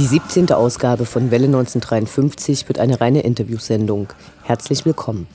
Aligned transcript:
Die 0.00 0.06
17. 0.06 0.50
Ausgabe 0.50 1.04
von 1.04 1.30
Welle 1.30 1.44
1953 1.44 2.66
wird 2.68 2.78
eine 2.78 3.02
reine 3.02 3.20
Interviewsendung. 3.20 4.08
Herzlich 4.44 4.86
willkommen. 4.86 5.26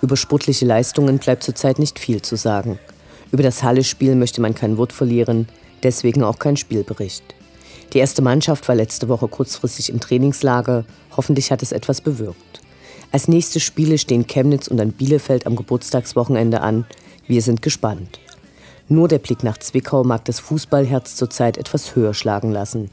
Über 0.00 0.16
sportliche 0.16 0.64
Leistungen 0.64 1.18
bleibt 1.18 1.42
zurzeit 1.42 1.78
nicht 1.78 1.98
viel 1.98 2.22
zu 2.22 2.36
sagen. 2.36 2.78
Über 3.32 3.42
das 3.42 3.62
Halle-Spiel 3.62 4.14
möchte 4.14 4.40
man 4.40 4.54
kein 4.54 4.78
Wort 4.78 4.94
verlieren 4.94 5.46
deswegen 5.82 6.22
auch 6.22 6.38
kein 6.38 6.56
Spielbericht. 6.56 7.22
Die 7.92 7.98
erste 7.98 8.22
Mannschaft 8.22 8.66
war 8.66 8.76
letzte 8.76 9.10
Woche 9.10 9.28
kurzfristig 9.28 9.90
im 9.90 10.00
Trainingslager. 10.00 10.86
Hoffentlich 11.14 11.52
hat 11.52 11.62
es 11.62 11.72
etwas 11.72 12.00
bewirkt. 12.00 12.62
Als 13.10 13.28
nächste 13.28 13.60
Spiele 13.60 13.98
stehen 13.98 14.26
Chemnitz 14.26 14.68
und 14.68 14.78
dann 14.78 14.92
Bielefeld 14.92 15.46
am 15.46 15.54
Geburtstagswochenende 15.54 16.62
an. 16.62 16.86
Wir 17.26 17.42
sind 17.42 17.60
gespannt. 17.60 18.20
Nur 18.88 19.08
der 19.08 19.18
Blick 19.18 19.44
nach 19.44 19.58
Zwickau 19.58 20.02
mag 20.02 20.24
das 20.24 20.40
Fußballherz 20.40 21.14
zurzeit 21.14 21.58
etwas 21.58 21.94
höher 21.94 22.14
schlagen 22.14 22.52
lassen. 22.52 22.90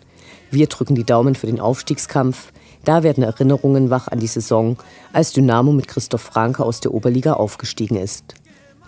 Wir 0.52 0.68
drücken 0.68 0.96
die 0.96 1.04
Daumen 1.04 1.36
für 1.36 1.48
den 1.48 1.60
Aufstiegskampf. 1.60 2.52
Da 2.84 3.04
werden 3.04 3.24
Erinnerungen 3.24 3.90
wach 3.90 4.08
an 4.08 4.20
die 4.20 4.28
Saison, 4.28 4.78
als 5.14 5.34
Dynamo 5.34 5.72
mit 5.72 5.88
Christoph 5.88 6.22
Franke 6.22 6.64
aus 6.64 6.80
der 6.80 6.94
Oberliga 6.94 7.34
aufgestiegen 7.34 7.98
ist. 7.98 8.36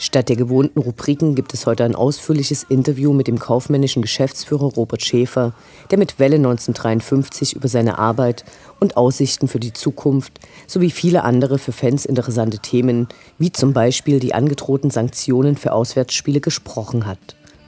Statt 0.02 0.30
der 0.30 0.36
gewohnten 0.36 0.80
Rubriken 0.80 1.36
gibt 1.36 1.54
es 1.54 1.67
heute 1.67 1.84
ein 1.84 1.94
ausführliches 1.94 2.64
Interview 2.64 3.14
mit 3.14 3.28
dem 3.28 3.38
kaufmännischen 3.38 4.02
Geschäftsführer 4.02 4.73
Robert 4.73 5.04
Schäfer, 5.04 5.54
der 5.92 6.00
mit 6.00 6.17
Welle 6.17 6.38
1953 6.38 7.56
über 7.56 7.67
seine 7.67 8.00
Arbeit 8.00 8.44
und 8.80 8.98
Aussichten 8.98 9.48
für 9.48 9.59
die 9.59 9.73
Zukunft 9.73 10.39
sowie 10.66 10.89
viele 10.89 11.23
andere 11.23 11.60
für 11.60 11.72
Fans 11.72 12.05
interessante 12.05 12.58
Themen, 12.58 13.10
wie 13.38 13.52
zum 13.52 13.73
Beispiel 13.73 14.20
die 14.20 14.33
angedrohten 14.33 14.89
Sanktionen 14.89 15.55
für 15.55 15.72
Auswärtsspiele 15.72 16.42
gesprochen 16.42 17.05
hat. 17.05 17.20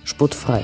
Sportfrei. 0.03 0.63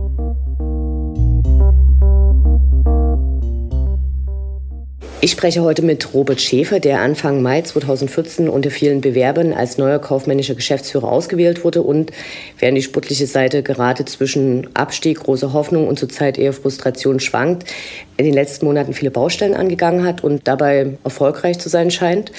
Ich 5.23 5.29
spreche 5.29 5.61
heute 5.61 5.83
mit 5.83 6.15
Robert 6.15 6.41
Schäfer, 6.41 6.79
der 6.79 7.01
Anfang 7.01 7.43
Mai 7.43 7.61
2014 7.61 8.49
unter 8.49 8.71
vielen 8.71 9.01
Bewerbern 9.01 9.53
als 9.53 9.77
neuer 9.77 9.99
kaufmännischer 9.99 10.55
Geschäftsführer 10.55 11.11
ausgewählt 11.11 11.63
wurde 11.63 11.83
und 11.83 12.11
während 12.57 12.75
die 12.79 12.81
sportliche 12.81 13.27
Seite 13.27 13.61
gerade 13.61 14.03
zwischen 14.05 14.75
Abstieg, 14.75 15.19
großer 15.19 15.53
Hoffnung 15.53 15.87
und 15.87 15.99
zurzeit 15.99 16.39
eher 16.39 16.53
Frustration 16.53 17.19
schwankt, 17.19 17.71
in 18.17 18.25
den 18.25 18.33
letzten 18.33 18.65
Monaten 18.65 18.93
viele 18.93 19.11
Baustellen 19.11 19.53
angegangen 19.53 20.07
hat 20.07 20.23
und 20.23 20.47
dabei 20.47 20.97
erfolgreich 21.03 21.59
zu 21.59 21.69
sein 21.69 21.91
scheint. 21.91 22.31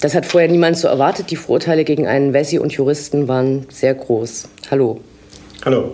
Das 0.00 0.14
hat 0.14 0.24
vorher 0.24 0.48
niemand 0.48 0.78
so 0.78 0.88
erwartet. 0.88 1.30
Die 1.30 1.36
Vorurteile 1.36 1.84
gegen 1.84 2.06
einen 2.06 2.32
Wessi 2.32 2.58
und 2.58 2.72
Juristen 2.72 3.28
waren 3.28 3.66
sehr 3.68 3.92
groß. 3.92 4.48
Hallo. 4.70 5.00
Hallo. 5.66 5.92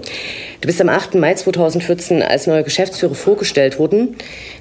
Du 0.60 0.66
bist 0.66 0.80
am 0.80 0.88
8. 0.88 1.14
Mai 1.14 1.34
2014 1.34 2.20
als 2.20 2.48
neuer 2.48 2.64
Geschäftsführer 2.64 3.14
vorgestellt 3.14 3.78
worden. 3.78 4.16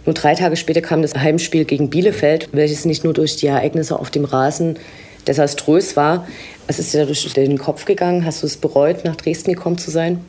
Nur 0.06 0.13
drei 0.13 0.35
Tage 0.35 0.56
später 0.56 0.81
kam 0.81 1.02
das 1.02 1.16
Heimspiel 1.16 1.66
gegen 1.66 1.90
Bielefeld, 1.90 2.50
welches 2.52 2.85
nicht 2.85 3.03
nur 3.03 3.13
durch 3.13 3.38
die 3.38 3.47
Ereignisse 3.47 3.97
auf 3.97 4.12
dem 4.12 4.24
Rasen 4.24 4.78
desaströs 5.25 5.96
war. 5.96 6.28
Was 6.68 6.78
ist 6.78 6.94
dir 6.94 7.00
da 7.00 7.06
durch 7.06 7.34
den 7.34 7.57
Kopf 7.57 7.86
gegangen? 7.86 8.25
Hast 8.25 8.44
du 8.44 8.47
es 8.47 8.57
bereut, 8.57 9.06
nach 9.06 9.16
Dresden 9.16 9.53
gekommen 9.53 9.80
zu 9.80 9.90
sein? 9.90 10.24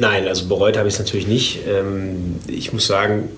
Nein, 0.00 0.26
also 0.26 0.48
bereut 0.48 0.76
habe 0.76 0.88
ich 0.88 0.94
es 0.94 0.98
natürlich 0.98 1.28
nicht. 1.28 1.60
Ähm, 1.68 2.40
ich 2.48 2.72
muss 2.72 2.88
sagen, 2.88 3.28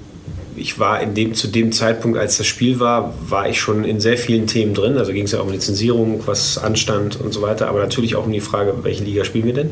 ich 0.56 0.78
war 0.78 1.04
dem, 1.04 1.34
zu 1.34 1.46
dem 1.46 1.72
Zeitpunkt, 1.72 2.16
als 2.16 2.38
das 2.38 2.46
Spiel 2.46 2.80
war, 2.80 3.12
war 3.28 3.50
ich 3.50 3.60
schon 3.60 3.84
in 3.84 4.00
sehr 4.00 4.16
vielen 4.16 4.46
Themen 4.46 4.72
drin. 4.72 4.96
Also 4.96 5.12
ging 5.12 5.24
es 5.24 5.32
ja 5.32 5.40
auch 5.40 5.44
um 5.44 5.52
Lizenzierung, 5.52 6.22
was 6.26 6.56
anstand 6.56 7.20
und 7.20 7.34
so 7.34 7.42
weiter, 7.42 7.68
aber 7.68 7.80
natürlich 7.80 8.16
auch 8.16 8.24
um 8.24 8.32
die 8.32 8.40
Frage, 8.40 8.72
welche 8.82 9.04
Liga 9.04 9.24
spielen 9.24 9.44
wir 9.44 9.52
denn? 9.52 9.70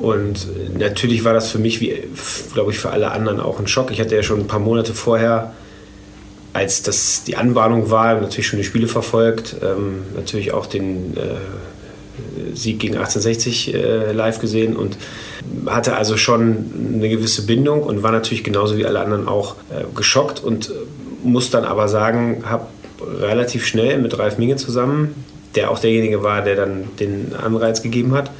Und 0.00 0.46
natürlich 0.78 1.24
war 1.24 1.34
das 1.34 1.50
für 1.50 1.58
mich, 1.58 1.80
wie 1.80 1.94
glaube 2.54 2.70
ich 2.70 2.78
für 2.78 2.90
alle 2.90 3.10
anderen, 3.10 3.40
auch 3.40 3.58
ein 3.58 3.66
Schock. 3.66 3.90
Ich 3.90 4.00
hatte 4.00 4.14
ja 4.14 4.22
schon 4.22 4.40
ein 4.40 4.46
paar 4.46 4.60
Monate 4.60 4.94
vorher, 4.94 5.52
als 6.52 6.82
das 6.82 7.24
die 7.24 7.36
Anbahnung 7.36 7.90
war, 7.90 8.20
natürlich 8.20 8.46
schon 8.46 8.58
die 8.58 8.64
Spiele 8.64 8.88
verfolgt, 8.88 9.56
ähm, 9.62 10.02
natürlich 10.16 10.52
auch 10.52 10.66
den 10.66 11.16
äh, 11.16 12.56
Sieg 12.56 12.80
gegen 12.80 12.94
1860 12.94 13.74
äh, 13.74 14.12
live 14.12 14.38
gesehen 14.38 14.76
und 14.76 14.96
hatte 15.66 15.96
also 15.96 16.16
schon 16.16 16.70
eine 16.94 17.08
gewisse 17.08 17.46
Bindung 17.46 17.82
und 17.82 18.02
war 18.02 18.12
natürlich 18.12 18.44
genauso 18.44 18.76
wie 18.76 18.86
alle 18.86 19.00
anderen 19.00 19.28
auch 19.28 19.56
äh, 19.70 19.84
geschockt 19.94 20.42
und 20.42 20.72
muss 21.22 21.50
dann 21.50 21.64
aber 21.64 21.88
sagen, 21.88 22.44
habe 22.44 22.66
relativ 23.20 23.66
schnell 23.66 23.98
mit 23.98 24.18
Ralf 24.18 24.38
Minge 24.38 24.56
zusammen, 24.56 25.14
der 25.54 25.70
auch 25.70 25.78
derjenige 25.78 26.22
war, 26.22 26.42
der 26.42 26.56
dann 26.56 26.84
den 26.98 27.32
Anreiz 27.34 27.82
gegeben 27.82 28.12
hat, 28.12 28.30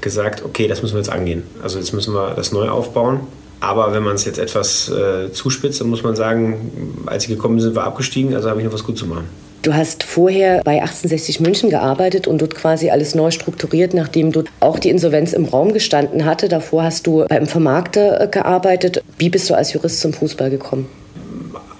gesagt, 0.00 0.44
okay, 0.44 0.68
das 0.68 0.82
müssen 0.82 0.94
wir 0.94 1.00
jetzt 1.00 1.10
angehen. 1.10 1.42
Also 1.62 1.78
jetzt 1.78 1.92
müssen 1.92 2.14
wir 2.14 2.34
das 2.34 2.52
neu 2.52 2.68
aufbauen. 2.68 3.20
Aber 3.60 3.92
wenn 3.92 4.02
man 4.02 4.14
es 4.14 4.24
jetzt 4.24 4.38
etwas 4.38 4.88
äh, 4.88 5.32
zuspitzt, 5.32 5.80
dann 5.80 5.88
muss 5.88 6.02
man 6.02 6.16
sagen, 6.16 7.04
als 7.06 7.24
sie 7.24 7.28
gekommen 7.34 7.60
sind, 7.60 7.74
war 7.74 7.84
abgestiegen, 7.84 8.34
also 8.34 8.48
habe 8.48 8.60
ich 8.60 8.64
noch 8.64 8.72
was 8.72 8.84
gut 8.84 8.96
zu 8.96 9.06
machen. 9.06 9.26
Du 9.62 9.74
hast 9.74 10.04
vorher 10.04 10.62
bei 10.64 10.80
1860 10.80 11.40
München 11.40 11.68
gearbeitet 11.68 12.26
und 12.26 12.40
dort 12.40 12.54
quasi 12.54 12.88
alles 12.88 13.14
neu 13.14 13.30
strukturiert, 13.30 13.92
nachdem 13.92 14.32
dort 14.32 14.48
auch 14.60 14.78
die 14.78 14.88
Insolvenz 14.88 15.34
im 15.34 15.44
Raum 15.44 15.74
gestanden 15.74 16.24
hatte. 16.24 16.48
Davor 16.48 16.84
hast 16.84 17.06
du 17.06 17.26
beim 17.28 17.46
Vermarkter 17.46 18.22
äh, 18.22 18.28
gearbeitet. 18.28 19.02
Wie 19.18 19.28
bist 19.28 19.50
du 19.50 19.54
als 19.54 19.74
Jurist 19.74 20.00
zum 20.00 20.14
Fußball 20.14 20.48
gekommen? 20.48 20.88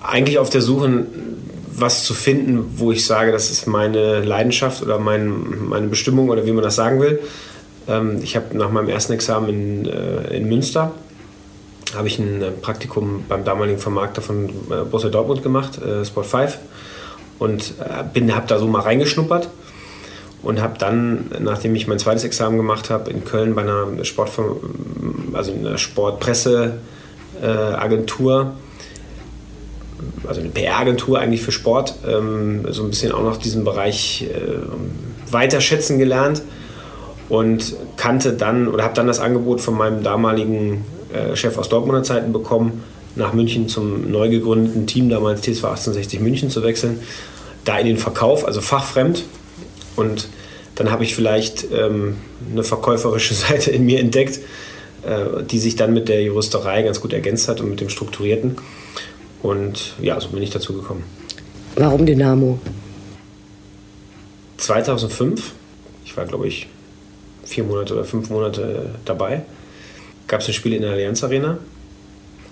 Eigentlich 0.02 0.38
auf 0.38 0.50
der 0.50 0.60
Suche, 0.60 1.06
was 1.74 2.04
zu 2.04 2.12
finden, 2.12 2.74
wo 2.76 2.92
ich 2.92 3.06
sage, 3.06 3.32
das 3.32 3.50
ist 3.50 3.66
meine 3.66 4.20
Leidenschaft 4.20 4.82
oder 4.82 4.98
mein, 4.98 5.68
meine 5.68 5.86
Bestimmung 5.86 6.28
oder 6.28 6.44
wie 6.44 6.52
man 6.52 6.62
das 6.62 6.74
sagen 6.74 7.00
will. 7.00 7.20
Ähm, 7.88 8.20
ich 8.22 8.36
habe 8.36 8.56
nach 8.56 8.70
meinem 8.70 8.88
ersten 8.88 9.12
Examen 9.12 9.48
in, 9.48 9.86
äh, 9.86 10.36
in 10.36 10.48
Münster 10.48 10.92
habe 11.94 12.06
ich 12.06 12.18
ein 12.18 12.42
äh, 12.42 12.50
Praktikum 12.50 13.24
beim 13.28 13.44
damaligen 13.44 13.78
Vermarkter 13.78 14.22
von 14.22 14.48
äh, 14.48 14.84
Borussia 14.84 15.10
Dortmund 15.10 15.42
gemacht, 15.42 15.80
Sport 16.04 16.26
5 16.26 16.58
und 17.38 17.74
habe 17.80 18.44
da 18.46 18.58
so 18.58 18.68
mal 18.68 18.82
reingeschnuppert 18.82 19.48
und 20.42 20.60
habe 20.60 20.76
dann, 20.78 21.30
nachdem 21.40 21.74
ich 21.74 21.86
mein 21.86 21.98
zweites 21.98 22.24
Examen 22.24 22.58
gemacht 22.58 22.90
habe, 22.90 23.10
in 23.10 23.24
Köln 23.24 23.54
bei 23.54 23.62
einer 23.62 24.04
Sport, 24.04 24.32
also 25.32 25.52
einer 25.52 25.78
Sportpresseagentur 25.78 28.52
also 30.26 30.40
eine 30.40 30.50
PR-Agentur 30.50 31.18
eigentlich 31.18 31.42
für 31.42 31.52
Sport, 31.52 31.94
ähm, 32.06 32.66
so 32.70 32.84
ein 32.84 32.90
bisschen 32.90 33.12
auch 33.12 33.22
noch 33.22 33.36
diesen 33.36 33.64
Bereich 33.64 34.26
äh, 34.30 35.32
weiter 35.32 35.60
schätzen 35.60 35.98
gelernt 35.98 36.42
und 37.30 37.76
kannte 37.96 38.34
dann 38.34 38.68
oder 38.68 38.84
habe 38.84 38.94
dann 38.94 39.06
das 39.06 39.20
Angebot 39.20 39.62
von 39.62 39.74
meinem 39.74 40.02
damaligen 40.02 40.84
äh, 41.14 41.34
Chef 41.36 41.56
aus 41.56 41.70
Dortmunder 41.70 42.02
Zeiten 42.02 42.32
bekommen, 42.32 42.82
nach 43.16 43.32
München 43.32 43.68
zum 43.68 44.10
neu 44.10 44.28
gegründeten 44.28 44.86
Team, 44.86 45.08
damals 45.08 45.40
TSV 45.40 45.64
1860 45.64 46.20
München 46.20 46.50
zu 46.50 46.62
wechseln, 46.62 47.00
da 47.64 47.78
in 47.78 47.86
den 47.86 47.96
Verkauf, 47.96 48.44
also 48.44 48.60
fachfremd 48.60 49.24
und 49.96 50.28
dann 50.74 50.90
habe 50.90 51.04
ich 51.04 51.14
vielleicht 51.14 51.66
ähm, 51.72 52.16
eine 52.50 52.64
verkäuferische 52.64 53.34
Seite 53.34 53.70
in 53.70 53.84
mir 53.84 54.00
entdeckt, 54.00 54.40
äh, 55.02 55.42
die 55.44 55.58
sich 55.58 55.76
dann 55.76 55.94
mit 55.94 56.08
der 56.08 56.22
Juristerei 56.22 56.82
ganz 56.82 57.00
gut 57.00 57.12
ergänzt 57.12 57.48
hat 57.48 57.60
und 57.60 57.70
mit 57.70 57.80
dem 57.80 57.90
Strukturierten. 57.90 58.56
Und 59.42 59.94
ja, 60.00 60.20
so 60.20 60.28
bin 60.28 60.42
ich 60.42 60.50
dazu 60.50 60.74
gekommen. 60.74 61.04
Warum 61.76 62.04
Dynamo? 62.04 62.58
2005, 64.56 65.52
ich 66.04 66.16
war 66.16 66.26
glaube 66.26 66.48
ich 66.48 66.66
vier 67.50 67.64
Monate 67.64 67.94
oder 67.94 68.04
fünf 68.04 68.30
Monate 68.30 68.90
dabei, 69.04 69.42
gab 70.28 70.40
es 70.40 70.48
ein 70.48 70.54
Spiel 70.54 70.72
in 70.72 70.82
der 70.82 70.92
Allianz 70.92 71.22
Arena. 71.24 71.58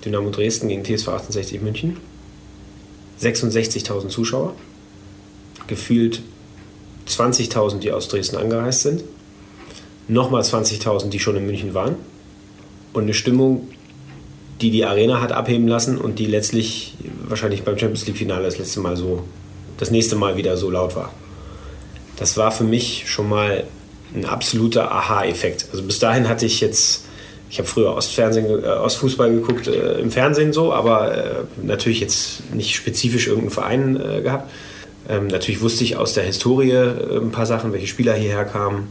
Dynamo 0.05 0.31
Dresden 0.31 0.69
gegen 0.69 0.85
TSV 0.85 1.09
68 1.09 1.61
München. 1.61 1.97
66.000 3.21 4.09
Zuschauer. 4.09 4.55
Gefühlt 5.69 6.23
20.000, 7.09 7.79
die 7.79 7.93
aus 7.93 8.09
Dresden 8.09 8.37
angereist 8.37 8.83
sind. 8.83 9.05
Nochmal 10.09 10.43
20.000, 10.43 11.09
die 11.09 11.21
schon 11.21 11.37
in 11.37 11.47
München 11.47 11.75
waren. 11.75 11.97
Und 12.93 13.05
eine 13.05 13.15
Stimmung, 13.15 13.69
die 14.61 14.71
die 14.71 14.85
Arena 14.85 15.21
hat 15.21 15.31
abheben 15.31 15.69
lassen 15.69 15.99
und 15.99 16.19
die 16.19 16.27
letztlich 16.27 16.95
wahrscheinlich 17.29 17.63
beim 17.63 17.79
Champions 17.79 18.07
League-Finale 18.07 18.45
das 18.45 18.59
letzte 18.59 18.81
Mal 18.81 18.97
so, 18.97 19.23
das 19.77 19.91
nächste 19.91 20.17
Mal 20.17 20.37
wieder 20.37 20.57
so 20.57 20.71
laut 20.71 20.97
war. 20.97 21.13
Das 22.17 22.37
war 22.37 22.51
für 22.51 22.65
mich 22.65 23.05
schon 23.07 23.29
mal 23.29 23.65
ein 24.15 24.25
absoluter 24.25 24.91
Aha-Effekt. 24.91 25.67
Also 25.73 25.83
bis 25.83 25.99
dahin 25.99 26.29
hatte 26.29 26.47
ich 26.47 26.61
jetzt, 26.61 27.05
ich 27.51 27.59
habe 27.59 27.69
früher 27.69 27.95
Ostfernsehen, 27.95 28.47
äh, 28.47 28.67
Ostfußball 28.67 29.31
geguckt 29.31 29.69
äh, 29.69 29.99
im 29.99 30.11
Fernsehen 30.11 30.53
so, 30.53 30.73
aber 30.73 31.17
äh, 31.17 31.35
natürlich 31.63 32.01
jetzt 32.01 32.55
nicht 32.55 32.75
spezifisch 32.75 33.27
irgendeinen 33.27 33.51
Verein 33.51 33.97
äh, 34.01 34.23
gehabt. 34.23 34.51
Ähm, 35.09 35.27
natürlich 35.29 35.61
wusste 35.61 35.85
ich 35.85 35.97
aus 35.97 36.13
der 36.15 36.25
Historie 36.25 36.73
äh, 36.73 37.19
ein 37.19 37.31
paar 37.31 37.47
Sachen, 37.47 37.73
welche 37.73 37.87
Spieler 37.87 38.15
hierher 38.15 38.45
kamen. 38.45 38.89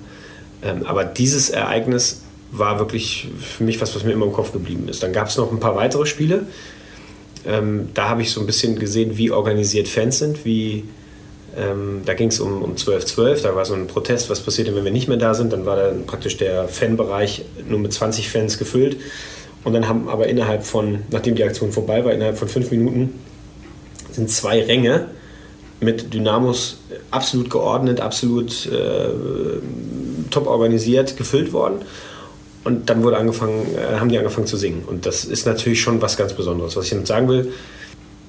Ähm, 0.64 0.86
aber 0.86 1.04
dieses 1.04 1.50
Ereignis 1.50 2.24
war 2.52 2.80
wirklich 2.80 3.28
für 3.40 3.64
mich 3.64 3.82
was, 3.82 3.96
was 3.96 4.04
mir 4.04 4.12
immer 4.12 4.26
im 4.26 4.34
Kopf 4.34 4.52
geblieben 4.52 4.88
ist. 4.88 5.04
Dann 5.04 5.14
gab 5.14 5.28
es 5.28 5.38
noch 5.38 5.52
ein 5.52 5.60
paar 5.60 5.76
weitere 5.76 6.06
Spiele. 6.06 6.48
Ähm, 7.46 7.90
da 7.94 8.10
habe 8.10 8.22
ich 8.22 8.32
so 8.32 8.40
ein 8.40 8.46
bisschen 8.46 8.80
gesehen, 8.80 9.18
wie 9.18 9.32
organisiert 9.32 9.88
Fans 9.88 10.20
sind, 10.20 10.46
wie 10.46 10.86
ähm, 11.58 12.02
da 12.06 12.14
ging 12.14 12.30
es 12.30 12.40
um, 12.40 12.62
um 12.62 12.76
12.12, 12.76 13.42
da 13.42 13.56
war 13.56 13.66
so 13.66 13.74
ein 13.74 13.88
Protest, 13.88 14.30
was 14.30 14.42
passiert 14.42 14.68
denn, 14.68 14.76
wenn 14.76 14.86
wir 14.86 14.92
nicht 14.92 15.08
mehr 15.08 15.18
da 15.18 15.34
sind. 15.34 15.52
Dann 15.52 15.66
war 15.66 15.76
dann 15.76 16.06
praktisch 16.06 16.38
der 16.38 16.68
Fanbereich 16.68 17.46
nur 17.68 17.80
mit 17.80 17.94
20 17.94 18.30
Fans 18.30 18.58
gefüllt. 18.58 18.98
Und 19.64 19.74
dann 19.74 19.88
haben 19.88 20.08
aber 20.08 20.28
innerhalb 20.28 20.64
von, 20.64 21.00
nachdem 21.10 21.36
die 21.36 21.44
Aktion 21.44 21.72
vorbei 21.72 22.06
war, 22.06 22.14
innerhalb 22.14 22.38
von 22.38 22.48
fünf 22.48 22.72
Minuten 22.72 23.20
sind 24.12 24.30
zwei 24.30 24.64
Ränge 24.64 25.08
mit 25.80 26.14
Dynamos 26.14 26.78
absolut 27.12 27.50
geordnet, 27.50 28.00
absolut 28.00 28.68
äh, 28.68 29.10
top 30.32 30.48
organisiert 30.48 31.18
gefüllt 31.18 31.54
worden. 31.54 31.82
Und 32.64 32.90
dann 32.90 33.04
wurde 33.04 33.18
angefangen, 33.18 33.66
äh, 33.76 34.00
haben 34.00 34.10
die 34.10 34.18
angefangen 34.18 34.48
zu 34.48 34.58
singen. 34.58 34.84
Und 34.86 35.06
das 35.06 35.26
ist 35.26 35.46
natürlich 35.46 35.82
schon 35.82 36.02
was 36.02 36.18
ganz 36.18 36.34
Besonderes. 36.34 36.76
Was 36.76 36.86
ich 36.86 36.92
damit 36.92 37.08
sagen 37.08 37.28
will, 37.28 37.52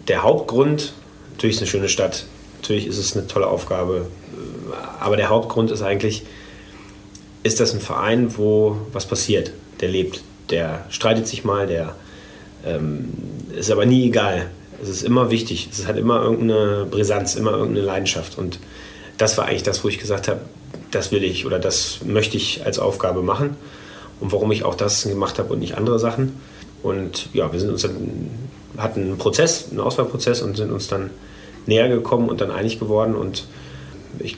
der 0.08 0.22
Hauptgrund, 0.22 0.92
natürlich 1.32 1.56
ist 1.56 1.62
eine 1.62 1.70
schöne 1.70 1.88
Stadt, 1.88 2.25
natürlich 2.58 2.87
ist 2.87 2.99
es 2.99 3.16
eine 3.16 3.26
tolle 3.26 3.46
Aufgabe, 3.46 4.06
äh, 4.32 5.02
aber 5.02 5.16
der 5.16 5.28
Hauptgrund 5.28 5.70
ist 5.70 5.82
eigentlich, 5.82 6.25
ist 7.43 7.60
das 7.60 7.72
ein 7.72 7.81
Verein, 7.81 8.37
wo 8.37 8.76
was 8.93 9.06
passiert, 9.06 9.52
der 9.81 9.88
lebt, 9.88 10.22
der 10.50 10.84
streitet 10.90 11.26
sich 11.26 11.44
mal, 11.44 11.66
der 11.66 11.94
ähm, 12.66 13.12
ist 13.56 13.70
aber 13.70 13.87
nie 13.87 14.06
egal. 14.06 14.50
Es 14.82 14.88
ist 14.88 15.02
immer 15.02 15.31
wichtig, 15.31 15.69
es 15.72 15.87
hat 15.87 15.96
immer 15.96 16.22
irgendeine 16.22 16.87
Brisanz, 16.88 17.34
immer 17.34 17.52
irgendeine 17.52 17.84
Leidenschaft. 17.84 18.38
Und 18.38 18.58
das 19.16 19.37
war 19.37 19.46
eigentlich 19.46 19.64
das, 19.64 19.82
wo 19.82 19.88
ich 19.88 19.99
gesagt 19.99 20.28
habe, 20.28 20.40
das 20.90 21.11
will 21.11 21.25
ich 21.25 21.46
oder 21.46 21.58
das 21.58 22.00
möchte 22.04 22.37
ich 22.37 22.64
als 22.64 22.78
Aufgabe 22.78 23.22
machen 23.22 23.56
und 24.20 24.32
warum 24.32 24.52
ich 24.52 24.64
auch 24.64 24.75
das 24.75 25.02
gemacht 25.02 25.38
habe 25.38 25.52
und 25.52 25.58
nicht 25.61 25.76
andere 25.76 25.99
Sachen. 25.99 26.40
Und 26.82 27.28
ja, 27.32 27.52
wir 27.52 27.58
sind 27.58 27.70
uns 27.70 27.82
dann, 27.82 28.31
hatten 28.76 29.02
einen 29.02 29.19
Prozess, 29.19 29.66
einen 29.70 29.81
Auswahlprozess 29.81 30.43
und 30.43 30.56
sind 30.56 30.70
uns 30.70 30.87
dann 30.88 31.11
näher 31.69 31.88
gekommen 31.88 32.29
und 32.29 32.41
dann 32.41 32.50
einig 32.50 32.81
geworden 32.81 33.15
und 33.15 33.47
ich 34.19 34.37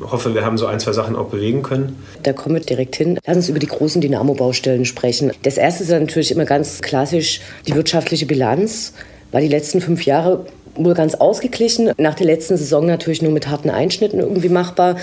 hoffe, 0.00 0.34
wir 0.34 0.44
haben 0.44 0.58
so 0.58 0.66
ein, 0.66 0.80
zwei 0.80 0.92
Sachen 0.92 1.14
auch 1.14 1.28
bewegen 1.28 1.62
können. 1.62 2.02
Da 2.22 2.32
kommen 2.32 2.56
wir 2.56 2.62
direkt 2.62 2.96
hin. 2.96 3.18
Lass 3.24 3.36
uns 3.36 3.48
über 3.48 3.58
die 3.58 3.66
großen 3.66 4.00
Dynamo-Baustellen 4.00 4.84
sprechen. 4.84 5.32
Das 5.42 5.58
erste 5.58 5.84
ist 5.84 5.90
natürlich 5.90 6.32
immer 6.32 6.44
ganz 6.44 6.80
klassisch 6.80 7.40
die 7.66 7.74
wirtschaftliche 7.74 8.26
Bilanz. 8.26 8.94
War 9.30 9.40
die 9.40 9.48
letzten 9.48 9.80
fünf 9.80 10.04
Jahre 10.04 10.46
wohl 10.74 10.94
ganz 10.94 11.14
ausgeglichen. 11.14 11.92
Nach 11.98 12.14
der 12.14 12.26
letzten 12.26 12.56
Saison 12.56 12.86
natürlich 12.86 13.22
nur 13.22 13.32
mit 13.32 13.48
harten 13.48 13.70
Einschnitten 13.70 14.18
irgendwie 14.18 14.48
machbar. 14.48 14.96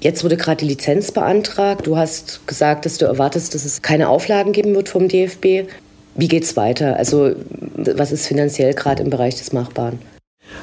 Jetzt 0.00 0.24
wurde 0.24 0.36
gerade 0.36 0.58
die 0.58 0.66
Lizenz 0.66 1.12
beantragt. 1.12 1.86
Du 1.86 1.96
hast 1.96 2.46
gesagt, 2.46 2.86
dass 2.86 2.98
du 2.98 3.06
erwartest, 3.06 3.54
dass 3.54 3.64
es 3.64 3.82
keine 3.82 4.08
Auflagen 4.08 4.52
geben 4.52 4.74
wird 4.74 4.88
vom 4.88 5.08
DFB. 5.08 5.68
Wie 6.16 6.28
geht 6.28 6.44
es 6.44 6.56
weiter? 6.56 6.96
Also 6.96 7.32
was 7.76 8.12
ist 8.12 8.26
finanziell 8.26 8.74
gerade 8.74 9.02
im 9.02 9.10
Bereich 9.10 9.36
des 9.36 9.52
Machbaren? 9.52 9.98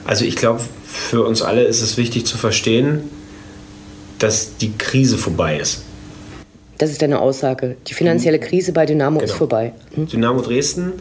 Also 0.06 0.26
ich 0.26 0.36
glaube, 0.36 0.62
für 0.86 1.24
uns 1.24 1.42
alle 1.42 1.64
ist 1.64 1.82
es 1.82 1.98
wichtig 1.98 2.26
zu 2.26 2.38
verstehen, 2.38 3.10
dass 4.20 4.58
die 4.58 4.74
Krise 4.78 5.18
vorbei 5.18 5.58
ist. 5.58 5.84
Das 6.78 6.90
ist 6.90 7.02
deine 7.02 7.20
Aussage. 7.20 7.76
Die 7.88 7.94
finanzielle 7.94 8.38
mhm. 8.38 8.44
Krise 8.44 8.72
bei 8.72 8.86
Dynamo 8.86 9.20
genau. 9.20 9.32
ist 9.32 9.38
vorbei. 9.38 9.74
Hm? 9.94 10.08
Dynamo 10.08 10.42
Dresden 10.42 10.94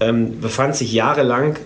ähm, 0.00 0.40
befand 0.40 0.76
sich 0.76 0.92
jahrelang 0.92 1.56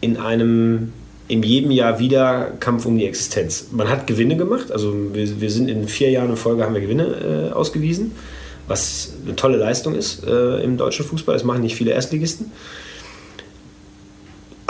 in 0.00 0.16
einem 0.16 0.92
in 1.28 1.42
jedem 1.42 1.70
Jahr 1.70 1.98
wieder 1.98 2.52
Kampf 2.60 2.84
um 2.84 2.98
die 2.98 3.06
Existenz. 3.06 3.68
Man 3.70 3.88
hat 3.88 4.06
Gewinne 4.06 4.36
gemacht, 4.36 4.70
also 4.70 4.92
wir, 5.12 5.40
wir 5.40 5.50
sind 5.50 5.70
in 5.70 5.88
vier 5.88 6.10
Jahren 6.10 6.30
in 6.30 6.36
Folge 6.36 6.64
haben 6.64 6.74
wir 6.74 6.80
Gewinne 6.80 7.50
äh, 7.50 7.52
ausgewiesen, 7.52 8.12
was 8.66 9.12
eine 9.24 9.36
tolle 9.36 9.56
Leistung 9.56 9.94
ist 9.94 10.26
äh, 10.26 10.62
im 10.62 10.76
deutschen 10.76 11.06
Fußball. 11.06 11.34
Das 11.34 11.44
machen 11.44 11.62
nicht 11.62 11.76
viele 11.76 11.92
Erstligisten. 11.92 12.50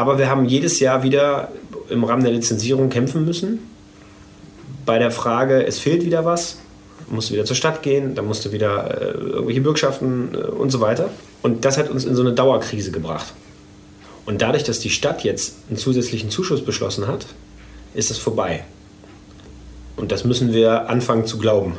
Aber 0.02 0.18
wir 0.18 0.28
haben 0.28 0.46
jedes 0.46 0.80
Jahr 0.80 1.04
wieder 1.04 1.52
im 1.88 2.02
Rahmen 2.02 2.24
der 2.24 2.32
Lizenzierung 2.32 2.90
kämpfen 2.90 3.24
müssen. 3.24 3.60
Bei 4.84 4.98
der 4.98 5.12
Frage, 5.12 5.64
es 5.64 5.78
fehlt 5.78 6.04
wieder 6.04 6.24
was, 6.24 6.58
musste 7.06 7.34
wieder 7.34 7.44
zur 7.44 7.54
Stadt 7.54 7.84
gehen, 7.84 8.16
dann 8.16 8.26
musste 8.26 8.50
wieder 8.50 9.00
äh, 9.00 9.04
irgendwelche 9.12 9.60
Bürgschaften 9.60 10.34
äh, 10.34 10.38
und 10.38 10.70
so 10.70 10.80
weiter. 10.80 11.08
Und 11.42 11.64
das 11.64 11.78
hat 11.78 11.88
uns 11.88 12.04
in 12.04 12.16
so 12.16 12.22
eine 12.22 12.32
Dauerkrise 12.32 12.90
gebracht. 12.90 13.32
Und 14.26 14.42
dadurch, 14.42 14.64
dass 14.64 14.80
die 14.80 14.90
Stadt 14.90 15.22
jetzt 15.22 15.54
einen 15.68 15.78
zusätzlichen 15.78 16.30
Zuschuss 16.30 16.64
beschlossen 16.64 17.06
hat, 17.06 17.26
ist 17.94 18.10
es 18.10 18.18
vorbei. 18.18 18.64
Und 19.94 20.10
das 20.10 20.24
müssen 20.24 20.52
wir 20.52 20.90
anfangen 20.90 21.26
zu 21.26 21.38
glauben. 21.38 21.78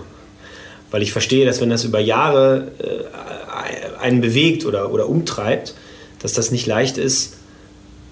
Weil 0.92 1.02
ich 1.02 1.12
verstehe, 1.12 1.46
dass 1.46 1.60
wenn 1.60 1.70
das 1.70 1.84
über 1.84 2.00
Jahre 2.00 2.72
äh, 2.80 4.00
einen 4.02 4.22
bewegt 4.22 4.66
oder, 4.66 4.94
oder 4.94 5.10
umtreibt, 5.10 5.74
dass 6.20 6.32
das 6.32 6.52
nicht 6.52 6.68
leicht 6.68 6.98
ist, 6.98 7.34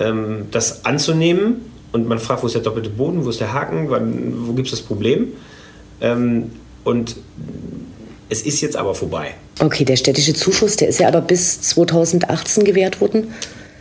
ähm, 0.02 0.48
das 0.52 0.86
anzunehmen. 0.86 1.66
Und 1.92 2.08
man 2.08 2.20
fragt, 2.20 2.42
wo 2.44 2.48
ist 2.48 2.54
der 2.54 2.62
doppelte 2.62 2.90
Boden, 2.90 3.26
wo 3.26 3.30
ist 3.30 3.40
der 3.40 3.54
Haken, 3.54 3.90
wann, 3.90 4.48
wo 4.48 4.54
gibt 4.54 4.68
es 4.68 4.72
das 4.72 4.82
Problem? 4.82 5.34
Ähm, 6.00 6.52
und 6.84 7.18
es 8.30 8.42
ist 8.44 8.62
jetzt 8.62 8.78
aber 8.78 8.96
vorbei. 8.96 9.36
Okay, 9.60 9.84
der 9.84 9.98
städtische 9.98 10.34
Zuschuss, 10.34 10.78
der 10.78 10.88
ist 10.88 11.00
ja 11.00 11.10
aber 11.10 11.22
bis 11.22 11.62
2018 11.62 12.64
gewährt 12.64 13.02
worden 13.02 13.28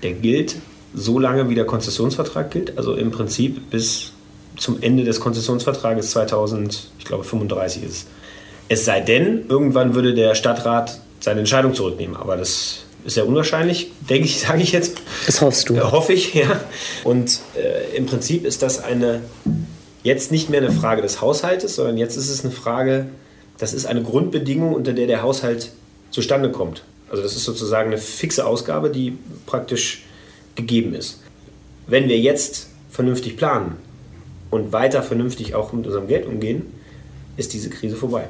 der 0.03 0.13
gilt 0.13 0.57
so 0.95 1.19
lange, 1.19 1.49
wie 1.49 1.55
der 1.55 1.67
Konzessionsvertrag 1.67 2.51
gilt, 2.51 2.77
also 2.77 2.95
im 2.95 3.11
Prinzip 3.11 3.71
bis 3.71 4.13
zum 4.57 4.83
Ende 4.83 5.05
des 5.05 5.21
Konzessionsvertrages 5.21 6.11
2000, 6.11 6.91
ich 6.99 7.05
glaube 7.05 7.25
35 7.25 7.85
ist. 7.85 8.09
Es 8.69 8.85
sei 8.85 9.01
denn, 9.01 9.47
irgendwann 9.49 9.95
würde 9.95 10.15
der 10.15 10.35
Stadtrat 10.35 11.01
seine 11.21 11.41
Entscheidung 11.41 11.75
zurücknehmen, 11.75 12.17
aber 12.17 12.37
das 12.37 12.85
sehr 13.07 13.27
unwahrscheinlich, 13.27 13.91
denke 14.09 14.25
ich, 14.25 14.41
sage 14.47 14.63
ich 14.63 14.73
jetzt. 14.73 14.99
Das 15.27 15.41
hoffst 15.41 15.69
du. 15.69 15.77
Äh, 15.77 15.81
hoffe 15.81 16.13
ich, 16.13 16.35
ja. 16.35 16.61
Und 17.05 17.41
äh, 17.57 17.97
im 17.97 18.07
Prinzip 18.07 18.45
ist 18.45 18.63
das 18.63 18.83
eine 18.83 19.23
jetzt 20.03 20.33
nicht 20.33 20.49
mehr 20.49 20.61
eine 20.61 20.73
Frage 20.73 21.03
des 21.03 21.21
Haushaltes, 21.21 21.77
sondern 21.77 21.99
jetzt 21.99 22.17
ist 22.17 22.31
es 22.31 22.45
eine 22.45 22.53
Frage, 22.53 23.09
das 23.59 23.75
ist 23.75 23.87
eine 23.87 24.03
Grundbedingung, 24.03 24.75
unter 24.75 24.93
der 24.93 25.07
der 25.07 25.23
Haushalt 25.23 25.73
zustande 26.11 26.51
kommt. 26.51 26.83
Also 27.11 27.23
das 27.23 27.37
ist 27.37 27.45
sozusagen 27.45 27.89
eine 27.89 27.99
fixe 27.99 28.47
Ausgabe, 28.47 28.91
die 28.91 29.19
praktisch 29.47 30.05
gegeben 30.55 30.95
ist. 30.95 31.21
Wenn 31.87 32.09
wir 32.09 32.19
jetzt 32.19 32.69
vernünftig 32.91 33.37
planen 33.37 33.77
und 34.51 34.73
weiter 34.73 35.03
vernünftig 35.03 35.55
auch 35.55 35.73
mit 35.73 35.87
unserem 35.87 36.09
Geld 36.09 36.27
umgehen, 36.27 36.73
ist 37.37 37.53
diese 37.53 37.71
Krise 37.71 37.97
vorbei. 37.97 38.29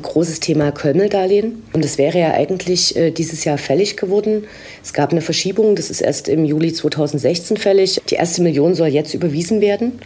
Großes 0.00 0.40
Thema 0.40 0.72
Kölmeldarlehen. 0.72 1.62
Und 1.72 1.84
es 1.84 1.98
wäre 1.98 2.18
ja 2.18 2.32
eigentlich 2.32 2.96
äh, 2.96 3.10
dieses 3.10 3.44
Jahr 3.44 3.58
fällig 3.58 3.96
geworden. 3.96 4.44
Es 4.82 4.92
gab 4.92 5.12
eine 5.12 5.20
Verschiebung, 5.20 5.76
das 5.76 5.90
ist 5.90 6.00
erst 6.00 6.28
im 6.28 6.44
Juli 6.44 6.72
2016 6.72 7.56
fällig. 7.56 8.00
Die 8.08 8.14
erste 8.14 8.42
Million 8.42 8.74
soll 8.74 8.88
jetzt 8.88 9.14
überwiesen 9.14 9.60
werden. 9.60 10.00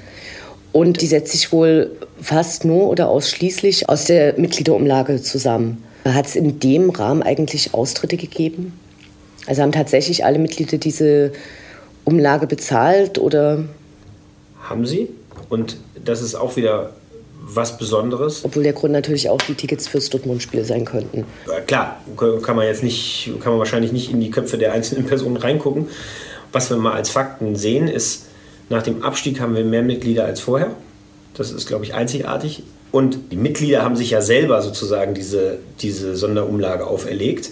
Und 0.73 1.01
die 1.01 1.07
setzt 1.07 1.33
sich 1.33 1.53
wohl 1.53 1.93
fast 2.21 2.65
nur 2.65 2.89
oder 2.91 3.09
ausschließlich 3.09 3.89
aus 3.89 4.05
der 4.05 4.39
Mitgliederumlage 4.39 5.23
zusammen. 5.23 5.83
Hat 6.05 6.27
es 6.27 6.37
in 6.37 6.61
dem 6.61 6.91
Rahmen 6.91 7.23
eigentlich 7.23 7.73
Austritte 7.73 8.17
gegeben? 8.17 8.79
Also 9.47 9.63
haben 9.63 9.73
tatsächlich 9.73 10.25
alle 10.25 10.39
Mitglieder 10.39 10.79
diese 10.79 11.33
Umlage 12.05 12.47
bezahlt 12.47 13.19
oder? 13.19 13.65
Haben 14.61 14.87
sie. 14.87 15.09
Und 15.49 15.77
das 16.05 16.23
ist 16.23 16.35
auch 16.35 16.57
wieder 16.57 16.91
was 17.49 17.79
Besonderes. 17.79 18.45
Obwohl 18.45 18.65
der 18.65 18.73
Grund 18.73 18.93
natürlich 18.93 19.31
auch 19.31 19.41
die 19.41 19.55
Tickets 19.55 19.87
fürs 19.87 20.11
Dortmund-Spiel 20.11 20.65
sein 20.65 20.85
könnten. 20.85 21.25
Klar, 21.67 22.01
kann 22.17 22.57
man 22.57 22.67
jetzt 22.67 22.83
nicht, 22.83 23.33
kann 23.41 23.53
man 23.53 23.59
wahrscheinlich 23.61 23.93
nicht 23.93 24.11
in 24.11 24.21
die 24.21 24.31
Köpfe 24.31 24.59
der 24.59 24.73
einzelnen 24.73 25.07
Personen 25.07 25.37
reingucken. 25.37 25.89
Was 26.53 26.71
wir 26.71 26.77
mal 26.77 26.93
als 26.93 27.11
Fakten 27.11 27.55
sehen, 27.55 27.87
ist, 27.87 28.27
nach 28.69 28.83
dem 28.83 29.03
Abstieg 29.03 29.41
haben 29.41 29.55
wir 29.55 29.65
mehr 29.65 29.83
Mitglieder 29.83 30.25
als 30.25 30.41
vorher. 30.41 30.73
Das 31.35 31.53
ist, 31.53 31.69
glaube 31.69 31.85
ich, 31.85 31.95
einzigartig. 31.95 32.65
Und 32.91 33.31
die 33.31 33.37
Mitglieder 33.37 33.83
haben 33.83 33.95
sich 33.95 34.11
ja 34.11 34.23
selber 34.23 34.63
sozusagen 34.63 35.15
diese, 35.15 35.59
diese 35.81 36.17
Sonderumlage 36.17 36.87
auferlegt. 36.87 37.51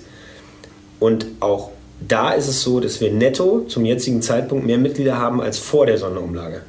Und 0.99 1.27
auch 1.41 1.71
da 2.07 2.33
ist 2.33 2.49
es 2.49 2.63
so, 2.63 2.81
dass 2.81 3.01
wir 3.01 3.13
netto 3.13 3.61
zum 3.69 3.85
jetzigen 3.85 4.23
Zeitpunkt 4.23 4.67
mehr 4.67 4.79
Mitglieder 4.79 5.19
haben 5.19 5.41
als 5.41 5.59
vor 5.59 5.87
der 5.87 5.99
Sonderumlage. 5.99 6.63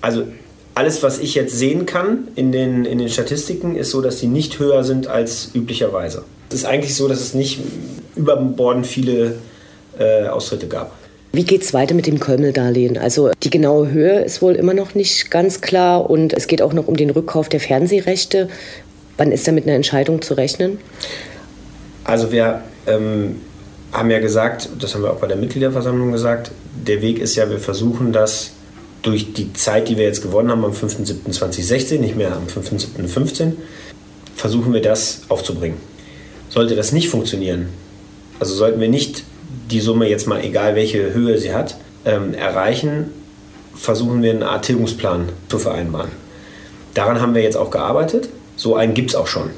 Also 0.00 0.24
alles, 0.74 1.02
was 1.02 1.18
ich 1.18 1.34
jetzt 1.34 1.56
sehen 1.56 1.86
kann 1.86 2.28
in 2.34 2.52
den, 2.52 2.84
in 2.84 2.98
den 2.98 3.08
Statistiken, 3.08 3.76
ist 3.76 3.90
so, 3.90 4.00
dass 4.00 4.18
die 4.18 4.26
nicht 4.26 4.58
höher 4.58 4.84
sind 4.84 5.06
als 5.06 5.50
üblicherweise. 5.54 6.24
Es 6.48 6.56
ist 6.56 6.64
eigentlich 6.64 6.94
so, 6.94 7.08
dass 7.08 7.20
es 7.20 7.34
nicht 7.34 7.60
überbordend 8.16 8.86
viele 8.86 9.36
äh, 9.98 10.26
Austritte 10.26 10.68
gab. 10.68 10.92
Wie 11.34 11.44
geht 11.44 11.62
es 11.62 11.72
weiter 11.72 11.94
mit 11.94 12.06
dem 12.06 12.20
Kölmel-Darlehen? 12.20 12.98
Also 12.98 13.30
die 13.42 13.48
genaue 13.48 13.90
Höhe 13.90 14.20
ist 14.20 14.42
wohl 14.42 14.54
immer 14.54 14.74
noch 14.74 14.94
nicht 14.94 15.30
ganz 15.30 15.62
klar 15.62 16.10
und 16.10 16.34
es 16.34 16.46
geht 16.46 16.60
auch 16.60 16.74
noch 16.74 16.88
um 16.88 16.96
den 16.96 17.08
Rückkauf 17.08 17.48
der 17.48 17.60
Fernsehrechte. 17.60 18.48
Wann 19.16 19.32
ist 19.32 19.48
da 19.48 19.52
mit 19.52 19.64
einer 19.64 19.74
Entscheidung 19.74 20.20
zu 20.20 20.34
rechnen? 20.34 20.78
Also 22.04 22.32
wir 22.32 22.62
ähm, 22.86 23.36
haben 23.92 24.10
ja 24.10 24.18
gesagt, 24.18 24.68
das 24.78 24.94
haben 24.94 25.02
wir 25.02 25.10
auch 25.10 25.20
bei 25.20 25.26
der 25.26 25.38
Mitgliederversammlung 25.38 26.12
gesagt, 26.12 26.50
der 26.86 27.00
Weg 27.00 27.18
ist 27.18 27.36
ja, 27.36 27.48
wir 27.48 27.58
versuchen 27.58 28.12
das 28.12 28.52
durch 29.02 29.32
die 29.32 29.52
Zeit, 29.52 29.88
die 29.88 29.96
wir 29.96 30.04
jetzt 30.04 30.22
gewonnen 30.22 30.50
haben 30.50 30.64
am 30.64 30.72
5.7.2016, 30.72 31.98
nicht 31.98 32.16
mehr 32.16 32.34
am 32.36 32.46
5.7.15, 32.46 33.52
versuchen 34.36 34.72
wir 34.72 34.82
das 34.82 35.22
aufzubringen. 35.28 35.78
Sollte 36.48 36.76
das 36.76 36.92
nicht 36.92 37.08
funktionieren, 37.08 37.68
also 38.38 38.54
sollten 38.54 38.80
wir 38.80 38.88
nicht 38.88 39.24
die 39.70 39.80
Summe 39.80 40.08
jetzt 40.08 40.26
mal, 40.26 40.42
egal 40.44 40.74
welche 40.74 41.14
Höhe 41.14 41.38
sie 41.38 41.52
hat, 41.52 41.76
ähm, 42.04 42.34
erreichen, 42.34 43.10
versuchen 43.74 44.22
wir 44.22 44.32
eine 44.32 44.48
Art 44.48 44.64
Tilgungsplan 44.64 45.28
zu 45.48 45.58
vereinbaren. 45.58 46.10
Daran 46.94 47.20
haben 47.20 47.34
wir 47.34 47.42
jetzt 47.42 47.56
auch 47.56 47.70
gearbeitet. 47.70 48.28
So 48.56 48.76
einen 48.76 48.94
gibt 48.94 49.10
es 49.10 49.16
auch 49.16 49.26
schon. 49.26 49.50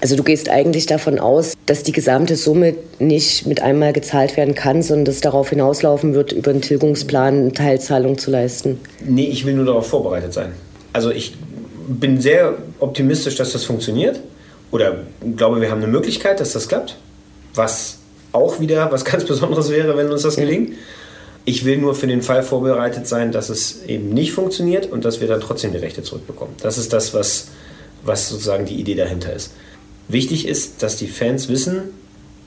Also 0.00 0.16
du 0.16 0.22
gehst 0.22 0.48
eigentlich 0.48 0.86
davon 0.86 1.18
aus, 1.18 1.54
dass 1.64 1.82
die 1.82 1.92
gesamte 1.92 2.36
Summe 2.36 2.74
nicht 2.98 3.46
mit 3.46 3.62
einmal 3.62 3.92
gezahlt 3.92 4.36
werden 4.36 4.54
kann, 4.54 4.82
sondern 4.82 5.06
dass 5.06 5.20
darauf 5.20 5.50
hinauslaufen 5.50 6.14
wird, 6.14 6.32
über 6.32 6.50
einen 6.50 6.60
Tilgungsplan 6.60 7.34
eine 7.34 7.52
Teilzahlung 7.52 8.18
zu 8.18 8.30
leisten. 8.30 8.78
Nee, 9.04 9.26
ich 9.26 9.46
will 9.46 9.54
nur 9.54 9.64
darauf 9.64 9.86
vorbereitet 9.86 10.32
sein. 10.32 10.52
Also 10.92 11.10
ich 11.10 11.34
bin 11.88 12.20
sehr 12.20 12.56
optimistisch, 12.78 13.36
dass 13.36 13.52
das 13.52 13.64
funktioniert. 13.64 14.20
Oder 14.70 14.98
glaube, 15.36 15.60
wir 15.60 15.70
haben 15.70 15.82
eine 15.82 15.90
Möglichkeit, 15.90 16.40
dass 16.40 16.52
das 16.52 16.68
klappt. 16.68 16.96
Was 17.54 17.98
auch 18.32 18.60
wieder 18.60 18.92
was 18.92 19.04
ganz 19.04 19.24
Besonderes 19.24 19.70
wäre, 19.70 19.96
wenn 19.96 20.10
uns 20.10 20.22
das 20.22 20.36
gelingt. 20.36 20.74
Ich 21.44 21.64
will 21.64 21.78
nur 21.78 21.94
für 21.94 22.08
den 22.08 22.22
Fall 22.22 22.42
vorbereitet 22.42 23.06
sein, 23.06 23.30
dass 23.30 23.48
es 23.48 23.84
eben 23.84 24.10
nicht 24.10 24.32
funktioniert 24.32 24.90
und 24.90 25.04
dass 25.04 25.20
wir 25.20 25.28
dann 25.28 25.40
trotzdem 25.40 25.72
die 25.72 25.78
Rechte 25.78 26.02
zurückbekommen. 26.02 26.54
Das 26.60 26.76
ist 26.76 26.92
das, 26.92 27.14
was, 27.14 27.48
was 28.04 28.28
sozusagen 28.28 28.66
die 28.66 28.74
Idee 28.74 28.96
dahinter 28.96 29.32
ist. 29.32 29.52
Wichtig 30.08 30.46
ist, 30.46 30.82
dass 30.82 30.96
die 30.96 31.08
Fans 31.08 31.48
wissen, 31.48 31.82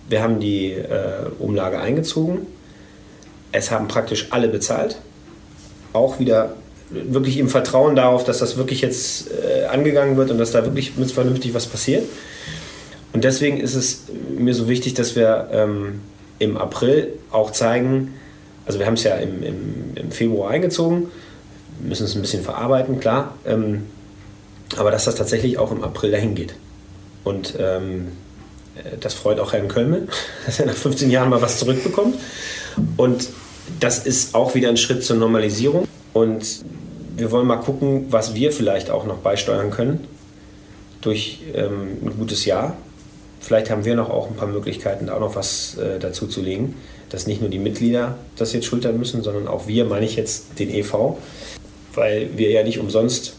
wir 0.10 0.24
haben 0.24 0.40
die 0.40 0.72
äh, 0.72 1.30
Umlage 1.40 1.80
eingezogen. 1.80 2.48
Es 3.52 3.70
haben 3.70 3.88
praktisch 3.88 4.28
alle 4.32 4.48
bezahlt. 4.48 4.98
Auch 5.94 6.20
wieder 6.20 6.54
wirklich 6.90 7.38
im 7.38 7.50
Vertrauen 7.50 7.96
darauf, 7.96 8.24
dass 8.24 8.40
das 8.40 8.58
wirklich 8.58 8.82
jetzt 8.82 9.30
äh, 9.32 9.66
angegangen 9.66 10.18
wird 10.18 10.32
und 10.32 10.40
dass 10.40 10.52
da 10.52 10.64
wirklich 10.64 10.98
mit 10.98 11.12
vernünftig 11.12 11.54
was 11.54 11.68
passiert. 11.68 12.04
Und 13.14 13.24
deswegen 13.24 13.60
ist 13.60 13.76
es 13.76 14.04
mir 14.38 14.54
so 14.54 14.68
wichtig, 14.68 14.96
dass 14.96 15.16
wir 15.16 15.50
ähm, 15.52 16.02
im 16.40 16.58
April 16.58 17.14
auch 17.32 17.52
zeigen, 17.52 18.14
also 18.66 18.80
wir 18.80 18.86
haben 18.86 18.96
es 18.96 19.04
ja 19.04 19.16
im, 19.16 19.44
im, 19.44 19.92
im, 19.96 20.12
Februar 20.12 20.52
eingezogen, 20.52 21.08
müssen 21.82 22.06
es 22.06 22.16
ein 22.16 22.22
bisschen 22.22 22.44
verarbeiten, 22.44 23.00
klar, 23.00 23.36
ähm, 23.46 23.84
aber 24.78 24.92
dass 24.92 25.06
das 25.06 25.16
tatsächlich 25.16 25.58
auch 25.58 25.72
im 25.72 25.84
April 25.84 26.12
dahin 26.12 26.36
geht. 26.36 26.54
Und 27.24 27.56
ähm, 27.60 28.10
das 29.00 29.14
freut 29.14 29.40
auch 29.40 29.54
Herrn 29.54 29.68
Kölmel, 29.68 30.08
dass 30.46 30.60
er 30.60 30.66
nach 30.66 30.76
15 30.76 31.10
Jahren 31.10 31.30
mal 31.30 31.42
was 31.42 31.60
zurückbekommt. 31.60 32.16
Und 32.98 33.30
das 33.80 34.06
ist 34.06 34.36
auch 34.36 34.56
wieder 34.56 34.70
ein 34.70 34.78
Schritt 34.78 35.04
zur 35.04 35.18
Normalisierung. 35.18 35.88
Und 36.14 36.64
wir 37.16 37.32
wollen 37.32 37.48
mal 37.48 37.58
gucken, 37.58 38.06
was 38.10 38.34
wir 38.34 38.52
vielleicht 38.52 38.90
auch 38.90 39.06
noch 39.06 39.18
beisteuern 39.18 39.72
können 39.72 40.08
durch 41.02 41.40
ähm, 41.54 41.98
ein 42.04 42.18
gutes 42.18 42.46
Jahr. 42.46 42.78
Vielleicht 43.40 43.70
haben 43.70 43.86
wir 43.86 43.96
noch 43.96 44.10
auch 44.10 44.28
ein 44.28 44.36
paar 44.36 44.48
Möglichkeiten, 44.48 45.08
da 45.08 45.16
auch 45.16 45.20
noch 45.20 45.36
was 45.36 45.78
äh, 45.78 46.00
dazu 46.00 46.28
zu 46.28 46.42
legen, 46.42 46.76
dass 47.10 47.26
nicht 47.26 47.42
nur 47.42 47.50
die 47.50 47.60
Mitglieder 47.60 48.18
das 48.36 48.54
jetzt 48.54 48.66
schultern 48.66 48.98
müssen, 48.98 49.24
sondern 49.24 49.48
auch 49.48 49.68
wir, 49.68 49.86
meine 49.86 50.06
ich 50.06 50.16
jetzt 50.16 50.60
den 50.60 50.70
EV, 50.70 51.18
weil 51.94 52.30
wir 52.36 52.52
ja 52.52 52.64
nicht 52.64 52.80
umsonst 52.80 53.36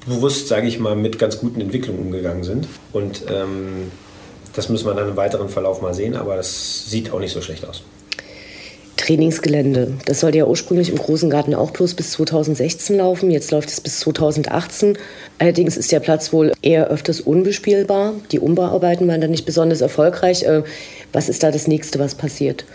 verantwortungsbewusst, 0.00 0.48
sage 0.48 0.66
ich 0.66 0.78
mal, 0.78 0.96
mit 0.96 1.18
ganz 1.18 1.38
guten 1.38 1.60
Entwicklungen 1.60 2.00
umgegangen 2.00 2.44
sind. 2.44 2.68
Und 2.92 3.24
ähm, 3.28 3.90
das 4.54 4.68
müssen 4.68 4.86
wir 4.86 4.94
dann 4.94 5.08
im 5.08 5.16
weiteren 5.16 5.48
Verlauf 5.48 5.80
mal 5.82 5.94
sehen, 5.94 6.16
aber 6.16 6.36
das 6.36 6.90
sieht 6.90 7.12
auch 7.12 7.20
nicht 7.20 7.32
so 7.32 7.40
schlecht 7.40 7.66
aus. 7.66 7.82
Trainingsgelände. 8.96 9.94
Das 10.04 10.20
sollte 10.20 10.38
ja 10.38 10.46
ursprünglich 10.46 10.90
im 10.90 10.96
Großen 10.96 11.30
Garten 11.30 11.54
auch 11.54 11.70
bloß 11.70 11.94
bis 11.94 12.12
2016 12.12 12.98
laufen. 12.98 13.30
Jetzt 13.30 13.50
läuft 13.50 13.70
es 13.70 13.80
bis 13.80 14.00
2018. 14.00 14.98
Allerdings 15.38 15.78
ist 15.78 15.90
der 15.90 16.00
Platz 16.00 16.34
wohl 16.34 16.52
eher 16.60 16.88
öfters 16.88 17.20
unbespielbar. 17.20 18.12
Die 18.30 18.40
Umbauarbeiten 18.40 19.08
waren 19.08 19.20
dann 19.20 19.30
nicht 19.30 19.46
besonders 19.46 19.80
erfolgreich. 19.80 20.42
Äh, 20.42 20.64
was 21.12 21.30
ist 21.30 21.42
da 21.42 21.50
das 21.50 21.66
nächste, 21.66 21.98
was 21.98 22.14
passiert? 22.14 22.66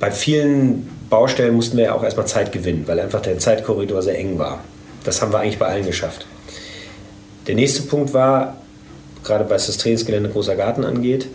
Bei 0.00 0.10
vielen 0.10 0.88
Baustellen 1.08 1.54
mussten 1.54 1.76
wir 1.76 1.84
ja 1.84 1.94
auch 1.94 2.02
erstmal 2.02 2.26
Zeit 2.26 2.50
gewinnen, 2.50 2.82
weil 2.86 2.98
einfach 2.98 3.20
der 3.20 3.38
Zeitkorridor 3.38 4.02
sehr 4.02 4.18
eng 4.18 4.38
war. 4.38 4.64
Das 5.04 5.22
haben 5.22 5.32
wir 5.32 5.38
eigentlich 5.38 5.58
bei 5.58 5.66
allen 5.66 5.86
geschafft. 5.86 6.26
Der 7.46 7.54
nächste 7.54 7.82
Punkt 7.82 8.14
war, 8.14 8.56
gerade 9.24 9.48
was 9.50 9.66
das 9.66 9.78
Trainingsgelände 9.78 10.30
Großer 10.30 10.56
Garten 10.56 10.84
angeht, 10.84 11.26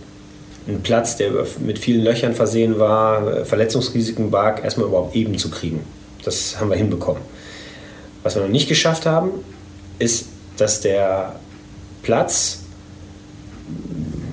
ein 0.67 0.81
Platz, 0.81 1.15
der 1.15 1.31
mit 1.59 1.79
vielen 1.79 2.03
Löchern 2.03 2.33
versehen 2.33 2.77
war, 2.77 3.45
Verletzungsrisiken 3.45 4.31
barg, 4.31 4.63
erstmal 4.63 4.87
überhaupt 4.87 5.15
eben 5.15 5.37
zu 5.37 5.49
kriegen. 5.49 5.81
Das 6.23 6.59
haben 6.59 6.69
wir 6.69 6.75
hinbekommen. 6.75 7.21
Was 8.23 8.35
wir 8.35 8.41
noch 8.41 8.49
nicht 8.49 8.67
geschafft 8.67 9.05
haben, 9.05 9.31
ist, 9.99 10.25
dass 10.57 10.81
der 10.81 11.35
Platz 12.03 12.59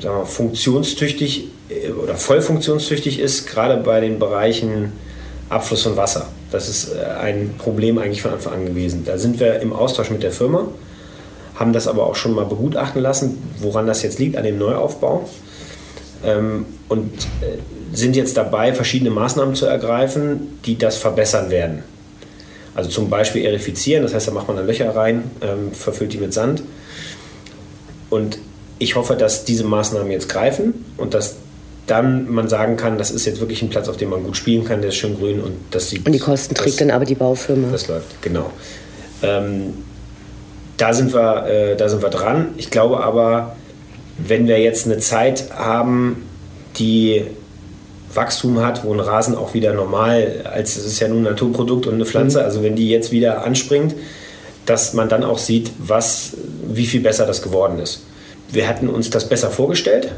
wir, 0.03 0.25
funktionstüchtig 0.25 1.49
äh, 1.69 1.91
oder 1.91 2.17
voll 2.17 2.41
funktionstüchtig 2.41 3.21
ist, 3.21 3.47
gerade 3.47 3.77
bei 3.77 4.01
den 4.01 4.19
Bereichen 4.19 4.93
Abfluss 5.49 5.83
von 5.83 5.97
Wasser. 5.97 6.29
Das 6.51 6.69
ist 6.69 6.95
äh, 6.95 7.05
ein 7.21 7.55
Problem 7.59 7.99
eigentlich 7.99 8.23
von 8.23 8.33
Anfang 8.33 8.55
an 8.55 8.67
gewesen. 8.67 9.05
Da 9.05 9.19
sind 9.19 9.41
wir 9.41 9.61
im 9.61 9.73
Austausch 9.73 10.11
mit 10.11 10.23
der 10.23 10.33
Firma, 10.33 10.69
haben 11.55 11.73
das 11.73 11.87
aber 11.87 12.07
auch 12.07 12.17
schon 12.17 12.35
mal 12.35 12.45
begutachten 12.45 13.01
lassen, 13.01 13.39
woran 13.59 13.87
das 13.87 14.03
jetzt 14.03 14.19
liegt, 14.19 14.37
an 14.37 14.45
dem 14.45 14.59
Neuaufbau 14.59 15.29
ähm, 16.25 16.67
und 16.89 17.13
äh, 17.41 17.97
sind 17.97 18.17
jetzt 18.17 18.37
dabei, 18.37 18.75
verschiedene 18.75 19.11
Maßnahmen 19.11 19.55
zu 19.55 19.67
ergreifen, 19.67 20.59
die 20.65 20.77
das 20.77 20.97
verbessern 20.97 21.51
werden. 21.51 21.85
Also 22.75 22.91
zum 22.91 23.09
Beispiel 23.09 23.45
erifizieren, 23.45 24.03
das 24.03 24.15
heißt, 24.15 24.27
da 24.27 24.33
macht 24.33 24.49
man 24.49 24.57
dann 24.57 24.67
Löcher 24.67 24.95
rein, 24.97 25.31
ähm, 25.43 25.73
verfüllt 25.73 26.13
die 26.13 26.19
mit 26.19 26.35
Sand. 26.35 26.63
Und 28.11 28.39
ich 28.79 28.97
hoffe, 28.97 29.15
dass 29.15 29.45
diese 29.45 29.65
Maßnahmen 29.65 30.11
jetzt 30.11 30.29
greifen 30.29 30.85
und 30.97 31.15
dass 31.15 31.37
dann 31.87 32.33
man 32.33 32.49
sagen 32.49 32.77
kann, 32.77 32.99
das 32.99 33.11
ist 33.11 33.27
jetzt 33.27 33.41
wirklich 33.41 33.63
ein 33.63 33.69
Platz, 33.69 33.89
auf 33.89 33.97
dem 33.97 34.11
man 34.11 34.25
gut 34.25 34.37
spielen 34.37 34.65
kann, 34.65 34.81
der 34.81 34.89
ist 34.89 34.97
schön 34.97 35.17
grün 35.17 35.41
und 35.41 35.55
das 35.71 35.91
sieht. 35.91 36.05
Und 36.07 36.13
die 36.13 36.19
Kosten 36.19 36.55
trägt 36.55 36.81
dann 36.81 36.91
aber 36.91 37.05
die 37.05 37.15
Baufirma. 37.15 37.69
Das 37.71 37.89
läuft, 37.89 38.23
genau. 38.23 38.51
Ähm, 39.23 39.75
da, 40.77 40.93
sind 40.93 41.13
wir, 41.15 41.47
äh, 41.47 41.77
da 41.77 41.89
sind 41.89 42.03
wir 42.03 42.11
dran. 42.11 42.49
Ich 42.57 42.71
glaube 42.71 43.03
aber, 43.03 43.57
wenn 44.19 44.47
wir 44.47 44.59
jetzt 44.61 44.87
eine 44.87 44.99
Zeit 44.99 45.51
haben, 45.55 46.25
die 46.77 47.25
Wachstum 48.13 48.61
hat, 48.61 48.85
wo 48.85 48.93
ein 48.93 49.01
Rasen 49.01 49.37
auch 49.37 49.55
wieder 49.55 49.73
normal, 49.73 50.45
als 50.53 50.77
es 50.77 50.87
ist 50.87 51.01
ja 51.01 51.09
nun 51.09 51.19
ein 51.19 51.25
Naturprodukt 51.25 51.87
und 51.87 51.95
eine 51.95 52.07
Pflanze, 52.07 52.39
mhm. 52.39 52.45
also 52.45 52.63
wenn 52.63 52.77
die 52.77 52.89
jetzt 52.89 53.13
wieder 53.13 53.45
anspringt, 53.45 53.95
dass 54.67 54.95
man 54.95 55.09
dann 55.09 55.25
auch 55.25 55.39
sieht, 55.39 55.73
was, 55.79 56.33
wie 56.69 56.87
viel 56.87 57.01
besser 57.01 57.27
das 57.27 57.43
geworden 57.43 57.79
ist. 57.79 58.05
Wir 58.51 58.69
hatten 58.69 58.89
uns 58.89 59.11
das 59.11 59.29
besser 59.29 59.51
vorgestellt. 59.51 60.13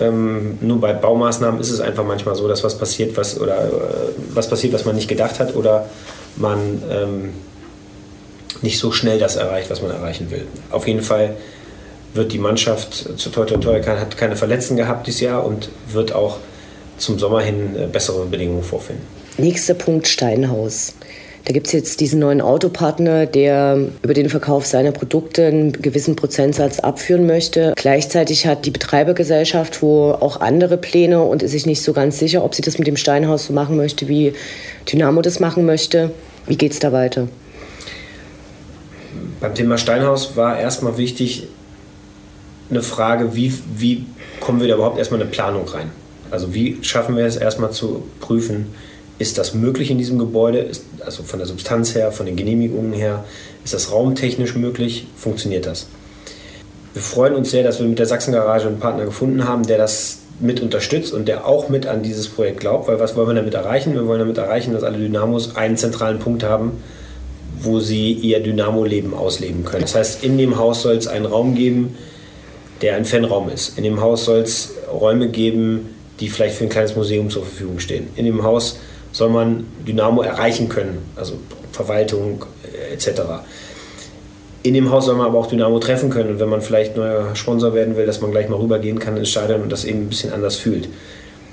Ähm, 0.00 0.58
nur 0.60 0.80
bei 0.80 0.92
Baumaßnahmen 0.92 1.60
ist 1.60 1.70
es 1.70 1.80
einfach 1.80 2.04
manchmal 2.04 2.36
so, 2.36 2.46
dass 2.46 2.62
was 2.62 2.78
passiert, 2.78 3.16
was 3.16 3.40
oder 3.40 3.64
äh, 3.64 3.70
was 4.32 4.48
passiert, 4.48 4.72
was 4.72 4.84
man 4.84 4.94
nicht 4.94 5.08
gedacht 5.08 5.40
hat, 5.40 5.56
oder 5.56 5.86
man 6.36 6.82
ähm, 6.90 7.30
nicht 8.62 8.78
so 8.78 8.92
schnell 8.92 9.18
das 9.18 9.36
erreicht, 9.36 9.70
was 9.70 9.82
man 9.82 9.90
erreichen 9.90 10.30
will. 10.30 10.46
Auf 10.70 10.86
jeden 10.86 11.02
Fall 11.02 11.36
wird 12.14 12.32
die 12.32 12.38
Mannschaft 12.38 13.08
zu 13.16 13.30
Toi 13.30 13.44
Toi 13.44 13.58
Toi 13.58 13.82
hat 13.82 14.16
keine 14.16 14.36
Verletzten 14.36 14.76
gehabt 14.76 15.06
dieses 15.06 15.20
Jahr 15.20 15.44
und 15.44 15.68
wird 15.92 16.12
auch 16.12 16.38
zum 16.96 17.18
Sommer 17.18 17.40
hin 17.40 17.76
äh, 17.76 17.86
bessere 17.86 18.24
Bedingungen 18.26 18.62
vorfinden. 18.62 19.02
Nächster 19.36 19.74
Punkt 19.74 20.08
Steinhaus. 20.08 20.94
Da 21.44 21.54
gibt 21.54 21.68
es 21.68 21.72
jetzt 21.72 22.00
diesen 22.00 22.18
neuen 22.18 22.42
Autopartner, 22.42 23.24
der 23.24 23.78
über 24.02 24.12
den 24.12 24.28
Verkauf 24.28 24.66
seiner 24.66 24.92
Produkte 24.92 25.46
einen 25.46 25.72
gewissen 25.72 26.14
Prozentsatz 26.14 26.80
abführen 26.80 27.26
möchte. 27.26 27.72
Gleichzeitig 27.76 28.46
hat 28.46 28.66
die 28.66 28.70
Betreibergesellschaft 28.70 29.80
wo 29.80 30.10
auch 30.10 30.40
andere 30.40 30.76
Pläne 30.76 31.22
und 31.22 31.42
ist 31.42 31.52
sich 31.52 31.64
nicht 31.64 31.82
so 31.82 31.94
ganz 31.94 32.18
sicher, 32.18 32.44
ob 32.44 32.54
sie 32.54 32.60
das 32.60 32.76
mit 32.78 32.86
dem 32.86 32.98
Steinhaus 32.98 33.46
so 33.46 33.54
machen 33.54 33.76
möchte, 33.76 34.08
wie 34.08 34.34
Dynamo 34.92 35.22
das 35.22 35.40
machen 35.40 35.64
möchte. 35.64 36.10
Wie 36.46 36.56
geht 36.56 36.72
es 36.72 36.80
da 36.80 36.92
weiter? 36.92 37.28
Beim 39.40 39.54
Thema 39.54 39.78
Steinhaus 39.78 40.36
war 40.36 40.58
erstmal 40.58 40.98
wichtig 40.98 41.48
eine 42.70 42.82
Frage, 42.82 43.34
wie, 43.34 43.54
wie 43.76 44.04
kommen 44.40 44.60
wir 44.60 44.68
da 44.68 44.74
überhaupt 44.74 44.98
erstmal 44.98 45.20
eine 45.20 45.30
Planung 45.30 45.66
rein? 45.68 45.90
Also 46.30 46.54
wie 46.54 46.78
schaffen 46.82 47.16
wir 47.16 47.24
es 47.24 47.36
erstmal 47.36 47.70
zu 47.70 48.04
prüfen, 48.20 48.66
ist 49.18 49.38
das 49.38 49.54
möglich 49.54 49.90
in 49.90 49.98
diesem 49.98 50.18
Gebäude? 50.18 50.58
Ist, 50.58 50.84
also 51.04 51.22
von 51.22 51.38
der 51.38 51.46
Substanz 51.46 51.94
her, 51.94 52.12
von 52.12 52.26
den 52.26 52.36
Genehmigungen 52.36 52.92
her, 52.92 53.24
ist 53.64 53.74
das 53.74 53.90
raumtechnisch 53.90 54.54
möglich? 54.54 55.06
Funktioniert 55.16 55.66
das? 55.66 55.86
Wir 56.94 57.02
freuen 57.02 57.34
uns 57.34 57.50
sehr, 57.50 57.62
dass 57.62 57.80
wir 57.80 57.86
mit 57.86 57.98
der 57.98 58.06
Sachsengarage 58.06 58.68
einen 58.68 58.80
Partner 58.80 59.04
gefunden 59.04 59.46
haben, 59.46 59.66
der 59.66 59.78
das 59.78 60.18
mit 60.40 60.60
unterstützt 60.60 61.12
und 61.12 61.26
der 61.26 61.46
auch 61.46 61.68
mit 61.68 61.86
an 61.86 62.02
dieses 62.02 62.28
Projekt 62.28 62.60
glaubt, 62.60 62.86
weil 62.86 63.00
was 63.00 63.16
wollen 63.16 63.28
wir 63.28 63.34
damit 63.34 63.54
erreichen? 63.54 63.94
Wir 63.94 64.06
wollen 64.06 64.20
damit 64.20 64.38
erreichen, 64.38 64.72
dass 64.72 64.84
alle 64.84 64.98
Dynamos 64.98 65.56
einen 65.56 65.76
zentralen 65.76 66.20
Punkt 66.20 66.44
haben, 66.44 66.82
wo 67.62 67.80
sie 67.80 68.12
ihr 68.12 68.40
Dynamo-Leben 68.40 69.14
ausleben 69.14 69.64
können. 69.64 69.82
Das 69.82 69.94
heißt, 69.94 70.24
in 70.24 70.38
dem 70.38 70.58
Haus 70.58 70.82
soll 70.82 70.96
es 70.96 71.06
einen 71.06 71.26
Raum 71.26 71.54
geben, 71.54 71.96
der 72.82 72.96
ein 72.96 73.04
Fanraum 73.04 73.48
ist. 73.48 73.76
In 73.78 73.84
dem 73.84 74.00
Haus 74.00 74.24
soll 74.24 74.40
es 74.40 74.74
Räume 74.92 75.28
geben, 75.28 75.94
die 76.20 76.28
vielleicht 76.28 76.56
für 76.56 76.64
ein 76.64 76.70
kleines 76.70 76.96
Museum 76.96 77.30
zur 77.30 77.44
Verfügung 77.44 77.78
stehen. 77.78 78.08
In 78.16 78.24
dem 78.24 78.42
Haus 78.42 78.78
soll 79.12 79.30
man 79.30 79.66
Dynamo 79.86 80.22
erreichen 80.22 80.68
können, 80.68 80.98
also 81.16 81.34
Verwaltung 81.72 82.44
äh, 82.64 82.94
etc. 82.94 83.22
In 84.62 84.74
dem 84.74 84.90
Haus 84.90 85.06
soll 85.06 85.16
man 85.16 85.26
aber 85.26 85.38
auch 85.38 85.46
Dynamo 85.46 85.78
treffen 85.78 86.10
können 86.10 86.30
und 86.30 86.40
wenn 86.40 86.48
man 86.48 86.60
vielleicht 86.60 86.96
neuer 86.96 87.34
Sponsor 87.34 87.74
werden 87.74 87.96
will, 87.96 88.06
dass 88.06 88.20
man 88.20 88.30
gleich 88.30 88.48
mal 88.48 88.58
rübergehen 88.58 88.98
kann 88.98 89.16
ins 89.16 89.30
Stadion 89.30 89.62
und 89.62 89.72
das 89.72 89.84
eben 89.84 90.02
ein 90.02 90.08
bisschen 90.08 90.32
anders 90.32 90.56
fühlt. 90.56 90.88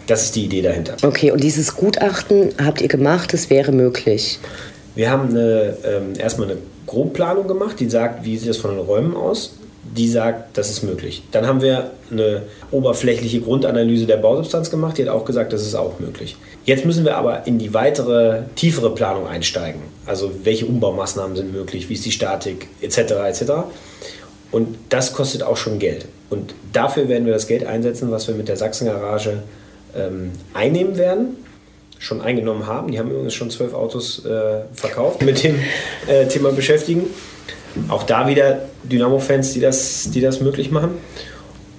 Das 0.08 0.24
ist 0.24 0.36
die 0.36 0.46
Idee 0.46 0.62
dahinter. 0.62 0.98
Okay, 1.04 1.32
und 1.32 1.44
dieses 1.44 1.76
Gutachten 1.76 2.54
habt 2.64 2.82
ihr 2.82 2.88
gemacht, 2.88 3.34
es 3.34 3.50
wäre 3.50 3.72
möglich? 3.72 4.40
Wir 4.96 5.12
haben 5.12 5.30
eine, 5.30 5.78
ähm, 5.84 6.14
erstmal 6.18 6.50
eine 6.50 6.58
Grobplanung 6.88 7.48
gemacht, 7.48 7.80
die 7.80 7.90
sagt, 7.90 8.26
wie 8.26 8.38
sieht 8.38 8.50
das 8.50 8.58
von 8.58 8.72
den 8.72 8.80
Räumen 8.80 9.16
aus 9.16 9.52
die 9.94 10.10
sagt, 10.10 10.58
das 10.58 10.70
ist 10.70 10.84
möglich. 10.84 11.24
Dann 11.32 11.48
haben 11.48 11.62
wir 11.62 11.92
eine 12.12 12.44
oberflächliche 12.72 13.42
Grundanalyse 13.42 14.06
der 14.06 14.18
Bausubstanz 14.18 14.72
gemacht, 14.72 14.98
die 14.98 15.04
hat 15.04 15.10
auch 15.10 15.26
gesagt, 15.26 15.54
das 15.54 15.62
ist 15.62 15.76
auch 15.76 16.00
möglich. 16.00 16.36
Jetzt 16.66 16.86
müssen 16.86 17.06
wir 17.06 17.18
aber 17.18 17.46
in 17.46 17.60
die 17.60 17.74
weitere, 17.74 18.44
tiefere 18.56 18.94
Planung 18.94 19.28
einsteigen. 19.28 19.82
Also 20.06 20.32
welche 20.44 20.66
Umbaumaßnahmen 20.66 21.36
sind 21.36 21.54
möglich, 21.54 21.90
wie 21.90 21.94
ist 21.94 22.06
die 22.06 22.12
Statik, 22.12 22.68
etc. 22.82 22.98
etc. 23.28 23.42
Und 24.52 24.76
das 24.90 25.14
kostet 25.14 25.44
auch 25.44 25.58
schon 25.58 25.78
Geld. 25.80 26.08
Und 26.30 26.56
dafür 26.74 27.08
werden 27.08 27.26
wir 27.26 27.34
das 27.34 27.48
Geld 27.48 27.66
einsetzen, 27.66 28.10
was 28.12 28.28
wir 28.28 28.36
mit 28.36 28.48
der 28.48 28.58
Sachsengarage 28.58 29.44
ähm, 29.96 30.32
einnehmen 30.54 30.98
werden 30.98 31.38
schon 32.06 32.22
eingenommen 32.22 32.68
haben. 32.68 32.92
Die 32.92 33.00
haben 33.00 33.10
übrigens 33.10 33.34
schon 33.34 33.50
zwölf 33.50 33.74
Autos 33.74 34.24
äh, 34.26 34.62
verkauft, 34.74 35.24
mit 35.24 35.44
dem 35.44 35.56
äh, 36.06 36.28
Thema 36.28 36.52
beschäftigen. 36.52 37.08
Auch 37.90 38.04
da 38.04 38.28
wieder 38.28 38.70
Dynamo-Fans, 38.84 39.54
die 39.54 39.60
das, 39.60 40.12
die 40.12 40.22
das 40.22 40.40
möglich 40.40 40.70
machen. 40.70 40.92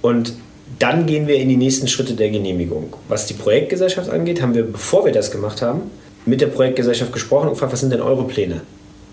Und 0.01 0.33
dann 0.79 1.05
gehen 1.05 1.27
wir 1.27 1.37
in 1.37 1.47
die 1.47 1.55
nächsten 1.55 1.87
Schritte 1.87 2.13
der 2.13 2.29
Genehmigung. 2.29 2.93
Was 3.07 3.25
die 3.25 3.35
Projektgesellschaft 3.35 4.09
angeht, 4.09 4.41
haben 4.41 4.53
wir, 4.53 4.69
bevor 4.69 5.05
wir 5.05 5.13
das 5.13 5.31
gemacht 5.31 5.61
haben, 5.61 5.83
mit 6.25 6.41
der 6.41 6.47
Projektgesellschaft 6.47 7.13
gesprochen 7.13 7.47
und 7.47 7.53
gefragt, 7.53 7.71
was 7.71 7.79
sind 7.79 7.93
denn 7.93 8.01
eure 8.01 8.25
Pläne? 8.25 8.61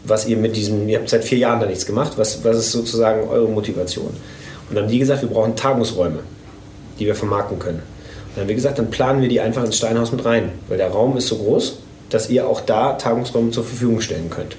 Was 0.02 0.26
ihr 0.26 0.36
mit 0.36 0.56
diesem, 0.56 0.88
ihr 0.88 0.98
habt 0.98 1.08
seit 1.08 1.22
vier 1.24 1.38
Jahren 1.38 1.60
da 1.60 1.66
nichts 1.66 1.86
gemacht, 1.86 2.14
was, 2.16 2.42
was 2.44 2.56
ist 2.58 2.72
sozusagen 2.72 3.28
eure 3.28 3.48
Motivation? 3.48 4.08
Und 4.68 4.74
dann 4.74 4.84
haben 4.84 4.90
die 4.90 4.98
gesagt, 4.98 5.22
wir 5.22 5.28
brauchen 5.28 5.54
Tagungsräume, 5.54 6.18
die 6.98 7.06
wir 7.06 7.14
vermarkten 7.14 7.60
können. 7.60 7.93
Dann 8.34 8.42
haben 8.42 8.48
wir 8.48 8.54
gesagt, 8.54 8.78
dann 8.78 8.90
planen 8.90 9.22
wir 9.22 9.28
die 9.28 9.40
einfach 9.40 9.64
ins 9.64 9.76
Steinhaus 9.76 10.12
mit 10.12 10.24
rein, 10.24 10.50
weil 10.68 10.78
der 10.78 10.88
Raum 10.88 11.16
ist 11.16 11.28
so 11.28 11.36
groß, 11.36 11.78
dass 12.10 12.30
ihr 12.30 12.48
auch 12.48 12.60
da 12.60 12.94
Tagungsräume 12.94 13.50
zur 13.50 13.64
Verfügung 13.64 14.00
stellen 14.00 14.30
könnt. 14.30 14.56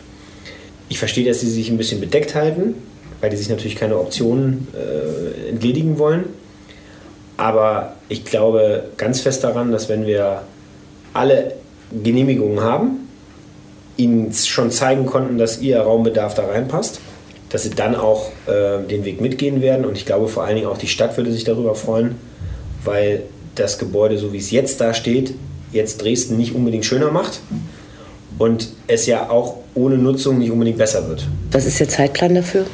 Ich 0.87 0.99
verstehe, 0.99 1.27
dass 1.27 1.41
sie 1.41 1.49
sich 1.49 1.69
ein 1.69 1.77
bisschen 1.77 1.99
bedeckt 1.99 2.35
halten, 2.35 2.75
weil 3.21 3.29
die 3.29 3.37
sich 3.37 3.49
natürlich 3.49 3.75
keine 3.75 3.97
Optionen 3.97 4.67
äh, 4.73 5.49
entledigen 5.49 5.97
wollen. 5.97 6.25
Aber 7.37 7.95
ich 8.07 8.23
glaube 8.23 8.85
ganz 8.97 9.21
fest 9.21 9.43
daran, 9.43 9.71
dass 9.71 9.89
wenn 9.89 10.05
wir 10.05 10.43
alle 11.13 11.53
Genehmigungen 11.91 12.61
haben, 12.61 13.09
ihnen 13.97 14.33
schon 14.33 14.71
zeigen 14.71 15.05
konnten, 15.05 15.37
dass 15.37 15.61
ihr 15.61 15.79
Raumbedarf 15.79 16.33
da 16.33 16.45
reinpasst, 16.45 16.99
dass 17.49 17.63
sie 17.63 17.69
dann 17.71 17.95
auch 17.95 18.29
äh, 18.47 18.85
den 18.89 19.05
Weg 19.05 19.21
mitgehen 19.21 19.61
werden. 19.61 19.85
Und 19.85 19.97
ich 19.97 20.05
glaube 20.05 20.27
vor 20.27 20.43
allen 20.43 20.55
Dingen 20.55 20.67
auch 20.67 20.77
die 20.77 20.87
Stadt 20.87 21.17
würde 21.17 21.31
sich 21.31 21.43
darüber 21.43 21.75
freuen, 21.75 22.15
weil 22.83 23.23
das 23.55 23.77
Gebäude, 23.77 24.17
so 24.17 24.33
wie 24.33 24.37
es 24.37 24.51
jetzt 24.51 24.81
da 24.81 24.93
steht, 24.93 25.33
jetzt 25.71 26.01
Dresden 26.01 26.37
nicht 26.37 26.53
unbedingt 26.53 26.85
schöner 26.85 27.11
macht 27.11 27.39
und 28.37 28.69
es 28.87 29.05
ja 29.05 29.29
auch 29.29 29.57
ohne 29.73 29.97
Nutzung 29.97 30.39
nicht 30.39 30.51
unbedingt 30.51 30.77
besser 30.77 31.07
wird. 31.07 31.27
Was 31.51 31.65
ist 31.65 31.79
der 31.79 31.89
Zeitplan 31.89 32.35
dafür? 32.35 32.65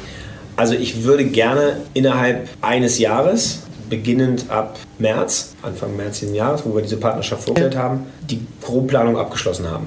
Also 0.56 0.74
ich 0.74 1.04
würde 1.04 1.24
gerne 1.24 1.78
innerhalb 1.94 2.48
eines 2.60 2.98
Jahres, 2.98 3.60
beginnend 3.88 4.46
ab 4.48 4.78
März, 4.98 5.54
Anfang 5.62 5.96
März 5.96 6.20
dieses 6.20 6.34
Jahres, 6.34 6.62
wo 6.64 6.74
wir 6.74 6.82
diese 6.82 6.96
Partnerschaft 6.96 7.44
vorgestellt 7.44 7.76
haben, 7.76 8.06
die 8.30 8.40
Grobplanung 8.62 9.18
abgeschlossen 9.18 9.70
haben. 9.70 9.86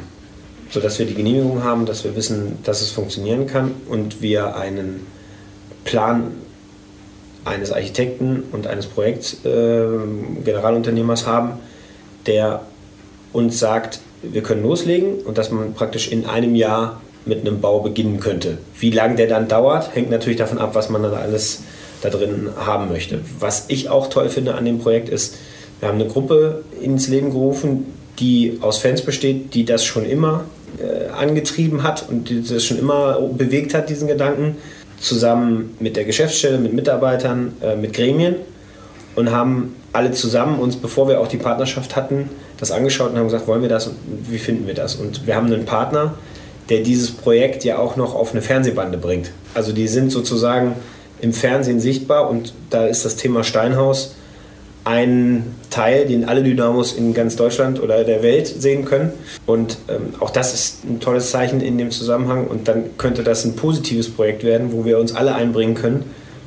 Sodass 0.69 0.99
wir 0.99 1.05
die 1.05 1.15
Genehmigung 1.15 1.63
haben, 1.63 1.86
dass 1.86 2.03
wir 2.03 2.15
wissen, 2.15 2.60
dass 2.63 2.81
es 2.81 2.91
funktionieren 2.91 3.47
kann 3.47 3.71
und 3.89 4.21
wir 4.21 4.55
einen 4.55 5.08
Plan 5.86 6.31
eines 7.45 7.71
Architekten 7.71 8.43
und 8.51 8.67
eines 8.67 8.88
Projektgeneralunternehmers 8.88 11.23
äh, 11.23 11.25
haben, 11.25 11.51
der 12.25 12.63
uns 13.31 13.60
sagt, 13.60 13.99
wir 14.21 14.43
können 14.43 14.63
loslegen 14.63 15.19
und 15.19 15.38
dass 15.38 15.51
man 15.51 15.73
praktisch 15.73 16.12
in 16.12 16.25
einem 16.25 16.55
Jahr 16.55 16.99
mit 17.25 17.39
einem 17.41 17.62
Bau 17.62 17.79
beginnen 17.79 18.19
könnte. 18.19 18.58
Wie 18.79 18.91
lange 18.91 19.15
der 19.15 19.27
dann 19.27 19.47
dauert, 19.47 19.95
hängt 19.95 20.10
natürlich 20.10 20.38
davon 20.38 20.58
ab, 20.58 20.75
was 20.75 20.89
man 20.89 21.03
dann 21.03 21.13
alles 21.13 21.63
da 22.01 22.10
drin 22.10 22.49
haben 22.58 22.89
möchte. 22.89 23.21
Was 23.39 23.65
ich 23.67 23.89
auch 23.89 24.08
toll 24.08 24.29
finde 24.29 24.55
an 24.55 24.65
dem 24.65 24.79
Projekt 24.79 25.10
ist, 25.10 25.36
wir 25.79 25.89
haben 25.89 25.99
eine 25.99 26.10
Gruppe 26.10 26.63
ins 26.81 27.08
Leben 27.08 27.31
gerufen, 27.31 27.86
die 28.19 28.60
aus 28.62 28.77
Fans 28.77 29.01
besteht, 29.01 29.53
die 29.53 29.65
das 29.65 29.84
schon 29.84 30.05
immer 30.05 30.45
äh, 30.79 31.10
angetrieben 31.10 31.84
hat 31.84 32.08
und 32.10 32.29
die 32.29 32.41
das 32.41 32.63
schon 32.63 32.79
immer 32.79 33.19
bewegt 33.21 33.73
hat, 33.73 33.89
diesen 33.89 34.08
Gedanken, 34.08 34.58
zusammen 35.05 35.75
mit 35.79 35.95
der 35.95 36.03
Geschäftsstelle, 36.03 36.57
mit 36.57 36.73
Mitarbeitern, 36.73 37.53
äh, 37.61 37.75
mit 37.75 37.93
Gremien 37.93 38.35
und 39.15 39.31
haben 39.31 39.75
alle 39.93 40.11
zusammen 40.11 40.59
uns, 40.59 40.75
bevor 40.75 41.07
wir 41.07 41.21
auch 41.21 41.27
die 41.27 41.37
Partnerschaft 41.37 41.95
hatten, 41.95 42.29
das 42.57 42.71
angeschaut 42.71 43.11
und 43.11 43.17
haben 43.17 43.25
gesagt, 43.25 43.47
wollen 43.47 43.61
wir 43.61 43.69
das 43.69 43.87
und 43.87 43.95
wie 44.29 44.39
finden 44.39 44.67
wir 44.67 44.73
das? 44.73 44.95
Und 44.95 45.27
wir 45.27 45.35
haben 45.35 45.47
einen 45.47 45.65
Partner, 45.65 46.15
der 46.69 46.81
dieses 46.81 47.11
Projekt 47.11 47.63
ja 47.63 47.77
auch 47.77 47.95
noch 47.95 48.15
auf 48.15 48.31
eine 48.31 48.41
Fernsehbande 48.41 48.97
bringt. 48.97 49.31
Also 49.53 49.71
die 49.71 49.87
sind 49.87 50.11
sozusagen 50.11 50.75
im 51.21 51.31
Fernsehen 51.31 51.79
sichtbar 51.79 52.29
und 52.29 52.53
da 52.71 52.87
ist 52.87 53.05
das 53.05 53.15
Thema 53.15 53.43
Steinhaus 53.43 54.15
ein 54.86 55.56
Teil, 55.69 56.06
den 56.06 56.26
alle 56.26 56.43
Dynamos 56.43 56.93
in 56.93 57.13
ganz 57.13 57.36
Deutschland 57.36 57.82
oder 57.82 58.04
der 58.04 58.24
Welt 58.24 58.48
sehen 58.48 58.86
können. 58.86 59.12
Und 59.45 59.78
ähm, 59.89 60.13
auch 60.19 60.30
das 60.30 60.54
ist 60.54 60.86
ein 60.86 61.00
tolles 61.00 61.32
Zeichen 61.32 61.60
in 61.60 61.78
dem 61.78 61.91
Zusammenhang. 61.91 62.48
Und 62.48 62.67
dann 62.67 62.98
könnte 62.98 63.24
das 63.24 63.43
ein 63.45 63.56
positives 63.56 64.10
Projekt 64.10 64.43
werden, 64.43 64.71
wo 64.71 64.86
wir 64.86 65.00
uns 65.00 65.13
alle 65.13 65.36
einbringen 65.36 65.76
können, 65.76 66.04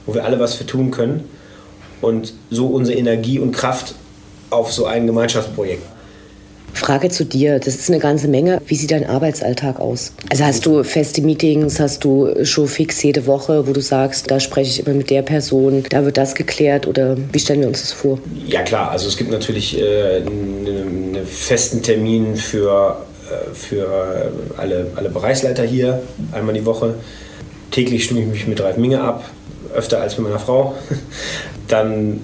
wo 0.06 0.14
wir 0.14 0.24
alle 0.24 0.38
was 0.38 0.54
für 0.54 0.64
tun 0.64 0.90
können 0.90 1.24
und 2.00 2.32
so 2.48 2.68
unsere 2.68 2.96
Energie 2.96 3.40
und 3.40 3.52
Kraft 3.52 3.94
auf 4.50 4.72
so 4.72 4.86
ein 4.86 5.06
Gemeinschaftsprojekt 5.06 5.82
Frage 6.72 7.08
zu 7.08 7.24
dir, 7.24 7.58
das 7.58 7.74
ist 7.74 7.90
eine 7.90 7.98
ganze 7.98 8.28
Menge. 8.28 8.60
Wie 8.66 8.74
sieht 8.74 8.90
dein 8.90 9.06
Arbeitsalltag 9.06 9.80
aus? 9.80 10.12
Also 10.30 10.44
hast 10.44 10.64
du 10.66 10.84
feste 10.84 11.22
Meetings, 11.22 11.80
hast 11.80 12.04
du 12.04 12.44
schon 12.44 12.68
fix 12.68 13.02
jede 13.02 13.26
Woche, 13.26 13.66
wo 13.66 13.72
du 13.72 13.80
sagst, 13.80 14.30
da 14.30 14.40
spreche 14.40 14.70
ich 14.70 14.86
immer 14.86 14.96
mit 14.96 15.10
der 15.10 15.22
Person, 15.22 15.82
da 15.90 16.04
wird 16.04 16.16
das 16.16 16.34
geklärt 16.34 16.86
oder 16.86 17.16
wie 17.32 17.38
stellen 17.38 17.60
wir 17.60 17.68
uns 17.68 17.80
das 17.80 17.92
vor? 17.92 18.18
Ja 18.46 18.62
klar, 18.62 18.90
also 18.90 19.08
es 19.08 19.16
gibt 19.16 19.30
natürlich 19.30 19.80
äh, 19.80 20.16
einen, 20.16 20.66
einen 21.14 21.26
festen 21.26 21.82
Termin 21.82 22.36
für, 22.36 23.04
äh, 23.30 23.54
für 23.54 24.32
alle, 24.56 24.86
alle 24.94 25.08
Bereichsleiter 25.10 25.64
hier, 25.64 26.02
einmal 26.32 26.54
die 26.54 26.64
Woche. 26.64 26.94
täglich 27.70 28.04
stimme 28.04 28.20
ich 28.20 28.26
mich 28.26 28.46
mit 28.46 28.60
Ralf 28.60 28.76
Minge 28.76 29.00
ab, 29.00 29.24
öfter 29.74 30.00
als 30.00 30.16
mit 30.18 30.26
meiner 30.26 30.40
Frau. 30.40 30.74
Dann 31.68 32.20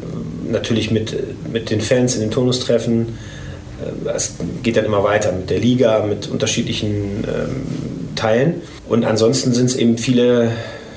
natürlich 0.50 0.90
mit, 0.90 1.16
mit 1.52 1.70
den 1.70 1.80
Fans 1.80 2.14
in 2.14 2.20
den 2.20 2.30
Turnustreffen. 2.30 3.18
Äh, 3.80 4.08
es 4.10 4.34
geht 4.62 4.76
dann 4.76 4.84
immer 4.84 5.04
weiter 5.04 5.32
mit 5.32 5.50
der 5.50 5.58
Liga, 5.58 6.04
mit 6.04 6.28
unterschiedlichen 6.28 7.24
ähm, 7.26 8.14
Teilen. 8.14 8.62
Und 8.88 9.04
ansonsten 9.04 9.52
sind 9.52 9.66
es 9.66 9.76
eben 9.76 9.98
viele, 9.98 10.52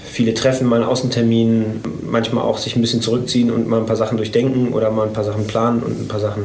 viele 0.10 0.34
Treffen, 0.34 0.68
mal 0.68 0.78
einen 0.78 0.86
Außentermin, 0.86 1.82
manchmal 2.04 2.44
auch 2.44 2.58
sich 2.58 2.76
ein 2.76 2.82
bisschen 2.82 3.02
zurückziehen 3.02 3.52
und 3.52 3.68
mal 3.68 3.80
ein 3.80 3.86
paar 3.86 3.96
Sachen 3.96 4.18
durchdenken 4.18 4.74
oder 4.74 4.92
mal 4.92 5.08
ein 5.08 5.13
paar 5.13 5.24
Sachen 5.24 5.48
planen 5.48 5.82
und 5.82 6.00
ein 6.00 6.08
paar 6.08 6.20
Sachen 6.20 6.44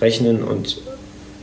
rechnen. 0.00 0.42
Und 0.42 0.78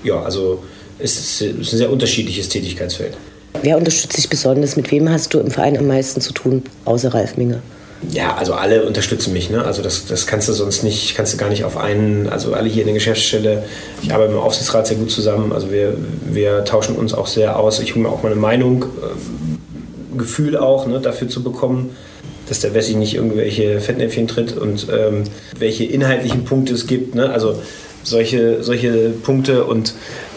ja, 0.04 0.22
also 0.22 0.64
es 1.00 1.42
ist 1.42 1.42
ein 1.42 1.64
sehr 1.64 1.92
unterschiedliches 1.92 2.50
Tätigkeitsfeld. 2.50 3.18
Wer 3.64 3.78
unterstützt 3.78 4.18
dich 4.18 4.30
besonders? 4.30 4.76
Mit 4.76 4.92
wem 4.92 5.10
hast 5.10 5.34
du 5.34 5.40
im 5.40 5.52
Verein 5.52 5.78
am 5.78 5.88
meisten 5.88 6.22
zu 6.22 6.34
tun, 6.34 6.64
außer 6.86 7.14
Ralf 7.14 7.38
Minge? 7.38 7.62
Ja, 8.10 8.36
also 8.36 8.54
alle 8.54 8.86
unterstützen 8.86 9.32
mich. 9.32 9.50
Ne? 9.50 9.64
Also 9.64 9.82
das, 9.82 10.08
das 10.08 10.26
kannst 10.26 10.50
du 10.50 10.54
sonst 10.54 10.84
nicht, 10.84 11.16
kannst 11.16 11.34
du 11.34 11.38
gar 11.38 11.50
nicht 11.50 11.64
auf 11.64 11.78
einen, 11.78 12.28
also 12.30 12.54
alle 12.54 12.68
hier 12.68 12.82
in 12.82 12.88
der 12.88 12.96
Geschäftsstelle. 12.96 13.64
Ich 14.02 14.14
arbeite 14.14 14.32
dem 14.32 14.40
Aufsichtsrat 14.40 14.88
sehr 14.88 14.98
gut 14.98 15.12
zusammen. 15.12 15.52
Also 15.54 15.72
wir, 15.72 15.96
wir 16.26 16.66
tauschen 16.66 16.96
uns 16.96 17.14
auch 17.14 17.28
sehr 17.28 17.60
aus. 17.60 17.80
Ich 17.80 17.94
hole 17.94 18.04
mir 18.04 18.10
auch 18.10 18.24
meine 18.24 18.36
Meinung, 18.36 18.84
äh, 18.84 20.18
Gefühl 20.18 20.58
auch 20.58 20.88
ne, 20.88 21.00
dafür 21.00 21.30
zu 21.30 21.44
bekommen, 21.44 21.96
dass 22.50 22.60
der 22.60 22.74
Wessi 22.74 22.96
nicht 22.96 23.14
irgendwelche 23.14 23.80
Fettnäpfchen 23.80 24.28
tritt 24.28 24.58
und 24.58 24.88
ähm, 24.92 25.24
welche 25.58 25.86
inhaltlichen 25.86 26.44
Punkte 26.44 26.74
es 26.74 26.88
gibt. 26.88 27.16
Ne? 27.16 27.30
Also 27.30 27.56
solche, 28.04 28.64
solche 28.64 29.12
Punkte 29.12 29.64
und 29.66 29.94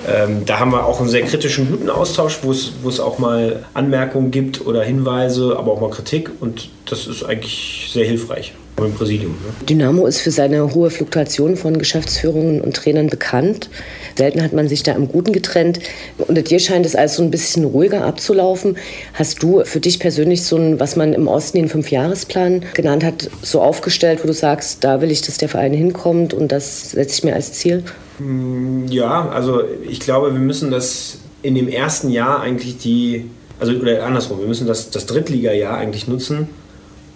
ähm, 0.06 0.44
da 0.44 0.58
haben 0.58 0.72
wir 0.72 0.86
auch 0.86 1.00
einen 1.00 1.08
sehr 1.08 1.22
kritischen, 1.22 1.70
guten 1.70 1.90
Austausch, 1.90 2.40
wo 2.42 2.50
es, 2.50 2.72
wo 2.82 2.88
es 2.88 3.00
auch 3.00 3.18
mal 3.18 3.64
Anmerkungen 3.74 4.30
gibt 4.30 4.66
oder 4.66 4.82
Hinweise, 4.82 5.56
aber 5.58 5.72
auch 5.72 5.80
mal 5.80 5.90
Kritik. 5.90 6.30
Und 6.40 6.68
das 6.86 7.06
ist 7.06 7.24
eigentlich 7.24 7.90
sehr 7.92 8.04
hilfreich 8.04 8.54
im 8.82 8.94
Präsidium. 8.94 9.32
Ne? 9.32 9.66
Dynamo 9.66 10.06
ist 10.06 10.20
für 10.20 10.30
seine 10.30 10.74
hohe 10.74 10.90
Fluktuation 10.90 11.56
von 11.56 11.78
Geschäftsführungen 11.78 12.60
und 12.60 12.74
Trainern 12.74 13.08
bekannt. 13.08 13.70
Selten 14.16 14.42
hat 14.42 14.52
man 14.52 14.68
sich 14.68 14.82
da 14.82 14.92
im 14.92 15.08
Guten 15.08 15.32
getrennt. 15.32 15.80
Unter 16.18 16.42
dir 16.42 16.58
scheint 16.58 16.84
es 16.84 16.96
alles 16.96 17.14
so 17.14 17.22
ein 17.22 17.30
bisschen 17.30 17.64
ruhiger 17.64 18.04
abzulaufen. 18.04 18.76
Hast 19.12 19.42
du 19.42 19.64
für 19.64 19.80
dich 19.80 20.00
persönlich 20.00 20.44
so 20.44 20.56
ein, 20.56 20.80
was 20.80 20.96
man 20.96 21.12
im 21.12 21.28
Osten 21.28 21.58
den 21.58 21.68
Fünfjahresplan 21.68 22.64
genannt 22.74 23.04
hat, 23.04 23.30
so 23.42 23.60
aufgestellt, 23.60 24.20
wo 24.22 24.26
du 24.26 24.34
sagst, 24.34 24.82
da 24.82 25.00
will 25.00 25.10
ich, 25.10 25.22
dass 25.22 25.38
der 25.38 25.48
Verein 25.48 25.72
hinkommt 25.72 26.34
und 26.34 26.50
das 26.50 26.90
setze 26.90 27.18
ich 27.18 27.24
mir 27.24 27.34
als 27.34 27.52
Ziel? 27.52 27.84
Mm, 28.18 28.86
ja, 28.88 29.28
also 29.28 29.62
ich 29.88 30.00
glaube, 30.00 30.32
wir 30.32 30.40
müssen 30.40 30.70
das 30.70 31.18
in 31.42 31.54
dem 31.54 31.68
ersten 31.68 32.10
Jahr 32.10 32.40
eigentlich 32.40 32.78
die, 32.78 33.26
also 33.60 33.72
oder 33.72 34.04
andersrum, 34.04 34.40
wir 34.40 34.48
müssen 34.48 34.66
das, 34.66 34.90
das 34.90 35.06
Drittliga-Jahr 35.06 35.76
eigentlich 35.76 36.08
nutzen, 36.08 36.48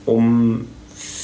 um 0.05 0.67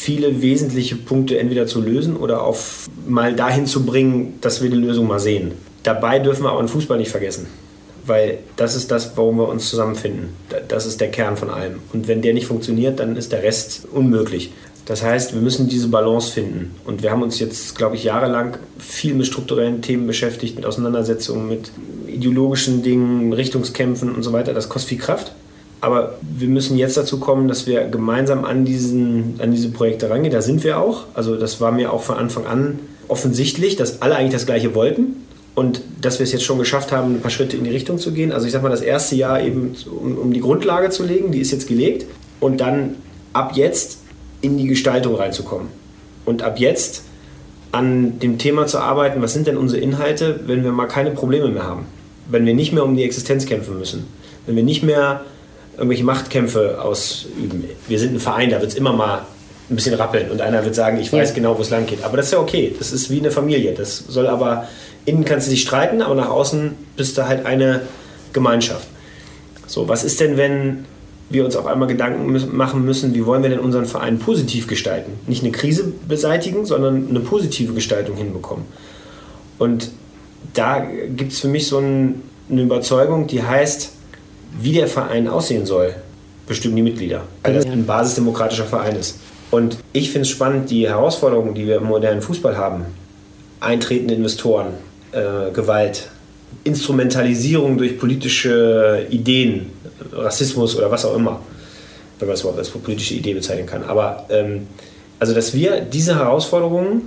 viele 0.04 0.42
wesentliche 0.42 0.96
Punkte 0.96 1.38
entweder 1.38 1.66
zu 1.66 1.80
lösen 1.80 2.16
oder 2.16 2.42
auf 2.42 2.86
mal 3.06 3.34
dahin 3.34 3.64
zu 3.64 3.86
bringen, 3.86 4.34
dass 4.42 4.62
wir 4.62 4.68
die 4.68 4.76
Lösung 4.76 5.06
mal 5.06 5.18
sehen. 5.18 5.52
Dabei 5.82 6.18
dürfen 6.18 6.44
wir 6.44 6.50
aber 6.50 6.62
den 6.62 6.68
Fußball 6.68 6.98
nicht 6.98 7.10
vergessen, 7.10 7.46
weil 8.04 8.40
das 8.56 8.76
ist 8.76 8.90
das, 8.90 9.16
warum 9.16 9.38
wir 9.38 9.48
uns 9.48 9.70
zusammenfinden. 9.70 10.28
Das 10.68 10.84
ist 10.84 11.00
der 11.00 11.10
Kern 11.10 11.38
von 11.38 11.48
allem. 11.48 11.78
Und 11.94 12.06
wenn 12.06 12.20
der 12.20 12.34
nicht 12.34 12.46
funktioniert, 12.46 13.00
dann 13.00 13.16
ist 13.16 13.32
der 13.32 13.42
Rest 13.42 13.86
unmöglich. 13.90 14.52
Das 14.84 15.02
heißt, 15.02 15.32
wir 15.32 15.40
müssen 15.40 15.70
diese 15.70 15.88
Balance 15.88 16.30
finden. 16.30 16.74
Und 16.84 17.02
wir 17.02 17.10
haben 17.10 17.22
uns 17.22 17.38
jetzt, 17.38 17.74
glaube 17.74 17.96
ich, 17.96 18.04
jahrelang 18.04 18.58
viel 18.78 19.14
mit 19.14 19.26
strukturellen 19.26 19.80
Themen 19.80 20.06
beschäftigt, 20.06 20.56
mit 20.56 20.66
Auseinandersetzungen, 20.66 21.48
mit 21.48 21.70
ideologischen 22.06 22.82
Dingen, 22.82 23.32
Richtungskämpfen 23.32 24.14
und 24.14 24.22
so 24.22 24.34
weiter. 24.34 24.52
Das 24.52 24.68
kostet 24.68 24.90
viel 24.90 24.98
Kraft. 24.98 25.32
Aber 25.84 26.14
wir 26.22 26.48
müssen 26.48 26.78
jetzt 26.78 26.96
dazu 26.96 27.20
kommen, 27.20 27.46
dass 27.46 27.66
wir 27.66 27.84
gemeinsam 27.84 28.46
an, 28.46 28.64
diesen, 28.64 29.34
an 29.38 29.50
diese 29.50 29.68
Projekte 29.68 30.08
rangehen. 30.08 30.32
Da 30.32 30.40
sind 30.40 30.64
wir 30.64 30.78
auch. 30.78 31.04
Also 31.12 31.36
das 31.36 31.60
war 31.60 31.72
mir 31.72 31.92
auch 31.92 32.02
von 32.02 32.16
Anfang 32.16 32.46
an 32.46 32.78
offensichtlich, 33.06 33.76
dass 33.76 34.00
alle 34.00 34.16
eigentlich 34.16 34.32
das 34.32 34.46
Gleiche 34.46 34.74
wollten. 34.74 35.26
Und 35.54 35.82
dass 36.00 36.20
wir 36.20 36.24
es 36.24 36.32
jetzt 36.32 36.44
schon 36.44 36.58
geschafft 36.58 36.90
haben, 36.90 37.16
ein 37.16 37.20
paar 37.20 37.30
Schritte 37.30 37.58
in 37.58 37.64
die 37.64 37.70
Richtung 37.70 37.98
zu 37.98 38.12
gehen. 38.12 38.32
Also 38.32 38.46
ich 38.46 38.52
sage 38.52 38.64
mal, 38.64 38.70
das 38.70 38.80
erste 38.80 39.14
Jahr 39.14 39.42
eben, 39.42 39.76
um, 40.00 40.16
um 40.16 40.32
die 40.32 40.40
Grundlage 40.40 40.88
zu 40.88 41.04
legen, 41.04 41.32
die 41.32 41.40
ist 41.40 41.52
jetzt 41.52 41.68
gelegt. 41.68 42.06
Und 42.40 42.62
dann 42.62 42.94
ab 43.34 43.52
jetzt 43.54 43.98
in 44.40 44.56
die 44.56 44.66
Gestaltung 44.66 45.16
reinzukommen. 45.16 45.68
Und 46.24 46.42
ab 46.42 46.58
jetzt 46.58 47.02
an 47.72 48.20
dem 48.20 48.38
Thema 48.38 48.66
zu 48.66 48.78
arbeiten, 48.78 49.20
was 49.20 49.34
sind 49.34 49.48
denn 49.48 49.58
unsere 49.58 49.82
Inhalte, 49.82 50.40
wenn 50.46 50.64
wir 50.64 50.72
mal 50.72 50.86
keine 50.86 51.10
Probleme 51.10 51.48
mehr 51.48 51.64
haben. 51.64 51.84
Wenn 52.26 52.46
wir 52.46 52.54
nicht 52.54 52.72
mehr 52.72 52.84
um 52.84 52.96
die 52.96 53.04
Existenz 53.04 53.44
kämpfen 53.44 53.78
müssen. 53.78 54.06
Wenn 54.46 54.56
wir 54.56 54.62
nicht 54.62 54.82
mehr 54.82 55.20
irgendwelche 55.76 56.04
Machtkämpfe 56.04 56.80
ausüben. 56.80 57.64
Wir 57.88 57.98
sind 57.98 58.14
ein 58.14 58.20
Verein, 58.20 58.50
da 58.50 58.60
wird 58.60 58.72
es 58.72 58.76
immer 58.76 58.92
mal 58.92 59.26
ein 59.70 59.76
bisschen 59.76 59.94
rappeln 59.94 60.30
und 60.30 60.40
einer 60.40 60.64
wird 60.64 60.74
sagen, 60.74 60.98
ich 60.98 61.12
weiß 61.12 61.30
ja. 61.30 61.34
genau, 61.34 61.56
wo 61.56 61.62
es 61.62 61.70
lang 61.70 61.86
geht. 61.86 62.04
Aber 62.04 62.16
das 62.16 62.26
ist 62.26 62.32
ja 62.32 62.38
okay. 62.38 62.74
Das 62.78 62.92
ist 62.92 63.10
wie 63.10 63.18
eine 63.18 63.30
Familie. 63.30 63.72
Das 63.72 63.98
soll 63.98 64.26
aber, 64.26 64.68
innen 65.06 65.24
kannst 65.24 65.46
du 65.46 65.50
dich 65.50 65.62
streiten, 65.62 66.02
aber 66.02 66.14
nach 66.14 66.28
außen 66.28 66.72
bist 66.96 67.16
du 67.16 67.26
halt 67.26 67.46
eine 67.46 67.82
Gemeinschaft. 68.32 68.86
So, 69.66 69.88
was 69.88 70.04
ist 70.04 70.20
denn, 70.20 70.36
wenn 70.36 70.84
wir 71.30 71.44
uns 71.44 71.56
auf 71.56 71.66
einmal 71.66 71.88
Gedanken 71.88 72.56
machen 72.56 72.84
müssen, 72.84 73.14
wie 73.14 73.24
wollen 73.24 73.42
wir 73.42 73.50
denn 73.50 73.58
unseren 73.58 73.86
Verein 73.86 74.18
positiv 74.18 74.66
gestalten? 74.66 75.12
Nicht 75.26 75.42
eine 75.42 75.52
Krise 75.52 75.92
beseitigen, 76.06 76.66
sondern 76.66 77.08
eine 77.08 77.20
positive 77.20 77.72
Gestaltung 77.72 78.16
hinbekommen. 78.16 78.66
Und 79.58 79.90
da 80.52 80.86
gibt 81.16 81.32
es 81.32 81.40
für 81.40 81.48
mich 81.48 81.66
so 81.66 81.78
ein, 81.78 82.22
eine 82.50 82.62
Überzeugung, 82.62 83.26
die 83.26 83.42
heißt, 83.42 83.92
wie 84.60 84.72
der 84.72 84.86
Verein 84.86 85.28
aussehen 85.28 85.66
soll, 85.66 85.94
bestimmen 86.46 86.76
die 86.76 86.82
Mitglieder, 86.82 87.22
weil 87.42 87.54
das 87.54 87.66
ein 87.66 87.86
basisdemokratischer 87.86 88.64
Verein 88.64 88.96
ist. 88.96 89.18
Und 89.50 89.78
ich 89.92 90.10
finde 90.10 90.22
es 90.22 90.30
spannend, 90.30 90.70
die 90.70 90.88
Herausforderungen, 90.88 91.54
die 91.54 91.66
wir 91.66 91.76
im 91.76 91.84
modernen 91.84 92.22
Fußball 92.22 92.56
haben, 92.56 92.86
eintretende 93.60 94.14
Investoren, 94.14 94.74
äh, 95.12 95.50
Gewalt, 95.52 96.08
Instrumentalisierung 96.64 97.78
durch 97.78 97.98
politische 97.98 99.06
Ideen, 99.10 99.70
Rassismus 100.12 100.76
oder 100.76 100.90
was 100.90 101.04
auch 101.04 101.14
immer, 101.14 101.40
wenn 102.18 102.28
man 102.28 102.34
das 102.34 102.40
überhaupt 102.40 102.58
als 102.58 102.70
politische 102.70 103.14
Idee 103.14 103.34
bezeichnen 103.34 103.66
kann. 103.66 103.84
Aber 103.84 104.26
ähm, 104.28 104.66
also, 105.18 105.34
dass 105.34 105.54
wir 105.54 105.80
diese 105.80 106.18
Herausforderungen 106.18 107.02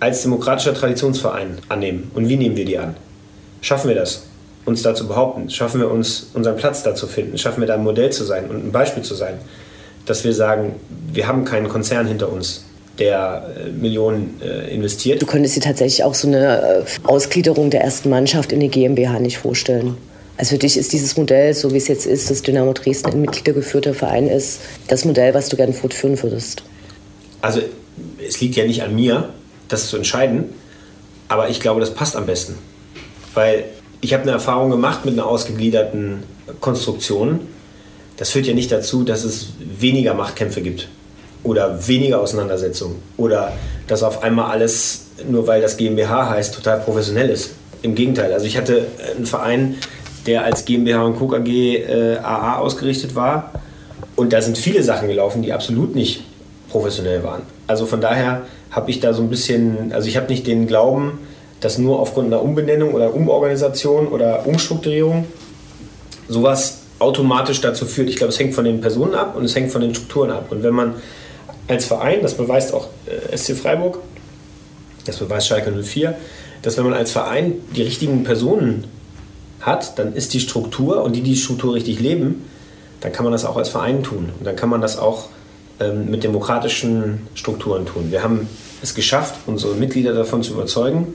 als 0.00 0.22
demokratischer 0.22 0.74
Traditionsverein 0.74 1.58
annehmen. 1.68 2.10
Und 2.14 2.28
wie 2.28 2.36
nehmen 2.36 2.56
wir 2.56 2.64
die 2.64 2.78
an? 2.78 2.96
Schaffen 3.60 3.88
wir 3.88 3.94
das? 3.94 4.26
Uns 4.64 4.82
da 4.82 4.94
zu 4.94 5.06
behaupten? 5.06 5.50
Schaffen 5.50 5.80
wir 5.80 5.90
uns 5.90 6.30
unseren 6.34 6.56
Platz 6.56 6.82
da 6.82 6.94
zu 6.94 7.06
finden? 7.06 7.38
Schaffen 7.38 7.60
wir 7.60 7.66
da 7.66 7.74
ein 7.74 7.84
Modell 7.84 8.10
zu 8.10 8.24
sein 8.24 8.48
und 8.48 8.64
ein 8.64 8.72
Beispiel 8.72 9.02
zu 9.02 9.14
sein? 9.14 9.38
Dass 10.06 10.24
wir 10.24 10.34
sagen, 10.34 10.76
wir 11.12 11.26
haben 11.26 11.44
keinen 11.44 11.68
Konzern 11.68 12.06
hinter 12.06 12.30
uns, 12.30 12.64
der 12.98 13.54
äh, 13.56 13.70
Millionen 13.70 14.40
äh, 14.42 14.72
investiert. 14.72 15.20
Du 15.20 15.26
könntest 15.26 15.56
dir 15.56 15.60
tatsächlich 15.60 16.04
auch 16.04 16.14
so 16.14 16.28
eine 16.28 16.84
äh, 16.84 16.84
Ausgliederung 17.04 17.70
der 17.70 17.82
ersten 17.82 18.08
Mannschaft 18.10 18.52
in 18.52 18.60
die 18.60 18.68
GmbH 18.68 19.18
nicht 19.18 19.38
vorstellen. 19.38 19.96
Also 20.36 20.50
für 20.50 20.58
dich 20.58 20.76
ist 20.76 20.92
dieses 20.92 21.16
Modell, 21.16 21.54
so 21.54 21.72
wie 21.72 21.76
es 21.76 21.88
jetzt 21.88 22.06
ist, 22.06 22.30
dass 22.30 22.42
Dynamo 22.42 22.72
Dresden 22.72 23.12
ein 23.12 23.20
mitgliedergeführter 23.20 23.94
Verein 23.94 24.26
ist, 24.26 24.60
das 24.88 25.04
Modell, 25.04 25.32
was 25.32 25.48
du 25.48 25.56
gerne 25.56 25.72
fortführen 25.72 26.20
würdest? 26.22 26.64
Also 27.40 27.60
es 28.26 28.40
liegt 28.40 28.56
ja 28.56 28.64
nicht 28.64 28.82
an 28.82 28.94
mir, 28.94 29.28
das 29.68 29.88
zu 29.88 29.96
entscheiden, 29.96 30.46
aber 31.28 31.50
ich 31.50 31.60
glaube, 31.60 31.80
das 31.80 31.94
passt 31.94 32.16
am 32.16 32.26
besten. 32.26 32.56
Weil 33.34 33.64
ich 34.00 34.12
habe 34.12 34.22
eine 34.22 34.32
Erfahrung 34.32 34.70
gemacht 34.70 35.04
mit 35.04 35.14
einer 35.14 35.26
ausgegliederten 35.26 36.22
Konstruktion. 36.60 37.40
Das 38.16 38.30
führt 38.30 38.46
ja 38.46 38.54
nicht 38.54 38.70
dazu, 38.70 39.02
dass 39.02 39.24
es 39.24 39.48
weniger 39.58 40.14
Machtkämpfe 40.14 40.60
gibt 40.60 40.88
oder 41.42 41.86
weniger 41.88 42.20
Auseinandersetzungen 42.20 42.96
oder 43.16 43.52
dass 43.86 44.02
auf 44.02 44.22
einmal 44.22 44.50
alles, 44.50 45.06
nur 45.28 45.46
weil 45.46 45.60
das 45.60 45.76
GmbH 45.76 46.30
heißt, 46.30 46.54
total 46.54 46.80
professionell 46.80 47.30
ist. 47.30 47.50
Im 47.82 47.94
Gegenteil. 47.94 48.32
Also 48.32 48.46
ich 48.46 48.56
hatte 48.56 48.86
einen 49.14 49.26
Verein, 49.26 49.76
der 50.26 50.44
als 50.44 50.64
GmbH 50.64 51.02
und 51.02 51.18
Co. 51.18 51.34
AG 51.34 51.46
äh, 51.46 52.16
AA 52.16 52.56
ausgerichtet 52.56 53.14
war 53.14 53.52
und 54.16 54.32
da 54.32 54.40
sind 54.40 54.56
viele 54.56 54.82
Sachen 54.82 55.08
gelaufen, 55.08 55.42
die 55.42 55.52
absolut 55.52 55.94
nicht 55.94 56.24
professionell 56.70 57.22
waren. 57.22 57.42
Also 57.66 57.86
von 57.86 58.00
daher 58.00 58.42
habe 58.70 58.90
ich 58.90 59.00
da 59.00 59.12
so 59.12 59.22
ein 59.22 59.30
bisschen, 59.30 59.92
also 59.92 60.08
ich 60.08 60.16
habe 60.16 60.28
nicht 60.28 60.46
den 60.46 60.66
Glauben, 60.66 61.18
dass 61.64 61.78
nur 61.78 61.98
aufgrund 61.98 62.26
einer 62.26 62.42
Umbenennung 62.42 62.92
oder 62.92 63.14
Umorganisation 63.14 64.08
oder 64.08 64.46
Umstrukturierung 64.46 65.24
sowas 66.28 66.80
automatisch 66.98 67.62
dazu 67.62 67.86
führt. 67.86 68.10
Ich 68.10 68.16
glaube, 68.16 68.34
es 68.34 68.38
hängt 68.38 68.54
von 68.54 68.66
den 68.66 68.82
Personen 68.82 69.14
ab 69.14 69.34
und 69.34 69.46
es 69.46 69.56
hängt 69.56 69.72
von 69.72 69.80
den 69.80 69.94
Strukturen 69.94 70.30
ab. 70.30 70.48
Und 70.50 70.62
wenn 70.62 70.74
man 70.74 70.96
als 71.66 71.86
Verein, 71.86 72.20
das 72.20 72.34
beweist 72.34 72.74
auch 72.74 72.88
äh, 73.06 73.34
SC 73.34 73.56
Freiburg, 73.56 74.00
das 75.06 75.16
beweist 75.16 75.46
Schalke 75.46 75.72
04, 75.72 76.14
dass 76.60 76.76
wenn 76.76 76.84
man 76.84 76.92
als 76.92 77.12
Verein 77.12 77.54
die 77.74 77.82
richtigen 77.82 78.24
Personen 78.24 78.84
hat, 79.60 79.98
dann 79.98 80.12
ist 80.12 80.34
die 80.34 80.40
Struktur 80.40 81.02
und 81.02 81.16
die 81.16 81.22
die 81.22 81.34
Struktur 81.34 81.72
richtig 81.72 81.98
leben, 81.98 82.44
dann 83.00 83.10
kann 83.10 83.24
man 83.24 83.32
das 83.32 83.46
auch 83.46 83.56
als 83.56 83.70
Verein 83.70 84.02
tun. 84.02 84.28
Und 84.38 84.44
dann 84.44 84.54
kann 84.54 84.68
man 84.68 84.82
das 84.82 84.98
auch 84.98 85.30
ähm, 85.80 86.10
mit 86.10 86.24
demokratischen 86.24 87.26
Strukturen 87.34 87.86
tun. 87.86 88.10
Wir 88.10 88.22
haben 88.22 88.50
es 88.82 88.94
geschafft, 88.94 89.36
unsere 89.46 89.74
Mitglieder 89.76 90.12
davon 90.12 90.42
zu 90.42 90.52
überzeugen, 90.52 91.14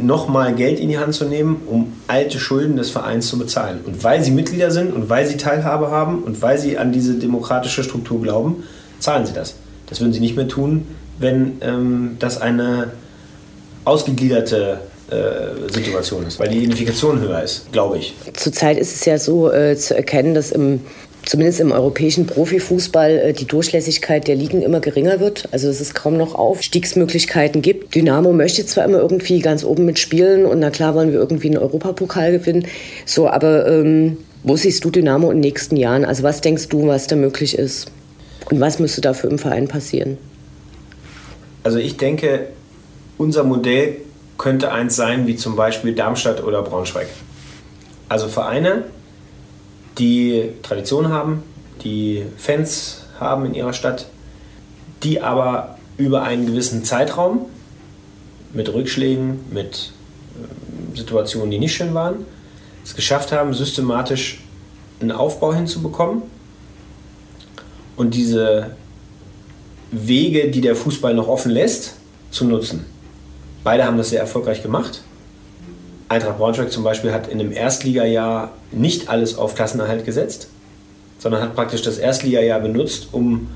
nochmal 0.00 0.54
Geld 0.54 0.80
in 0.80 0.88
die 0.88 0.98
Hand 0.98 1.14
zu 1.14 1.24
nehmen, 1.24 1.62
um 1.66 1.92
alte 2.06 2.38
Schulden 2.38 2.76
des 2.76 2.90
Vereins 2.90 3.28
zu 3.28 3.38
bezahlen. 3.38 3.80
Und 3.84 4.02
weil 4.04 4.22
sie 4.22 4.30
Mitglieder 4.30 4.70
sind 4.70 4.92
und 4.92 5.08
weil 5.08 5.26
sie 5.26 5.36
Teilhabe 5.36 5.90
haben 5.90 6.22
und 6.22 6.40
weil 6.42 6.58
sie 6.58 6.78
an 6.78 6.92
diese 6.92 7.14
demokratische 7.14 7.82
Struktur 7.82 8.22
glauben, 8.22 8.64
zahlen 8.98 9.26
sie 9.26 9.32
das. 9.32 9.54
Das 9.86 10.00
würden 10.00 10.12
sie 10.12 10.20
nicht 10.20 10.36
mehr 10.36 10.48
tun, 10.48 10.86
wenn 11.18 11.58
ähm, 11.62 12.16
das 12.18 12.40
eine 12.40 12.92
ausgegliederte 13.84 14.80
äh, 15.10 15.72
Situation 15.72 16.26
ist, 16.26 16.38
weil 16.38 16.48
die 16.48 16.58
Identifikation 16.58 17.20
höher 17.20 17.42
ist, 17.42 17.72
glaube 17.72 17.98
ich. 17.98 18.14
Zurzeit 18.34 18.76
ist 18.76 18.94
es 18.94 19.04
ja 19.04 19.18
so 19.18 19.50
äh, 19.50 19.76
zu 19.76 19.96
erkennen, 19.96 20.34
dass 20.34 20.52
im 20.52 20.80
zumindest 21.28 21.60
im 21.60 21.72
europäischen 21.72 22.26
Profifußball 22.26 23.10
äh, 23.10 23.32
die 23.34 23.44
Durchlässigkeit 23.44 24.26
der 24.26 24.34
Ligen 24.34 24.62
immer 24.62 24.80
geringer 24.80 25.20
wird. 25.20 25.46
Also 25.52 25.68
dass 25.68 25.80
es 25.80 25.92
kaum 25.92 26.16
noch 26.16 26.34
Aufstiegsmöglichkeiten 26.34 27.60
gibt. 27.60 27.94
Dynamo 27.94 28.32
möchte 28.32 28.64
zwar 28.64 28.86
immer 28.86 28.98
irgendwie 28.98 29.40
ganz 29.40 29.62
oben 29.62 29.84
mitspielen 29.84 30.46
und 30.46 30.60
na 30.60 30.70
klar 30.70 30.94
wollen 30.94 31.12
wir 31.12 31.18
irgendwie 31.18 31.48
einen 31.48 31.58
Europapokal 31.58 32.32
gewinnen. 32.32 32.66
So, 33.04 33.28
aber 33.28 33.66
ähm, 33.68 34.16
wo 34.42 34.56
siehst 34.56 34.82
du 34.84 34.90
Dynamo 34.90 35.30
in 35.30 35.36
den 35.36 35.40
nächsten 35.42 35.76
Jahren? 35.76 36.06
Also 36.06 36.22
was 36.22 36.40
denkst 36.40 36.68
du, 36.68 36.86
was 36.86 37.08
da 37.08 37.16
möglich 37.16 37.58
ist? 37.58 37.92
Und 38.50 38.60
was 38.60 38.78
müsste 38.78 39.02
dafür 39.02 39.30
im 39.30 39.38
Verein 39.38 39.68
passieren? 39.68 40.16
Also 41.62 41.78
ich 41.78 41.98
denke, 41.98 42.46
unser 43.18 43.44
Modell 43.44 43.96
könnte 44.38 44.72
eins 44.72 44.96
sein 44.96 45.26
wie 45.26 45.36
zum 45.36 45.56
Beispiel 45.56 45.94
Darmstadt 45.94 46.42
oder 46.42 46.62
Braunschweig. 46.62 47.08
Also 48.08 48.28
Vereine, 48.28 48.84
die 49.98 50.50
Tradition 50.62 51.08
haben, 51.08 51.42
die 51.82 52.24
Fans 52.36 53.02
haben 53.18 53.46
in 53.46 53.54
ihrer 53.54 53.72
Stadt, 53.72 54.06
die 55.02 55.20
aber 55.20 55.78
über 55.96 56.22
einen 56.22 56.46
gewissen 56.46 56.84
Zeitraum 56.84 57.46
mit 58.52 58.72
Rückschlägen, 58.72 59.40
mit 59.50 59.92
ähm, 60.36 60.96
Situationen, 60.96 61.50
die 61.50 61.58
nicht 61.58 61.74
schön 61.74 61.94
waren, 61.94 62.24
es 62.84 62.94
geschafft 62.94 63.32
haben, 63.32 63.52
systematisch 63.52 64.40
einen 65.00 65.12
Aufbau 65.12 65.52
hinzubekommen 65.52 66.22
und 67.96 68.14
diese 68.14 68.76
Wege, 69.90 70.50
die 70.50 70.60
der 70.60 70.76
Fußball 70.76 71.14
noch 71.14 71.28
offen 71.28 71.50
lässt, 71.50 71.94
zu 72.30 72.44
nutzen. 72.44 72.84
Beide 73.64 73.84
haben 73.84 73.96
das 73.96 74.10
sehr 74.10 74.20
erfolgreich 74.20 74.62
gemacht. 74.62 75.02
Eintracht 76.08 76.38
Braunschweig 76.38 76.72
zum 76.72 76.84
Beispiel 76.84 77.12
hat 77.12 77.28
in 77.28 77.38
dem 77.38 77.52
Erstligajahr 77.52 78.52
nicht 78.72 79.08
alles 79.08 79.36
auf 79.36 79.54
Klassenerhalt 79.54 80.04
gesetzt, 80.04 80.48
sondern 81.18 81.42
hat 81.42 81.54
praktisch 81.54 81.82
das 81.82 81.98
Erstligajahr 81.98 82.60
benutzt, 82.60 83.08
um 83.12 83.48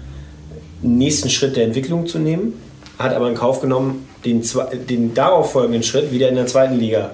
den 0.83 0.99
nächsten 0.99 1.31
Schritt 1.31 1.57
der 1.57 1.65
Entwicklung 1.65 2.07
zu 2.07 2.19
nehmen, 2.19 2.61
hat 2.99 3.15
aber 3.15 3.29
in 3.29 3.35
Kauf 3.35 3.61
genommen, 3.61 4.07
den, 4.25 4.43
den 4.89 5.15
darauf 5.15 5.53
folgenden 5.53 5.83
Schritt 5.83 6.13
wieder 6.13 6.29
in 6.29 6.35
der 6.35 6.47
zweiten 6.47 6.79
Liga 6.79 7.13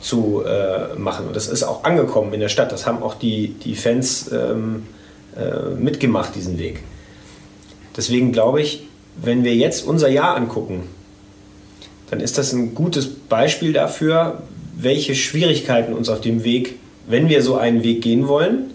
zu 0.00 0.44
äh, 0.44 0.94
machen. 0.98 1.26
Und 1.26 1.36
das 1.36 1.48
ist 1.48 1.62
auch 1.62 1.84
angekommen 1.84 2.32
in 2.32 2.40
der 2.40 2.48
Stadt. 2.48 2.70
Das 2.70 2.86
haben 2.86 3.02
auch 3.02 3.14
die, 3.14 3.54
die 3.64 3.74
Fans 3.74 4.30
ähm, 4.30 4.86
äh, 5.36 5.70
mitgemacht, 5.74 6.34
diesen 6.34 6.58
Weg. 6.58 6.82
Deswegen 7.96 8.30
glaube 8.32 8.60
ich, 8.60 8.86
wenn 9.16 9.42
wir 9.42 9.56
jetzt 9.56 9.84
unser 9.84 10.08
Jahr 10.08 10.36
angucken, 10.36 10.84
dann 12.10 12.20
ist 12.20 12.38
das 12.38 12.52
ein 12.52 12.74
gutes 12.74 13.08
Beispiel 13.08 13.72
dafür, 13.72 14.42
welche 14.76 15.14
Schwierigkeiten 15.14 15.92
uns 15.92 16.08
auf 16.08 16.20
dem 16.20 16.44
Weg, 16.44 16.78
wenn 17.06 17.28
wir 17.28 17.42
so 17.42 17.56
einen 17.56 17.82
Weg 17.82 18.02
gehen 18.02 18.28
wollen, 18.28 18.70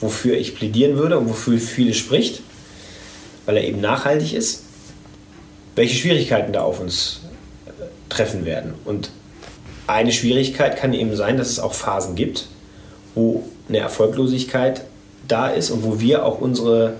wofür 0.00 0.36
ich 0.36 0.54
plädieren 0.54 0.96
würde 0.96 1.18
und 1.18 1.28
wofür 1.28 1.58
viele 1.58 1.94
spricht, 1.94 2.42
weil 3.46 3.56
er 3.56 3.64
eben 3.64 3.80
nachhaltig 3.80 4.34
ist, 4.34 4.64
welche 5.74 5.96
Schwierigkeiten 5.96 6.52
da 6.52 6.62
auf 6.62 6.80
uns 6.80 7.20
äh, 7.66 7.70
treffen 8.08 8.44
werden. 8.44 8.74
Und 8.84 9.10
eine 9.86 10.12
Schwierigkeit 10.12 10.76
kann 10.76 10.92
eben 10.92 11.14
sein, 11.16 11.36
dass 11.36 11.48
es 11.48 11.60
auch 11.60 11.72
Phasen 11.72 12.14
gibt, 12.14 12.48
wo 13.14 13.44
eine 13.68 13.78
Erfolglosigkeit 13.78 14.82
da 15.28 15.48
ist 15.48 15.70
und 15.70 15.82
wo 15.84 16.00
wir 16.00 16.24
auch 16.24 16.40
unsere 16.40 16.94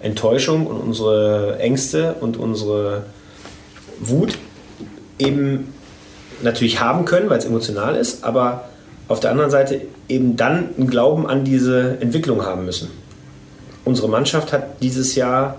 Enttäuschung 0.00 0.66
und 0.66 0.76
unsere 0.76 1.58
Ängste 1.58 2.14
und 2.20 2.36
unsere 2.36 3.04
Wut 4.00 4.38
eben 5.18 5.72
natürlich 6.42 6.80
haben 6.80 7.04
können, 7.04 7.30
weil 7.30 7.38
es 7.38 7.44
emotional 7.44 7.96
ist, 7.96 8.24
aber 8.24 8.64
auf 9.08 9.20
der 9.20 9.30
anderen 9.30 9.50
Seite 9.50 9.80
eben 10.08 10.36
dann 10.36 10.70
einen 10.76 10.88
Glauben 10.88 11.26
an 11.26 11.44
diese 11.44 11.96
Entwicklung 12.00 12.44
haben 12.44 12.64
müssen. 12.64 12.90
Unsere 13.84 14.08
Mannschaft 14.08 14.52
hat 14.52 14.82
dieses 14.82 15.14
Jahr 15.14 15.56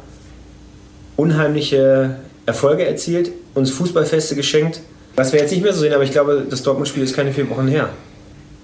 unheimliche 1.16 2.18
Erfolge 2.46 2.86
erzielt, 2.86 3.32
uns 3.56 3.72
Fußballfeste 3.72 4.36
geschenkt, 4.36 4.82
was 5.16 5.34
wir 5.34 5.40
jetzt 5.40 5.52
nicht 5.52 5.64
mehr 5.64 5.74
so 5.74 5.82
sehen, 5.82 5.94
aber 5.94 6.04
ich 6.04 6.12
glaube, 6.12 6.46
das 6.50 6.64
Dortmund-Spiel 6.64 7.04
ist 7.04 7.16
keine 7.16 7.34
vier 7.34 7.50
Wochen 7.50 7.68
her. 7.68 7.90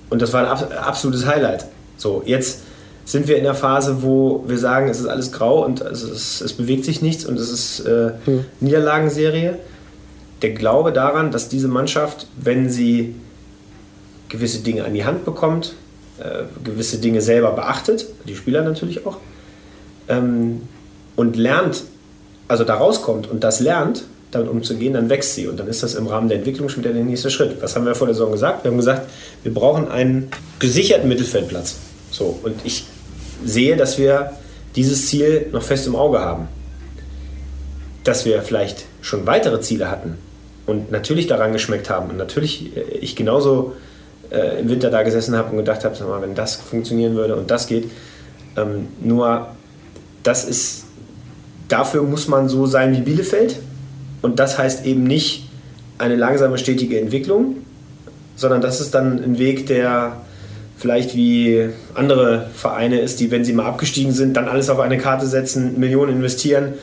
Und 0.10 0.22
das 0.22 0.32
war 0.32 0.42
ein 0.42 0.78
absolutes 0.78 1.26
Highlight. 1.26 1.66
So, 1.98 2.22
jetzt 2.26 2.62
sind 3.06 3.28
wir 3.28 3.38
in 3.38 3.44
der 3.44 3.56
Phase, 3.56 4.04
wo 4.04 4.44
wir 4.48 4.58
sagen, 4.58 4.88
es 4.90 5.00
ist 5.00 5.08
alles 5.08 5.32
grau 5.32 5.66
und 5.66 5.82
es, 5.82 6.04
ist, 6.04 6.42
es 6.42 6.54
bewegt 6.54 6.86
sich 6.86 7.02
nichts 7.02 7.26
und 7.26 7.40
es 7.40 7.52
ist 7.52 7.80
äh, 7.86 8.12
hm. 8.26 8.46
Niederlagenserie 8.60 9.60
der 10.42 10.52
Glaube 10.52 10.92
daran, 10.92 11.32
dass 11.32 11.50
diese 11.50 11.68
Mannschaft, 11.68 12.28
wenn 12.38 12.70
sie 12.70 13.16
gewisse 14.30 14.60
Dinge 14.60 14.84
an 14.84 14.94
die 14.94 15.06
Hand 15.06 15.26
bekommt, 15.26 15.76
äh, 16.20 16.44
gewisse 16.64 16.98
Dinge 16.98 17.22
selber 17.22 17.52
beachtet, 17.52 18.06
die 18.28 18.36
Spieler 18.36 18.62
natürlich 18.62 19.06
auch, 19.06 19.18
ähm, 20.08 20.62
und 21.16 21.36
lernt, 21.36 21.84
also 22.48 22.64
da 22.64 22.76
rauskommt 22.76 23.30
und 23.30 23.44
das 23.44 23.60
lernt, 23.60 24.04
damit 24.32 24.50
umzugehen, 24.50 24.94
dann 24.94 25.10
wächst 25.10 25.36
sie. 25.36 25.48
Und 25.48 25.60
dann 25.60 25.68
ist 25.68 25.82
das 25.82 25.96
im 25.96 26.08
Rahmen 26.08 26.28
der 26.28 26.38
Entwicklung 26.38 26.70
schon 26.70 26.84
wieder 26.84 26.94
der 26.94 27.04
nächste 27.04 27.30
Schritt. 27.30 27.62
Was 27.62 27.76
haben 27.76 27.86
wir 27.86 27.96
vor 27.96 28.08
der 28.08 28.14
Saison 28.14 28.32
gesagt? 28.32 28.64
Wir 28.64 28.72
haben 28.72 28.78
gesagt, 28.78 29.10
wir 29.44 29.54
brauchen 29.54 29.88
einen 29.88 30.30
gesicherten 30.60 31.08
Mittelfeldplatz. 31.08 31.78
So, 32.12 32.40
und 32.44 32.56
ich 32.64 32.86
sehe, 33.44 33.78
dass 33.78 33.98
wir 33.98 34.32
dieses 34.76 35.08
Ziel 35.08 35.48
noch 35.52 35.64
fest 35.64 35.88
im 35.88 35.96
Auge 35.96 36.20
haben. 36.20 36.48
Dass 38.04 38.26
wir 38.26 38.42
vielleicht 38.42 38.86
schon 39.06 39.28
weitere 39.28 39.62
Ziele 39.62 39.90
hatten, 39.92 40.18
und 40.66 40.92
natürlich 40.92 41.28
daran 41.28 41.54
geschmeckt 41.54 41.90
haben 41.90 42.10
und 42.10 42.18
natürlich 42.18 42.76
äh, 42.76 42.98
ich 43.00 43.16
genauso 43.16 43.76
äh, 44.32 44.60
im 44.60 44.70
Winter 44.70 44.90
da 44.90 45.04
gesessen 45.04 45.36
habe 45.36 45.52
und 45.52 45.58
gedacht 45.58 45.86
habe, 45.86 46.04
mal, 46.06 46.22
wenn 46.22 46.36
das 46.36 46.56
funktionieren 46.56 47.16
würde 47.16 47.36
und 47.36 47.52
das 47.52 47.68
geht. 47.68 47.90
Ähm, 48.58 48.88
nur 49.02 49.48
das 50.24 50.46
ist, 50.46 50.86
dafür 51.68 52.04
muss 52.04 52.28
man 52.28 52.50
so 52.50 52.66
sein 52.66 52.96
wie 52.96 53.02
Bielefeld 53.02 53.58
und 54.22 54.40
das 54.40 54.58
heißt 54.58 54.86
eben 54.86 55.04
nicht 55.04 55.50
eine 55.98 56.16
langsame, 56.16 56.58
stetige 56.58 57.00
Entwicklung, 57.00 57.58
sondern 58.36 58.62
das 58.62 58.82
ist 58.82 58.96
dann 58.96 59.24
ein 59.24 59.38
Weg, 59.38 59.68
der 59.68 60.18
vielleicht 60.78 61.16
wie 61.16 61.70
andere 61.94 62.50
Vereine 62.54 63.00
ist, 63.00 63.20
die, 63.20 63.32
wenn 63.32 63.46
sie 63.46 63.54
mal 63.54 63.66
abgestiegen 63.66 64.12
sind, 64.12 64.36
dann 64.36 64.50
alles 64.50 64.70
auf 64.70 64.80
eine 64.80 64.98
Karte 64.98 65.26
setzen, 65.26 65.80
Millionen 65.80 66.18
investieren. 66.18 66.74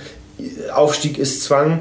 Aufstieg 0.72 1.18
ist 1.18 1.42
Zwang 1.42 1.80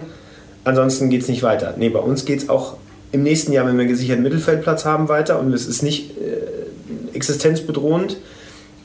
ansonsten 0.63 1.09
geht 1.09 1.21
es 1.21 1.27
nicht 1.27 1.43
weiter. 1.43 1.75
Nee, 1.77 1.89
bei 1.89 1.99
uns 1.99 2.25
geht 2.25 2.43
es 2.43 2.49
auch 2.49 2.77
im 3.11 3.23
nächsten 3.23 3.51
Jahr, 3.51 3.65
wenn 3.65 3.75
wir 3.75 3.81
einen 3.81 3.89
gesicherten 3.89 4.23
Mittelfeldplatz 4.23 4.85
haben, 4.85 5.09
weiter 5.09 5.39
und 5.39 5.53
es 5.53 5.67
ist 5.67 5.81
nicht 5.81 6.11
äh, 6.17 7.15
existenzbedrohend. 7.15 8.17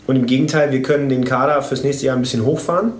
Und 0.07 0.17
im 0.17 0.27
Gegenteil, 0.27 0.73
wir 0.73 0.83
können 0.83 1.09
den 1.09 1.25
Kader 1.25 1.63
fürs 1.63 1.83
nächste 1.83 2.07
Jahr 2.07 2.17
ein 2.17 2.23
bisschen 2.23 2.45
hochfahren. 2.45 2.93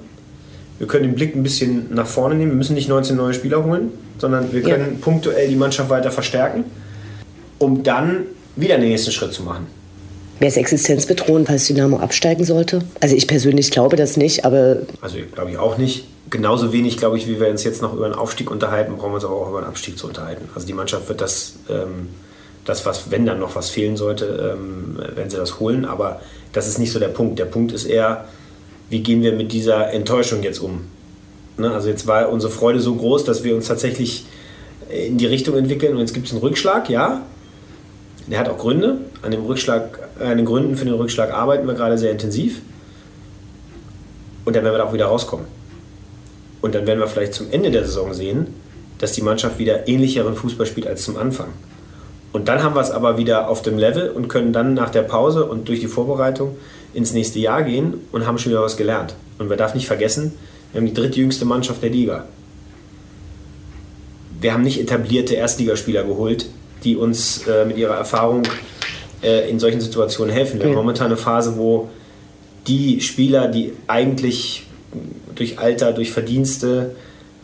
Wir 0.79 0.87
können 0.87 1.05
den 1.05 1.15
Blick 1.15 1.35
ein 1.35 1.43
bisschen 1.43 1.95
nach 1.95 2.07
vorne 2.07 2.35
nehmen. 2.35 2.53
Wir 2.53 2.57
müssen 2.57 2.75
nicht 2.75 2.89
19 2.89 3.17
neue 3.17 3.33
Spieler 3.33 3.65
holen, 3.65 3.93
sondern 4.19 4.53
wir 4.53 4.63
können 4.63 4.93
ja. 4.93 4.99
punktuell 5.01 5.49
die 5.49 5.57
Mannschaft 5.57 5.89
weiter 5.89 6.11
verstärken, 6.11 6.65
um 7.59 7.83
dann 7.83 8.25
wieder 8.57 8.77
den 8.77 8.89
nächsten 8.89 9.13
Schritt 9.13 9.33
zu 9.33 9.43
machen. 9.43 9.67
Wäre 10.39 10.51
es 10.51 10.57
existenzbedrohend, 10.57 11.47
falls 11.47 11.67
Dynamo 11.67 11.99
absteigen 11.99 12.45
sollte? 12.45 12.83
Also 13.01 13.17
ich 13.17 13.27
persönlich 13.27 13.71
glaube 13.71 13.97
das 13.97 14.17
nicht, 14.17 14.45
aber... 14.45 14.79
Also 15.01 15.19
glaube 15.35 15.51
ich 15.51 15.59
auch 15.59 15.79
nicht 15.79 16.05
genauso 16.29 16.73
wenig, 16.73 16.99
glaube 16.99 17.17
ich, 17.17 17.27
wie 17.29 17.41
wir 17.41 17.49
uns 17.49 17.65
jetzt 17.65 17.83
noch 17.83 17.95
über 17.95 18.05
einen 18.05 18.15
Aufstieg 18.15 18.51
unterhalten, 18.51 18.97
brauchen 18.97 19.11
wir 19.11 19.17
uns 19.17 19.25
aber 19.25 19.37
auch 19.37 19.49
über 19.49 19.59
einen 19.59 19.67
Abstieg 19.67 19.99
zu 19.99 20.07
unterhalten. 20.07 20.49
Also 20.55 20.67
die 20.67 20.73
Mannschaft 20.73 21.09
wird 21.09 21.21
das, 21.21 21.55
ähm, 21.71 22.09
das 22.65 22.85
was, 22.85 23.11
wenn 23.11 23.25
dann 23.25 23.39
noch 23.39 23.55
was 23.55 23.71
fehlen 23.71 23.97
sollte, 23.97 24.57
ähm, 24.57 24.99
werden 24.99 25.31
sie 25.31 25.37
das 25.37 25.61
holen. 25.61 25.85
Aber 25.85 26.21
das 26.53 26.69
ist 26.69 26.79
nicht 26.79 26.93
so 26.93 26.99
der 26.99 27.09
Punkt. 27.09 27.39
Der 27.39 27.45
Punkt 27.45 27.73
ist 27.73 27.85
eher, 27.85 28.27
wie 28.91 29.01
gehen 29.01 29.23
wir 29.23 29.33
mit 29.33 29.53
dieser 29.53 29.93
Enttäuschung 29.93 30.43
jetzt 30.43 30.59
um? 30.59 30.87
Ne? 31.57 31.71
Also 31.71 31.89
jetzt 31.89 32.07
war 32.07 32.29
unsere 32.29 32.53
Freude 32.53 32.81
so 32.81 32.95
groß, 32.95 33.25
dass 33.25 33.45
wir 33.45 33.55
uns 33.55 33.69
tatsächlich 33.69 34.27
in 34.91 35.19
die 35.19 35.27
Richtung 35.27 35.57
entwickeln 35.57 35.95
und 35.95 36.01
jetzt 36.01 36.15
gibt 36.15 36.27
es 36.27 36.33
einen 36.33 36.41
Rückschlag, 36.41 36.89
ja. 36.91 37.23
Der 38.27 38.39
hat 38.39 38.49
auch 38.49 38.59
Gründe. 38.59 38.99
An, 39.23 39.31
dem 39.31 39.45
Rückschlag, 39.45 39.99
an 40.21 40.37
den 40.37 40.47
Gründen 40.47 40.77
für 40.77 40.85
den 40.85 40.95
Rückschlag 40.95 41.33
arbeiten 41.33 41.67
wir 41.67 41.75
gerade 41.75 41.99
sehr 41.99 42.11
intensiv. 42.11 42.61
Und 44.45 44.55
dann 44.55 44.65
werden 44.65 44.75
wir 44.75 44.79
da 44.79 44.85
auch 44.85 44.93
wieder 44.93 45.07
rauskommen. 45.07 45.47
Und 46.61 46.75
dann 46.75 46.87
werden 46.87 47.01
wir 47.01 47.07
vielleicht 47.07 47.35
zum 47.35 47.51
Ende 47.51 47.71
der 47.71 47.85
Saison 47.85 48.15
sehen, 48.15 48.49
dass 48.99 49.13
die 49.13 49.23
Mannschaft 49.23 49.59
wieder 49.59 49.89
ähnlicheren 49.89 50.35
Fußball 50.35 50.67
spielt 50.67 50.87
als 50.87 51.05
zum 51.05 51.17
Anfang. 51.17 51.49
Und 52.33 52.49
dann 52.49 52.63
haben 52.63 52.75
wir 52.75 52.81
es 52.81 52.91
aber 52.91 53.19
wieder 53.19 53.49
auf 53.49 53.63
dem 53.63 53.79
Level 53.79 54.11
und 54.11 54.29
können 54.29 54.53
dann 54.53 54.75
nach 54.75 54.91
der 54.91 55.03
Pause 55.03 55.47
und 55.47 55.69
durch 55.69 55.81
die 55.81 55.87
Vorbereitung 55.87 56.57
ins 56.93 57.13
nächste 57.13 57.39
Jahr 57.39 57.63
gehen 57.63 57.95
und 58.13 58.27
haben 58.27 58.39
schon 58.39 58.53
wieder 58.53 58.63
was 58.63 58.77
gelernt. 58.77 59.15
Und 59.39 59.49
man 59.49 59.59
darf 59.59 59.75
nicht 59.75 59.87
vergessen, 59.87 60.33
wir 60.73 60.81
haben 60.81 60.87
die 60.87 60.95
drittjüngste 60.95 61.45
Mannschaft 61.45 61.83
der 61.83 61.91
Liga. 61.91 62.25
wir 64.41 64.53
haben 64.53 64.63
nicht 64.63 64.81
etablierte 64.81 65.35
Erstligaspieler 65.35 66.05
geholt, 66.05 66.47
die 66.85 66.97
uns 66.97 67.47
äh, 67.47 67.65
mit 67.65 67.77
ihrer 67.77 67.97
Erfahrung 67.97 68.43
äh, 69.23 69.49
in 69.51 69.59
solchen 69.59 69.81
Situationen 69.81 70.33
helfen. 70.33 70.59
Wir 70.61 70.67
haben 70.67 70.75
momentan 70.75 71.07
eine 71.07 71.17
Phase, 71.17 71.57
wo 71.57 71.89
die 72.67 73.01
Spieler, 73.01 73.49
die 73.49 73.73
eigentlich 73.87 74.67
durch 75.35 75.59
Alter, 75.59 75.93
durch 75.93 76.13
Verdienste 76.13 76.97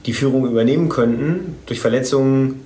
die 0.07 0.12
Führung 0.12 0.47
übernehmen 0.47 0.88
könnten, 0.88 1.57
durch 1.66 1.81
Verletzungen, 1.81 2.64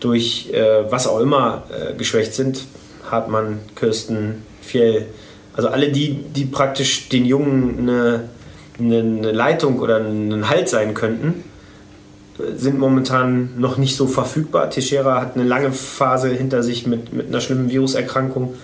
durch 0.00 0.50
äh, 0.52 0.90
was 0.90 1.06
auch 1.06 1.20
immer 1.20 1.64
äh, 1.70 1.94
geschwächt 1.94 2.34
sind, 2.34 2.64
Hartmann, 3.10 3.60
Kirsten, 3.74 4.42
Fjell, 4.60 5.06
also 5.54 5.68
alle 5.68 5.90
die, 5.90 6.14
die 6.34 6.44
praktisch 6.44 7.08
den 7.08 7.24
Jungen 7.24 7.78
eine, 7.78 8.28
eine 8.78 9.32
Leitung 9.32 9.80
oder 9.80 9.96
einen 9.96 10.48
Halt 10.48 10.68
sein 10.68 10.94
könnten, 10.94 11.42
sind 12.56 12.78
momentan 12.78 13.50
noch 13.58 13.78
nicht 13.78 13.96
so 13.96 14.06
verfügbar. 14.06 14.70
Teixeira 14.70 15.20
hat 15.20 15.34
eine 15.34 15.44
lange 15.44 15.72
Phase 15.72 16.28
hinter 16.28 16.62
sich 16.62 16.86
mit, 16.86 17.12
mit 17.12 17.28
einer 17.28 17.40
schlimmen 17.40 17.70
Viruserkrankung, 17.70 18.54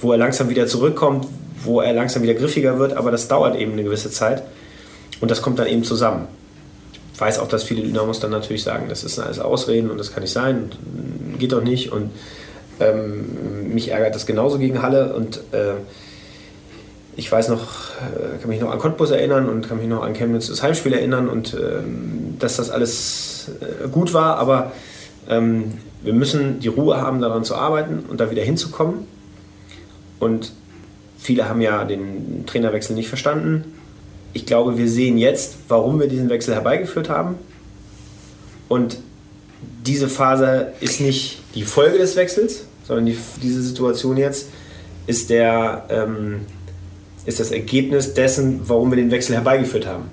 wo 0.00 0.12
er 0.12 0.18
langsam 0.18 0.48
wieder 0.48 0.66
zurückkommt, 0.66 1.26
wo 1.64 1.80
er 1.80 1.92
langsam 1.92 2.22
wieder 2.22 2.34
griffiger 2.34 2.78
wird, 2.78 2.96
aber 2.96 3.10
das 3.10 3.28
dauert 3.28 3.56
eben 3.56 3.72
eine 3.72 3.84
gewisse 3.84 4.10
Zeit 4.10 4.42
und 5.20 5.30
das 5.30 5.42
kommt 5.42 5.58
dann 5.58 5.66
eben 5.66 5.84
zusammen. 5.84 6.26
Ich 7.14 7.20
weiß 7.20 7.38
auch, 7.38 7.48
dass 7.48 7.62
viele 7.64 7.82
Dynamos 7.82 8.20
dann 8.20 8.30
natürlich 8.30 8.62
sagen, 8.62 8.86
das 8.88 9.04
ist 9.04 9.18
alles 9.18 9.38
Ausreden 9.38 9.90
und 9.90 9.98
das 9.98 10.12
kann 10.12 10.22
nicht 10.22 10.32
sein, 10.32 10.70
geht 11.38 11.52
doch 11.52 11.62
nicht 11.62 11.92
und 11.92 12.10
ähm, 12.80 13.72
mich 13.72 13.90
ärgert 13.90 14.14
das 14.14 14.26
genauso 14.26 14.58
gegen 14.58 14.82
Halle 14.82 15.14
und 15.14 15.38
äh, 15.52 15.74
ich 17.16 17.30
weiß 17.30 17.48
noch, 17.48 17.90
äh, 18.00 18.38
kann 18.40 18.48
mich 18.48 18.60
noch 18.60 18.70
an 18.70 18.78
Cottbus 18.78 19.10
erinnern 19.10 19.48
und 19.48 19.68
kann 19.68 19.78
mich 19.78 19.88
noch 19.88 20.02
an 20.02 20.14
Chemnitz 20.14 20.48
das 20.48 20.62
Heimspiel 20.62 20.94
erinnern 20.94 21.28
und 21.28 21.54
ähm, 21.54 22.36
dass 22.38 22.56
das 22.56 22.70
alles 22.70 23.50
äh, 23.60 23.88
gut 23.88 24.14
war, 24.14 24.36
aber 24.38 24.72
ähm, 25.28 25.74
wir 26.02 26.14
müssen 26.14 26.60
die 26.60 26.68
Ruhe 26.68 26.96
haben, 27.00 27.20
daran 27.20 27.44
zu 27.44 27.54
arbeiten 27.54 28.04
und 28.08 28.20
da 28.20 28.30
wieder 28.30 28.42
hinzukommen. 28.42 29.06
Und 30.18 30.52
viele 31.18 31.48
haben 31.48 31.60
ja 31.60 31.84
den 31.84 32.44
Trainerwechsel 32.46 32.96
nicht 32.96 33.08
verstanden. 33.08 33.64
Ich 34.32 34.46
glaube, 34.46 34.78
wir 34.78 34.88
sehen 34.88 35.18
jetzt, 35.18 35.56
warum 35.68 36.00
wir 36.00 36.08
diesen 36.08 36.28
Wechsel 36.28 36.54
herbeigeführt 36.54 37.08
haben. 37.08 37.36
Und 38.68 38.98
diese 39.86 40.08
Phase 40.08 40.72
ist 40.80 41.00
nicht 41.00 41.40
die 41.54 41.64
Folge 41.64 41.98
des 41.98 42.16
Wechsels, 42.16 42.64
sondern 42.84 43.06
die, 43.06 43.16
diese 43.42 43.62
Situation 43.62 44.16
jetzt 44.16 44.48
ist 45.06 45.30
der 45.30 45.84
ähm, 45.88 46.46
ist 47.26 47.40
das 47.40 47.50
Ergebnis 47.50 48.14
dessen, 48.14 48.60
warum 48.66 48.90
wir 48.90 48.96
den 48.96 49.10
Wechsel 49.10 49.34
herbeigeführt 49.34 49.86
haben. 49.86 50.10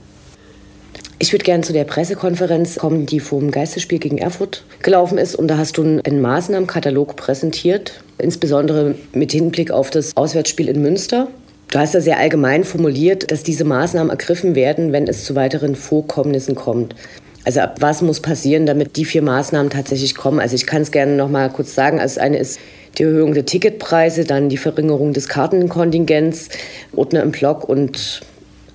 Ich 1.22 1.34
würde 1.34 1.44
gerne 1.44 1.64
zu 1.64 1.74
der 1.74 1.84
Pressekonferenz 1.84 2.78
kommen, 2.78 3.06
die 3.06 3.20
vom 3.20 3.52
Geisterspiel 3.52 4.00
gegen 4.00 4.18
Erfurt 4.18 4.64
gelaufen 4.82 5.18
ist. 5.18 5.36
Und 5.36 5.50
da 5.50 5.58
hast 5.58 5.78
du 5.78 5.84
einen 5.84 6.22
Maßnahmenkatalog 6.22 7.18
präsentiert, 7.18 8.02
insbesondere 8.18 8.96
mit 9.14 9.34
Hinblick 9.34 9.70
auf 9.70 9.90
das 9.90 10.16
Auswärtsspiel 10.16 10.70
in 10.70 10.82
Münster. 10.82 11.28
Du 11.72 11.78
hast 11.78 11.94
da 11.94 12.00
sehr 12.00 12.20
allgemein 12.20 12.64
formuliert, 12.64 13.32
dass 13.32 13.44
diese 13.44 13.66
Maßnahmen 13.66 14.10
ergriffen 14.10 14.56
werden, 14.56 14.94
wenn 14.94 15.08
es 15.08 15.26
zu 15.26 15.36
weiteren 15.36 15.76
Vorkommnissen 15.76 16.56
kommt. 16.56 16.96
Also 17.44 17.62
was 17.80 18.02
muss 18.02 18.22
passieren, 18.22 18.66
damit 18.66 18.96
die 18.96 19.06
vier 19.06 19.22
Maßnahmen 19.22 19.70
tatsächlich 19.70 20.16
kommen? 20.16 20.40
Also 20.40 20.56
ich 20.56 20.66
kann 20.66 20.84
es 20.84 20.92
gerne 20.92 21.16
noch 21.16 21.30
mal 21.30 21.50
kurz 21.50 21.76
sagen. 21.76 22.00
Also 22.00 22.22
eine 22.22 22.38
ist 22.38 22.60
die 22.98 23.04
Erhöhung 23.04 23.34
der 23.34 23.46
Ticketpreise, 23.46 24.26
dann 24.26 24.50
die 24.50 24.58
Verringerung 24.58 25.14
des 25.14 25.28
Kartenkontingents, 25.28 26.50
Ordner 26.96 27.24
im 27.24 27.32
Block 27.32 27.68
und 27.68 28.22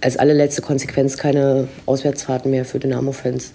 als 0.00 0.16
allerletzte 0.16 0.62
Konsequenz 0.62 1.16
keine 1.16 1.68
Auswärtsfahrten 1.86 2.50
mehr 2.50 2.64
für 2.64 2.78
Dynamo-Fans. 2.78 3.52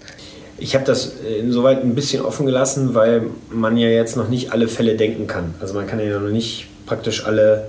Ich 0.58 0.74
habe 0.74 0.84
das 0.84 1.12
insoweit 1.40 1.82
ein 1.82 1.94
bisschen 1.94 2.22
offen 2.22 2.44
gelassen, 2.44 2.94
weil 2.94 3.22
man 3.50 3.76
ja 3.76 3.88
jetzt 3.88 4.16
noch 4.16 4.28
nicht 4.28 4.52
alle 4.52 4.68
Fälle 4.68 4.96
denken 4.96 5.26
kann. 5.26 5.54
Also 5.60 5.74
man 5.74 5.86
kann 5.86 6.00
ja 6.00 6.18
noch 6.18 6.28
nicht 6.28 6.66
praktisch 6.86 7.24
alle 7.24 7.68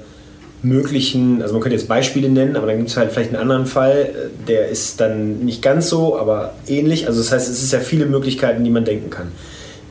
möglichen, 0.63 1.41
also 1.41 1.53
man 1.53 1.61
könnte 1.61 1.77
jetzt 1.77 1.87
Beispiele 1.87 2.29
nennen, 2.29 2.55
aber 2.55 2.67
dann 2.67 2.77
gibt 2.77 2.89
es 2.89 2.97
halt 2.97 3.11
vielleicht 3.11 3.29
einen 3.29 3.41
anderen 3.41 3.65
Fall, 3.65 4.09
der 4.47 4.67
ist 4.67 4.99
dann 4.99 5.39
nicht 5.39 5.61
ganz 5.61 5.89
so, 5.89 6.19
aber 6.19 6.53
ähnlich. 6.67 7.07
Also 7.07 7.19
das 7.19 7.31
heißt, 7.31 7.49
es 7.49 7.63
ist 7.63 7.71
ja 7.73 7.79
viele 7.79 8.05
Möglichkeiten, 8.05 8.63
die 8.63 8.69
man 8.69 8.85
denken 8.85 9.09
kann. 9.09 9.31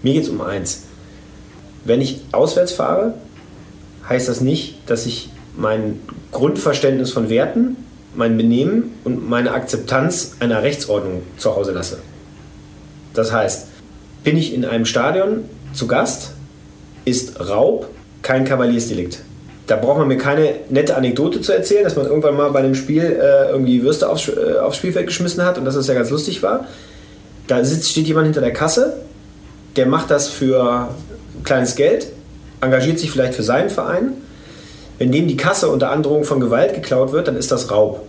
Mir 0.03 0.13
geht 0.15 0.25
es 0.25 0.29
um 0.29 0.41
eins. 0.41 0.83
Wenn 1.85 2.01
ich 2.01 2.21
auswärts 2.33 2.73
fahre, 2.73 3.14
heißt 4.09 4.29
das 4.29 4.40
nicht, 4.40 4.77
dass 4.87 5.07
ich 5.07 5.31
mein 5.57 6.01
Grundverständnis 6.33 7.12
von 7.12 7.29
Werten, 7.31 7.77
mein 8.14 8.37
Benehmen 8.37 8.93
und 9.05 9.29
meine 9.29 9.53
Akzeptanz 9.53 10.37
einer 10.40 10.62
Rechtsordnung 10.62 11.23
zu 11.37 11.55
Hause 11.55 11.73
lasse. 11.73 11.99
Das 13.14 13.33
heißt, 13.33 13.69
bin 14.25 14.37
ich 14.37 14.55
in 14.55 14.64
einem 14.64 14.85
Stadion 14.85 15.45
zu 15.73 15.87
Gast, 15.87 16.33
ist 17.05 17.40
Raub 17.40 17.88
kein 18.23 18.45
Kavaliersdelikt. 18.45 19.23
Da 19.66 19.77
braucht 19.77 19.99
man 19.99 20.09
mir 20.09 20.19
keine 20.19 20.55
nette 20.69 20.97
Anekdote 20.97 21.40
zu 21.40 21.53
erzählen, 21.53 21.85
dass 21.85 21.95
man 21.97 22.07
irgendwann 22.07 22.37
mal 22.37 22.51
bei 22.51 22.59
einem 22.59 22.75
Spiel 22.75 23.05
äh, 23.05 23.51
irgendwie 23.51 23.83
Würste 23.83 24.09
aufs, 24.09 24.29
äh, 24.29 24.59
aufs 24.59 24.77
Spielfeld 24.77 25.07
geschmissen 25.07 25.45
hat 25.45 25.59
und 25.59 25.64
dass 25.64 25.77
das 25.77 25.87
ja 25.87 25.95
ganz 25.95 26.11
lustig 26.11 26.43
war. 26.43 26.66
Da 27.47 27.64
sitzt, 27.64 27.88
steht 27.88 28.07
jemand 28.07 28.27
hinter 28.27 28.40
der 28.40 28.53
Kasse, 28.53 28.97
der 29.77 29.87
macht 29.87 30.11
das 30.11 30.29
für 30.29 30.88
kleines 31.45 31.77
Geld, 31.77 32.09
engagiert 32.61 32.99
sich 32.99 33.11
vielleicht 33.11 33.35
für 33.35 33.43
seinen 33.43 33.71
Verein. 33.71 34.12
Wenn 34.99 35.12
dem 35.12 35.29
die 35.29 35.37
Kasse 35.37 35.69
unter 35.69 35.90
Androhung 35.90 36.25
von 36.25 36.40
Gewalt 36.40 36.75
geklaut 36.75 37.12
wird, 37.12 37.29
dann 37.29 37.37
ist 37.37 37.51
das 37.51 37.71
Raub. 37.71 38.03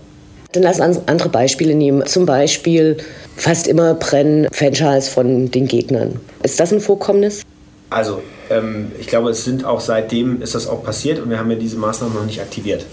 Dann 0.51 0.63
lass 0.63 0.81
uns 0.81 0.99
andere 1.05 1.29
Beispiele 1.29 1.73
nehmen. 1.75 2.05
Zum 2.05 2.25
Beispiel 2.25 2.97
fast 3.37 3.67
immer 3.67 3.93
brennen 3.93 4.47
Fanschals 4.51 5.07
von 5.07 5.49
den 5.49 5.67
Gegnern. 5.67 6.19
Ist 6.43 6.59
das 6.59 6.73
ein 6.73 6.81
Vorkommnis? 6.81 7.43
Also, 7.89 8.21
ähm, 8.49 8.91
ich 8.99 9.07
glaube, 9.07 9.29
es 9.29 9.45
sind 9.45 9.63
auch 9.63 9.79
seitdem 9.79 10.41
ist 10.41 10.55
das 10.55 10.67
auch 10.67 10.83
passiert 10.83 11.19
und 11.19 11.29
wir 11.29 11.39
haben 11.39 11.49
ja 11.49 11.57
diese 11.57 11.77
Maßnahmen 11.77 12.13
noch 12.13 12.25
nicht 12.25 12.41
aktiviert. 12.41 12.85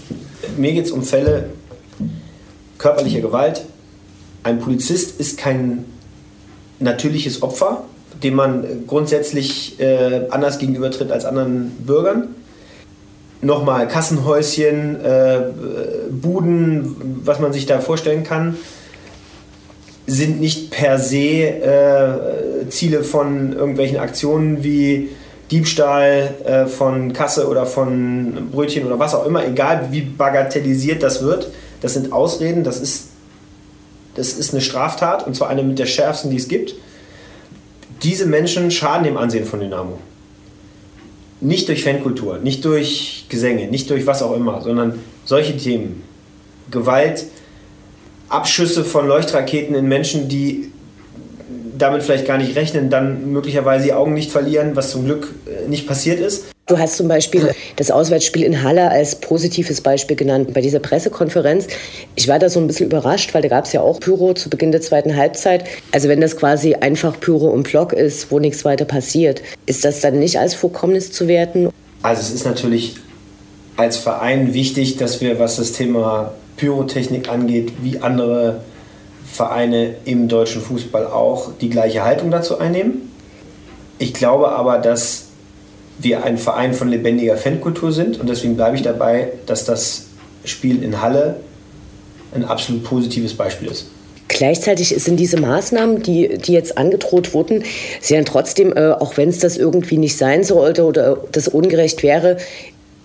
Mir 0.57 0.71
geht 0.71 0.85
es 0.85 0.91
um 0.91 1.03
Fälle 1.03 1.49
körperlicher 2.77 3.19
Gewalt. 3.19 3.65
Ein 4.43 4.59
Polizist 4.59 5.19
ist 5.19 5.37
kein 5.37 5.83
natürliches 6.79 7.43
Opfer, 7.43 7.83
dem 8.23 8.35
man 8.35 8.65
grundsätzlich 8.87 9.79
äh, 9.79 10.27
anders 10.29 10.59
gegenübertritt 10.59 11.11
als 11.11 11.25
anderen 11.25 11.71
Bürgern. 11.85 12.35
Nochmal 13.41 13.87
Kassenhäuschen, 13.87 15.03
äh, 15.03 15.41
Buden, 16.11 17.21
was 17.23 17.39
man 17.39 17.53
sich 17.53 17.65
da 17.65 17.79
vorstellen 17.79 18.23
kann, 18.23 18.57
sind 20.07 20.41
nicht 20.41 20.71
per 20.71 20.99
se 20.99 21.17
äh, 21.17 22.69
Ziele 22.69 23.03
von 23.03 23.53
irgendwelchen 23.53 23.97
Aktionen 23.97 24.63
wie 24.63 25.09
Diebstahl 25.51 26.35
äh, 26.43 26.65
von 26.65 27.13
Kasse 27.13 27.47
oder 27.47 27.65
von 27.65 28.49
Brötchen 28.51 28.85
oder 28.85 28.99
was 28.99 29.15
auch 29.15 29.25
immer, 29.25 29.45
egal 29.45 29.87
wie 29.91 30.01
bagatellisiert 30.01 31.01
das 31.01 31.23
wird. 31.23 31.49
Das 31.81 31.93
sind 31.93 32.11
Ausreden, 32.11 32.63
das 32.65 32.81
ist, 32.81 33.05
das 34.15 34.33
ist 34.33 34.51
eine 34.51 34.61
Straftat 34.61 35.25
und 35.25 35.35
zwar 35.35 35.47
eine 35.47 35.63
mit 35.63 35.79
der 35.79 35.85
schärfsten, 35.85 36.29
die 36.29 36.37
es 36.37 36.49
gibt 36.49 36.75
diese 38.03 38.25
Menschen 38.25 38.71
schaden 38.71 39.03
dem 39.03 39.17
Ansehen 39.17 39.45
von 39.45 39.59
Dynamo. 39.59 39.99
Nicht 41.41 41.67
durch 41.67 41.83
Fankultur, 41.83 42.37
nicht 42.39 42.65
durch 42.65 43.25
Gesänge, 43.29 43.67
nicht 43.67 43.89
durch 43.89 44.05
was 44.05 44.21
auch 44.21 44.35
immer, 44.35 44.61
sondern 44.61 44.99
solche 45.25 45.55
Themen. 45.55 46.03
Gewalt, 46.71 47.25
Abschüsse 48.27 48.83
von 48.83 49.07
Leuchtraketen 49.07 49.75
in 49.75 49.87
Menschen, 49.87 50.27
die 50.29 50.68
damit 51.79 52.03
vielleicht 52.03 52.27
gar 52.27 52.37
nicht 52.37 52.55
rechnen, 52.55 52.89
dann 52.89 53.31
möglicherweise 53.31 53.85
die 53.85 53.93
Augen 53.93 54.13
nicht 54.13 54.31
verlieren, 54.31 54.75
was 54.75 54.91
zum 54.91 55.05
Glück 55.05 55.33
äh, 55.47 55.67
nicht 55.67 55.87
passiert 55.87 56.19
ist. 56.19 56.45
Du 56.67 56.77
hast 56.77 56.97
zum 56.97 57.07
Beispiel 57.07 57.49
das 57.77 57.89
Auswärtsspiel 57.89 58.43
in 58.43 58.61
Halle 58.61 58.91
als 58.91 59.15
positives 59.15 59.81
Beispiel 59.81 60.15
genannt 60.15 60.53
bei 60.53 60.61
dieser 60.61 60.77
Pressekonferenz. 60.77 61.65
Ich 62.15 62.27
war 62.27 62.37
da 62.37 62.47
so 62.47 62.59
ein 62.59 62.67
bisschen 62.67 62.85
überrascht, 62.85 63.33
weil 63.33 63.41
da 63.41 63.47
gab 63.47 63.65
es 63.65 63.73
ja 63.73 63.81
auch 63.81 63.99
Pyro 63.99 64.35
zu 64.35 64.51
Beginn 64.51 64.71
der 64.71 64.81
zweiten 64.81 65.15
Halbzeit. 65.15 65.63
Also 65.91 66.09
wenn 66.09 66.21
das 66.21 66.37
quasi 66.37 66.75
einfach 66.75 67.19
Pyro 67.19 67.47
und 67.47 67.63
Block 67.63 67.91
ist, 67.91 68.29
wo 68.29 68.37
nichts 68.37 68.65
weiter 68.65 68.85
passiert, 68.85 69.41
ist 69.65 69.83
das 69.83 70.01
dann 70.01 70.19
nicht 70.19 70.37
als 70.37 70.53
Vorkommnis 70.53 71.11
zu 71.11 71.27
werten? 71.27 71.69
Also 72.03 72.21
es 72.21 72.29
ist 72.29 72.45
natürlich 72.45 72.97
als 73.75 73.97
Verein 73.97 74.53
wichtig, 74.53 74.97
dass 74.97 75.21
wir, 75.21 75.39
was 75.39 75.55
das 75.55 75.71
Thema 75.71 76.33
Pyrotechnik 76.57 77.29
angeht, 77.29 77.71
wie 77.81 77.97
andere 77.97 78.61
Vereine 79.31 79.95
im 80.05 80.27
deutschen 80.27 80.61
Fußball 80.61 81.07
auch 81.07 81.51
die 81.59 81.69
gleiche 81.69 82.03
Haltung 82.03 82.31
dazu 82.31 82.59
einnehmen. 82.59 83.11
Ich 83.99 84.13
glaube 84.13 84.49
aber, 84.49 84.77
dass 84.77 85.25
wir 85.99 86.23
ein 86.23 86.37
Verein 86.37 86.73
von 86.73 86.87
lebendiger 86.87 87.37
Fankultur 87.37 87.91
sind 87.91 88.19
und 88.19 88.29
deswegen 88.29 88.55
bleibe 88.55 88.75
ich 88.75 88.81
dabei, 88.81 89.29
dass 89.45 89.65
das 89.65 90.05
Spiel 90.45 90.81
in 90.81 91.01
Halle 91.01 91.37
ein 92.33 92.45
absolut 92.45 92.83
positives 92.83 93.33
Beispiel 93.33 93.69
ist. 93.69 93.87
Gleichzeitig 94.29 94.89
sind 94.89 95.17
diese 95.17 95.39
Maßnahmen, 95.39 96.03
die, 96.03 96.37
die 96.37 96.53
jetzt 96.53 96.77
angedroht 96.77 97.33
wurden, 97.33 97.63
sie 97.99 98.13
dann 98.13 98.25
trotzdem, 98.25 98.71
äh, 98.73 98.91
auch 98.91 99.17
wenn 99.17 99.29
es 99.29 99.39
das 99.39 99.57
irgendwie 99.57 99.97
nicht 99.97 100.17
sein 100.17 100.43
sollte 100.43 100.85
oder 100.85 101.17
das 101.31 101.47
ungerecht 101.47 102.03
wäre, 102.03 102.37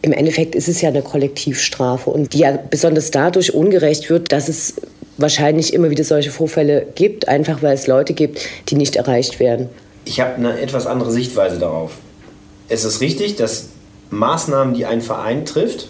im 0.02 0.12
Endeffekt 0.12 0.54
ist 0.54 0.68
es 0.68 0.82
ja 0.82 0.90
eine 0.90 1.00
Kollektivstrafe 1.00 2.10
und 2.10 2.34
die 2.34 2.40
ja 2.40 2.58
besonders 2.68 3.10
dadurch 3.10 3.54
ungerecht 3.54 4.10
wird, 4.10 4.32
dass 4.32 4.48
es 4.48 4.74
wahrscheinlich 5.16 5.72
immer 5.72 5.90
wieder 5.90 6.04
solche 6.04 6.30
Vorfälle 6.30 6.86
gibt, 6.94 7.28
einfach 7.28 7.62
weil 7.62 7.74
es 7.74 7.86
Leute 7.86 8.14
gibt, 8.14 8.40
die 8.68 8.76
nicht 8.76 8.96
erreicht 8.96 9.40
werden. 9.40 9.68
Ich 10.04 10.20
habe 10.20 10.34
eine 10.34 10.60
etwas 10.60 10.86
andere 10.86 11.10
Sichtweise 11.10 11.58
darauf. 11.58 11.92
Es 12.68 12.84
ist 12.84 13.00
richtig, 13.00 13.36
dass 13.36 13.68
Maßnahmen, 14.10 14.74
die 14.74 14.86
ein 14.86 15.00
Verein 15.00 15.44
trifft, 15.44 15.88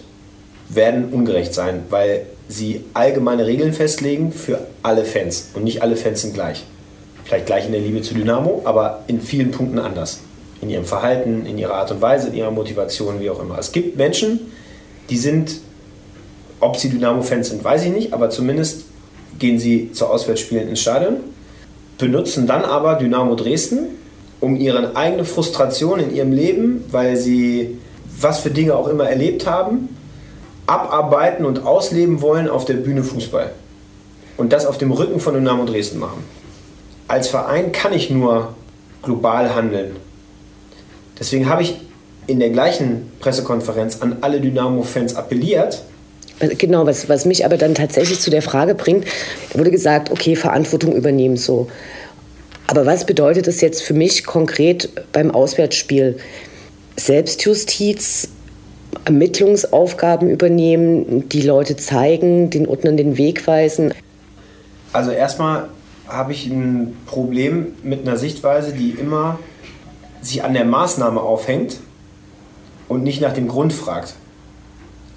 werden 0.69 1.09
ungerecht 1.11 1.53
sein, 1.53 1.83
weil 1.89 2.25
sie 2.47 2.83
allgemeine 2.93 3.45
Regeln 3.45 3.73
festlegen 3.73 4.31
für 4.31 4.67
alle 4.83 5.05
Fans. 5.05 5.49
Und 5.53 5.63
nicht 5.63 5.81
alle 5.81 5.95
Fans 5.95 6.21
sind 6.21 6.33
gleich. 6.33 6.63
Vielleicht 7.23 7.45
gleich 7.47 7.65
in 7.65 7.71
der 7.71 7.81
Liebe 7.81 8.01
zu 8.01 8.13
Dynamo, 8.13 8.61
aber 8.65 9.03
in 9.07 9.21
vielen 9.21 9.51
Punkten 9.51 9.79
anders. 9.79 10.19
In 10.61 10.69
ihrem 10.69 10.85
Verhalten, 10.85 11.45
in 11.45 11.57
ihrer 11.57 11.73
Art 11.73 11.91
und 11.91 12.01
Weise, 12.01 12.29
in 12.29 12.35
ihrer 12.35 12.51
Motivation, 12.51 13.19
wie 13.19 13.29
auch 13.29 13.41
immer. 13.41 13.57
Es 13.57 13.71
gibt 13.71 13.97
Menschen, 13.97 14.51
die 15.09 15.17
sind, 15.17 15.55
ob 16.59 16.77
sie 16.77 16.89
Dynamo-Fans 16.89 17.49
sind, 17.49 17.63
weiß 17.63 17.83
ich 17.83 17.91
nicht, 17.91 18.13
aber 18.13 18.29
zumindest 18.29 18.84
gehen 19.39 19.59
sie 19.59 19.91
zu 19.91 20.07
Auswärtsspielen 20.07 20.69
ins 20.69 20.81
Stadion, 20.81 21.17
benutzen 21.97 22.47
dann 22.47 22.63
aber 22.63 22.95
Dynamo 22.95 23.35
Dresden, 23.35 23.87
um 24.39 24.55
ihre 24.55 24.95
eigene 24.95 25.25
Frustration 25.25 25.99
in 25.99 26.13
ihrem 26.13 26.31
Leben, 26.31 26.83
weil 26.91 27.15
sie 27.17 27.77
was 28.19 28.39
für 28.39 28.49
Dinge 28.49 28.75
auch 28.75 28.87
immer 28.87 29.09
erlebt 29.09 29.45
haben, 29.45 29.89
abarbeiten 30.67 31.45
und 31.45 31.65
ausleben 31.65 32.21
wollen 32.21 32.49
auf 32.49 32.65
der 32.65 32.75
Bühne 32.75 33.03
Fußball. 33.03 33.51
Und 34.37 34.51
das 34.51 34.65
auf 34.65 34.77
dem 34.77 34.91
Rücken 34.91 35.19
von 35.19 35.33
Dynamo 35.33 35.65
Dresden 35.65 35.99
machen. 35.99 36.23
Als 37.07 37.27
Verein 37.27 37.71
kann 37.71 37.93
ich 37.93 38.09
nur 38.09 38.53
global 39.03 39.53
handeln. 39.55 39.95
Deswegen 41.19 41.47
habe 41.47 41.61
ich 41.61 41.79
in 42.27 42.39
der 42.39 42.49
gleichen 42.49 43.11
Pressekonferenz 43.19 44.01
an 44.01 44.17
alle 44.21 44.41
Dynamo-Fans 44.41 45.15
appelliert. 45.15 45.83
Genau, 46.39 46.85
was, 46.85 47.07
was 47.07 47.25
mich 47.25 47.45
aber 47.45 47.57
dann 47.57 47.75
tatsächlich 47.75 48.19
zu 48.19 48.29
der 48.29 48.41
Frage 48.41 48.75
bringt, 48.75 49.05
wurde 49.53 49.71
gesagt, 49.71 50.11
okay, 50.11 50.35
Verantwortung 50.35 50.93
übernehmen 50.93 51.37
so. 51.37 51.67
Aber 52.67 52.85
was 52.85 53.05
bedeutet 53.05 53.47
das 53.47 53.61
jetzt 53.61 53.83
für 53.83 53.93
mich 53.93 54.25
konkret 54.25 54.89
beim 55.13 55.31
Auswärtsspiel? 55.31 56.17
Selbstjustiz, 56.97 58.29
Ermittlungsaufgaben 59.05 60.29
übernehmen, 60.29 61.29
die 61.29 61.41
Leute 61.41 61.75
zeigen, 61.75 62.49
den 62.49 62.67
Ordnern 62.67 62.97
den 62.97 63.17
Weg 63.17 63.45
weisen? 63.47 63.93
Also 64.93 65.11
erstmal 65.11 65.69
habe 66.07 66.31
ich 66.31 66.47
ein 66.47 66.97
Problem 67.05 67.73
mit 67.83 68.07
einer 68.07 68.17
Sichtweise, 68.17 68.73
die 68.73 68.91
immer 68.91 69.39
sich 70.21 70.43
an 70.43 70.53
der 70.53 70.65
Maßnahme 70.65 71.21
aufhängt 71.21 71.77
und 72.87 73.03
nicht 73.03 73.21
nach 73.21 73.33
dem 73.33 73.47
Grund 73.47 73.73
fragt. 73.73 74.15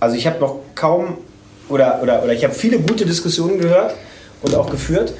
Also 0.01 0.16
ich 0.16 0.26
habe 0.26 0.38
noch 0.38 0.61
kaum 0.74 1.18
oder, 1.68 2.01
oder, 2.03 2.22
oder 2.22 2.32
ich 2.32 2.44
habe 2.44 2.55
viele 2.55 2.78
gute 2.78 3.05
Diskussionen 3.05 3.59
gehört 3.59 3.94
und 4.42 4.55
auch 4.55 4.70
geführt, 4.70 5.12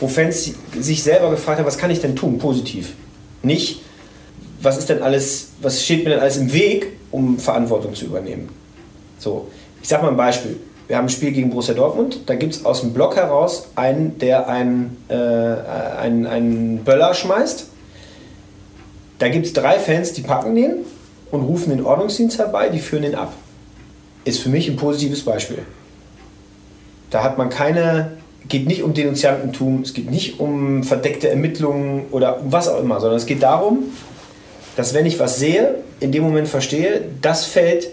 wo 0.00 0.08
Fans 0.08 0.50
sich 0.78 1.02
selber 1.02 1.30
gefragt 1.30 1.58
haben, 1.58 1.66
was 1.66 1.78
kann 1.78 1.90
ich 1.90 2.00
denn 2.00 2.16
tun, 2.16 2.38
positiv. 2.38 2.94
Nicht, 3.42 3.82
was 4.60 4.78
ist 4.78 4.88
denn 4.88 5.02
alles, 5.02 5.48
was 5.60 5.82
steht 5.82 6.04
mir 6.04 6.10
denn 6.10 6.20
alles 6.20 6.36
im 6.36 6.52
Weg, 6.52 6.88
um 7.10 7.38
Verantwortung 7.38 7.94
zu 7.94 8.06
übernehmen. 8.06 8.48
So, 9.18 9.48
ich 9.82 9.88
sage 9.88 10.02
mal 10.02 10.10
ein 10.10 10.16
Beispiel. 10.16 10.56
Wir 10.86 10.98
haben 10.98 11.06
ein 11.06 11.10
Spiel 11.10 11.32
gegen 11.32 11.48
Borussia 11.48 11.72
Dortmund, 11.72 12.20
da 12.26 12.34
gibt 12.34 12.54
es 12.54 12.64
aus 12.66 12.82
dem 12.82 12.92
Block 12.92 13.16
heraus 13.16 13.68
einen, 13.74 14.18
der 14.18 14.48
einen, 14.48 14.98
äh, 15.08 15.14
einen, 15.14 16.26
einen 16.26 16.84
Böller 16.84 17.14
schmeißt. 17.14 17.68
Da 19.18 19.28
gibt 19.28 19.46
es 19.46 19.54
drei 19.54 19.78
Fans, 19.78 20.12
die 20.12 20.20
packen 20.20 20.54
den 20.54 20.84
und 21.30 21.42
rufen 21.42 21.70
den 21.70 21.86
Ordnungsdienst 21.86 22.38
herbei, 22.38 22.68
die 22.68 22.80
führen 22.80 23.02
den 23.02 23.14
ab. 23.14 23.32
Ist 24.24 24.40
für 24.40 24.48
mich 24.48 24.68
ein 24.68 24.76
positives 24.76 25.24
Beispiel. 25.24 25.58
Da 27.10 27.22
hat 27.22 27.38
man 27.38 27.50
keine, 27.50 28.12
geht 28.48 28.66
nicht 28.66 28.82
um 28.82 28.94
Denunziantentum, 28.94 29.82
es 29.82 29.94
geht 29.94 30.10
nicht 30.10 30.40
um 30.40 30.82
verdeckte 30.82 31.28
Ermittlungen 31.28 32.06
oder 32.10 32.40
um 32.40 32.50
was 32.52 32.68
auch 32.68 32.80
immer, 32.80 33.00
sondern 33.00 33.18
es 33.18 33.26
geht 33.26 33.42
darum, 33.42 33.84
dass 34.76 34.94
wenn 34.94 35.06
ich 35.06 35.18
was 35.18 35.38
sehe, 35.38 35.76
in 36.00 36.10
dem 36.10 36.24
Moment 36.24 36.48
verstehe, 36.48 37.02
das 37.22 37.44
fällt 37.44 37.90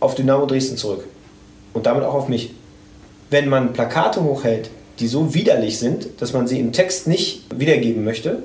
auf 0.00 0.14
Dynamo 0.14 0.46
Dresden 0.46 0.76
zurück. 0.76 1.04
Und 1.72 1.86
damit 1.86 2.04
auch 2.04 2.14
auf 2.14 2.28
mich. 2.28 2.54
Wenn 3.30 3.48
man 3.48 3.72
Plakate 3.72 4.22
hochhält, 4.22 4.70
die 4.98 5.08
so 5.08 5.34
widerlich 5.34 5.78
sind, 5.78 6.20
dass 6.20 6.32
man 6.32 6.46
sie 6.46 6.60
im 6.60 6.72
Text 6.72 7.06
nicht 7.06 7.44
wiedergeben 7.54 8.04
möchte, 8.04 8.42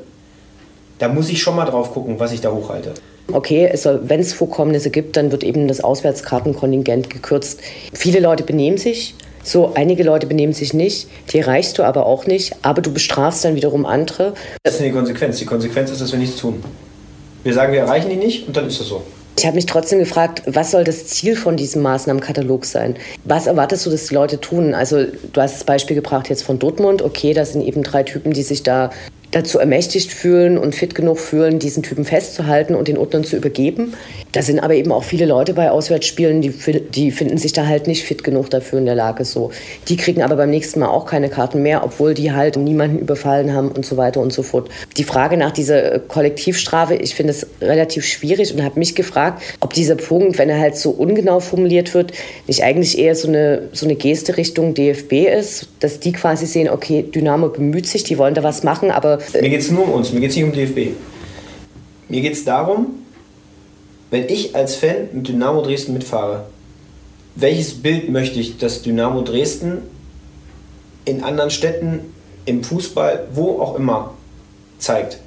da 0.97 1.09
muss 1.09 1.29
ich 1.29 1.41
schon 1.41 1.55
mal 1.55 1.65
drauf 1.65 1.91
gucken, 1.93 2.19
was 2.19 2.31
ich 2.31 2.41
da 2.41 2.51
hochhalte. 2.51 2.93
Okay, 3.31 3.69
wenn 4.03 4.19
es 4.19 4.33
Vorkommnisse 4.33 4.89
gibt, 4.89 5.17
dann 5.17 5.31
wird 5.31 5.43
eben 5.43 5.67
das 5.67 5.81
Auswärtskartenkontingent 5.81 7.09
gekürzt. 7.09 7.59
Viele 7.93 8.19
Leute 8.19 8.43
benehmen 8.43 8.77
sich, 8.77 9.15
so 9.43 9.73
einige 9.75 10.03
Leute 10.03 10.27
benehmen 10.27 10.53
sich 10.53 10.73
nicht, 10.73 11.07
die 11.31 11.39
erreichst 11.39 11.77
du 11.77 11.83
aber 11.83 12.05
auch 12.05 12.25
nicht, 12.25 12.55
aber 12.61 12.81
du 12.81 12.91
bestrafst 12.91 13.45
dann 13.45 13.55
wiederum 13.55 13.85
andere. 13.85 14.33
Das 14.63 14.75
ist 14.75 14.83
die 14.83 14.91
Konsequenz. 14.91 15.39
Die 15.39 15.45
Konsequenz 15.45 15.91
ist, 15.91 16.01
dass 16.01 16.11
wir 16.11 16.19
nichts 16.19 16.37
tun. 16.37 16.63
Wir 17.43 17.53
sagen, 17.53 17.71
wir 17.71 17.81
erreichen 17.81 18.09
die 18.09 18.15
nicht 18.15 18.47
und 18.47 18.57
dann 18.57 18.67
ist 18.67 18.79
es 18.79 18.87
so. 18.87 19.03
Ich 19.39 19.45
habe 19.45 19.55
mich 19.55 19.67
trotzdem 19.67 19.99
gefragt, 19.99 20.41
was 20.47 20.71
soll 20.71 20.83
das 20.83 21.05
Ziel 21.05 21.35
von 21.35 21.57
diesem 21.57 21.83
Maßnahmenkatalog 21.83 22.65
sein? 22.65 22.95
Was 23.23 23.45
erwartest 23.45 23.85
du, 23.85 23.91
dass 23.91 24.07
die 24.07 24.15
Leute 24.15 24.41
tun? 24.41 24.73
Also 24.73 25.05
du 25.05 25.41
hast 25.41 25.55
das 25.55 25.63
Beispiel 25.63 25.95
gebracht 25.95 26.27
jetzt 26.29 26.41
von 26.41 26.57
Dortmund. 26.57 27.03
Okay, 27.03 27.33
das 27.33 27.53
sind 27.53 27.61
eben 27.61 27.83
drei 27.83 28.01
Typen, 28.01 28.33
die 28.33 28.41
sich 28.41 28.63
da 28.63 28.89
dazu 29.31 29.59
ermächtigt 29.59 30.11
fühlen 30.11 30.57
und 30.57 30.73
fit 30.73 30.95
genug 30.95 31.19
fühlen, 31.19 31.59
diesen 31.59 31.83
Typen 31.83 32.05
festzuhalten 32.05 32.75
und 32.75 32.87
den 32.87 32.97
Ordnern 32.97 33.23
zu 33.23 33.35
übergeben. 33.35 33.93
Da 34.31 34.41
sind 34.41 34.59
aber 34.59 34.75
eben 34.75 34.91
auch 34.91 35.03
viele 35.03 35.25
Leute 35.25 35.53
bei 35.53 35.69
Auswärtsspielen, 35.69 36.41
die, 36.41 36.53
die 36.93 37.11
finden 37.11 37.37
sich 37.37 37.53
da 37.53 37.65
halt 37.65 37.87
nicht 37.87 38.03
fit 38.03 38.23
genug 38.23 38.49
dafür 38.49 38.79
in 38.79 38.85
der 38.85 38.95
Lage 38.95 39.25
so. 39.25 39.51
Die 39.89 39.97
kriegen 39.97 40.21
aber 40.21 40.35
beim 40.35 40.49
nächsten 40.49 40.79
Mal 40.79 40.87
auch 40.87 41.05
keine 41.05 41.29
Karten 41.29 41.61
mehr, 41.61 41.83
obwohl 41.83 42.13
die 42.13 42.31
halt 42.31 42.55
niemanden 42.57 42.99
überfallen 42.99 43.53
haben 43.53 43.69
und 43.69 43.85
so 43.85 43.97
weiter 43.97 44.21
und 44.21 44.31
so 44.31 44.43
fort. 44.43 44.69
Die 44.95 45.03
Frage 45.03 45.37
nach 45.37 45.51
dieser 45.51 45.95
äh, 45.95 45.99
Kollektivstrafe, 46.07 46.95
ich 46.95 47.15
finde 47.15 47.31
es 47.31 47.47
relativ 47.61 48.05
schwierig 48.05 48.53
und 48.53 48.63
habe 48.63 48.79
mich 48.79 48.95
gefragt, 48.95 49.41
ob 49.59 49.73
dieser 49.73 49.95
Punkt, 49.95 50.37
wenn 50.37 50.49
er 50.49 50.59
halt 50.59 50.77
so 50.77 50.91
ungenau 50.91 51.39
formuliert 51.39 51.93
wird, 51.93 52.13
nicht 52.47 52.63
eigentlich 52.63 52.97
eher 52.97 53.15
so 53.15 53.27
eine, 53.27 53.69
so 53.73 53.85
eine 53.85 53.95
Geste 53.95 54.37
Richtung 54.37 54.73
DFB 54.73 55.13
ist, 55.27 55.67
dass 55.79 55.99
die 55.99 56.13
quasi 56.13 56.45
sehen, 56.45 56.69
okay, 56.69 57.03
Dynamo 57.03 57.49
bemüht 57.49 57.87
sich, 57.87 58.03
die 58.03 58.17
wollen 58.17 58.33
da 58.33 58.43
was 58.43 58.63
machen, 58.63 58.91
aber 58.91 59.16
mir 59.33 59.49
geht 59.49 59.61
es 59.61 59.71
nur 59.71 59.83
um 59.83 59.91
uns, 59.91 60.11
mir 60.11 60.21
geht 60.21 60.31
es 60.31 60.35
nicht 60.35 60.45
um 60.45 60.51
DFB. 60.51 60.95
Mir 62.09 62.21
geht 62.21 62.33
es 62.33 62.45
darum, 62.45 63.03
wenn 64.09 64.29
ich 64.29 64.55
als 64.55 64.75
Fan 64.75 65.09
mit 65.11 65.27
Dynamo 65.27 65.61
Dresden 65.61 65.93
mitfahre, 65.93 66.45
welches 67.35 67.81
Bild 67.81 68.09
möchte 68.09 68.39
ich, 68.39 68.57
dass 68.57 68.81
Dynamo 68.81 69.21
Dresden 69.21 69.79
in 71.05 71.23
anderen 71.23 71.51
Städten, 71.51 72.13
im 72.45 72.63
Fußball, 72.63 73.27
wo 73.33 73.59
auch 73.59 73.75
immer 73.75 74.13
zeigt? 74.79 75.19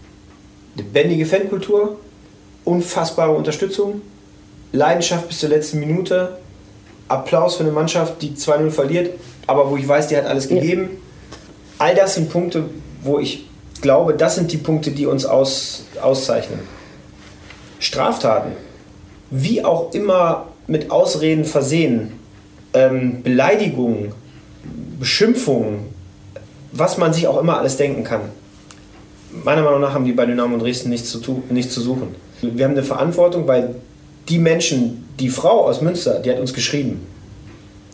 Lebendige 0.77 1.27
Fankultur, 1.27 1.99
unfassbare 2.65 3.33
Unterstützung, 3.33 4.01
Leidenschaft 4.73 5.29
bis 5.29 5.41
zur 5.41 5.51
letzten 5.51 5.81
Minute, 5.81 6.39
Applaus 7.09 7.57
für 7.57 7.65
eine 7.65 7.73
Mannschaft, 7.73 8.23
die 8.23 8.31
2-0 8.31 8.71
verliert, 8.71 9.19
aber 9.47 9.71
wo 9.71 9.77
ich 9.77 9.87
weiß, 9.87 10.09
die 10.09 10.17
hat 10.17 10.25
alles 10.25 10.49
gegeben. 10.49 10.91
All 11.79 11.95
das 11.95 12.15
sind 12.15 12.31
Punkte, 12.31 12.65
wo 13.03 13.19
ich 13.19 13.50
glaube, 13.81 14.15
das 14.15 14.35
sind 14.35 14.53
die 14.53 14.57
Punkte, 14.57 14.91
die 14.91 15.07
uns 15.07 15.25
aus, 15.25 15.85
auszeichnen. 16.01 16.61
Straftaten, 17.79 18.53
wie 19.31 19.65
auch 19.65 19.93
immer 19.95 20.49
mit 20.67 20.91
Ausreden 20.91 21.45
versehen, 21.45 22.13
ähm, 22.75 23.23
Beleidigungen, 23.23 24.13
Beschimpfungen, 24.99 25.81
was 26.73 26.99
man 26.99 27.13
sich 27.13 27.27
auch 27.27 27.41
immer 27.41 27.59
alles 27.59 27.77
denken 27.77 28.05
kann. 28.05 28.21
Meiner 29.45 29.63
Meinung 29.63 29.81
nach 29.81 29.95
haben 29.95 30.05
die 30.05 30.13
bei 30.13 30.27
Dynamo 30.27 30.59
Dresden 30.59 30.91
nichts 30.91 31.11
zu, 31.11 31.43
nichts 31.49 31.73
zu 31.73 31.81
suchen. 31.81 32.15
Wir 32.43 32.65
haben 32.65 32.73
eine 32.73 32.83
Verantwortung, 32.83 33.47
weil 33.47 33.77
die 34.29 34.39
Menschen, 34.39 35.09
die 35.19 35.29
Frau 35.29 35.67
aus 35.67 35.81
Münster, 35.81 36.21
die 36.21 36.31
hat 36.31 36.39
uns 36.39 36.53
geschrieben, 36.53 37.07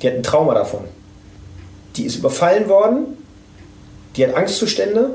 die 0.00 0.08
hat 0.08 0.14
ein 0.14 0.22
Trauma 0.22 0.54
davon. 0.54 0.80
Die 1.96 2.04
ist 2.04 2.16
überfallen 2.16 2.68
worden, 2.68 3.16
die 4.16 4.26
hat 4.26 4.34
Angstzustände, 4.34 5.10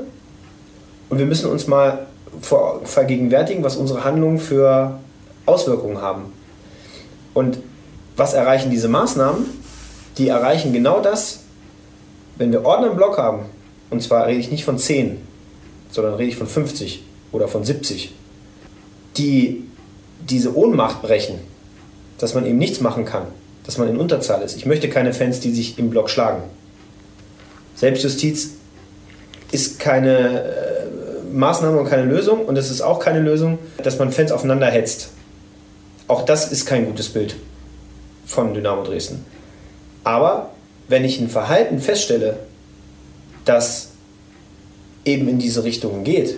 und 1.12 1.18
wir 1.18 1.26
müssen 1.26 1.50
uns 1.50 1.66
mal 1.66 2.06
vergegenwärtigen, 2.84 3.62
was 3.62 3.76
unsere 3.76 4.02
Handlungen 4.02 4.38
für 4.38 4.98
Auswirkungen 5.44 6.00
haben. 6.00 6.32
Und 7.34 7.58
was 8.16 8.32
erreichen 8.32 8.70
diese 8.70 8.88
Maßnahmen? 8.88 9.44
Die 10.16 10.28
erreichen 10.28 10.72
genau 10.72 11.02
das, 11.02 11.40
wenn 12.38 12.50
wir 12.50 12.64
Ordner 12.64 12.92
im 12.92 12.96
Block 12.96 13.18
haben, 13.18 13.40
und 13.90 14.02
zwar 14.02 14.26
rede 14.26 14.40
ich 14.40 14.50
nicht 14.50 14.64
von 14.64 14.78
10, 14.78 15.18
sondern 15.90 16.14
rede 16.14 16.30
ich 16.30 16.36
von 16.36 16.46
50 16.46 17.04
oder 17.30 17.46
von 17.46 17.62
70, 17.62 18.14
die 19.18 19.64
diese 20.26 20.56
Ohnmacht 20.56 21.02
brechen, 21.02 21.40
dass 22.16 22.32
man 22.32 22.46
eben 22.46 22.56
nichts 22.56 22.80
machen 22.80 23.04
kann, 23.04 23.26
dass 23.66 23.76
man 23.76 23.86
in 23.86 23.98
Unterzahl 23.98 24.40
ist. 24.40 24.56
Ich 24.56 24.64
möchte 24.64 24.88
keine 24.88 25.12
Fans, 25.12 25.40
die 25.40 25.52
sich 25.52 25.78
im 25.78 25.90
Block 25.90 26.08
schlagen. 26.08 26.44
Selbstjustiz 27.74 28.52
ist 29.50 29.78
keine 29.78 30.44
äh, 30.44 30.71
Maßnahme 31.32 31.78
und 31.78 31.88
keine 31.88 32.04
Lösung. 32.04 32.44
Und 32.44 32.56
es 32.56 32.70
ist 32.70 32.80
auch 32.80 32.98
keine 32.98 33.20
Lösung, 33.20 33.58
dass 33.82 33.98
man 33.98 34.12
Fans 34.12 34.32
aufeinander 34.32 34.66
hetzt. 34.66 35.10
Auch 36.08 36.24
das 36.24 36.50
ist 36.50 36.66
kein 36.66 36.86
gutes 36.86 37.08
Bild 37.08 37.36
von 38.26 38.54
Dynamo 38.54 38.82
Dresden. 38.82 39.24
Aber 40.04 40.50
wenn 40.88 41.04
ich 41.04 41.20
ein 41.20 41.28
Verhalten 41.28 41.80
feststelle, 41.80 42.38
das 43.44 43.88
eben 45.04 45.28
in 45.28 45.38
diese 45.38 45.64
Richtung 45.64 46.04
geht, 46.04 46.36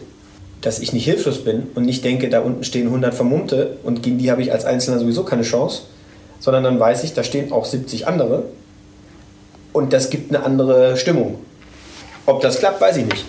dass 0.60 0.78
ich 0.78 0.92
nicht 0.92 1.04
hilflos 1.04 1.44
bin 1.44 1.66
und 1.74 1.84
nicht 1.84 2.04
denke, 2.04 2.30
da 2.30 2.40
unten 2.40 2.64
stehen 2.64 2.86
100 2.86 3.14
Vermummte 3.14 3.76
und 3.82 4.02
gegen 4.02 4.18
die 4.18 4.30
habe 4.30 4.42
ich 4.42 4.52
als 4.52 4.64
Einzelner 4.64 4.98
sowieso 4.98 5.24
keine 5.24 5.42
Chance, 5.42 5.82
sondern 6.40 6.64
dann 6.64 6.80
weiß 6.80 7.04
ich, 7.04 7.12
da 7.12 7.22
stehen 7.22 7.52
auch 7.52 7.66
70 7.66 8.06
andere 8.06 8.44
und 9.72 9.92
das 9.92 10.08
gibt 10.08 10.34
eine 10.34 10.44
andere 10.44 10.96
Stimmung. 10.96 11.38
Ob 12.26 12.40
das 12.40 12.58
klappt, 12.58 12.80
weiß 12.80 12.96
ich 12.96 13.04
nicht. 13.04 13.26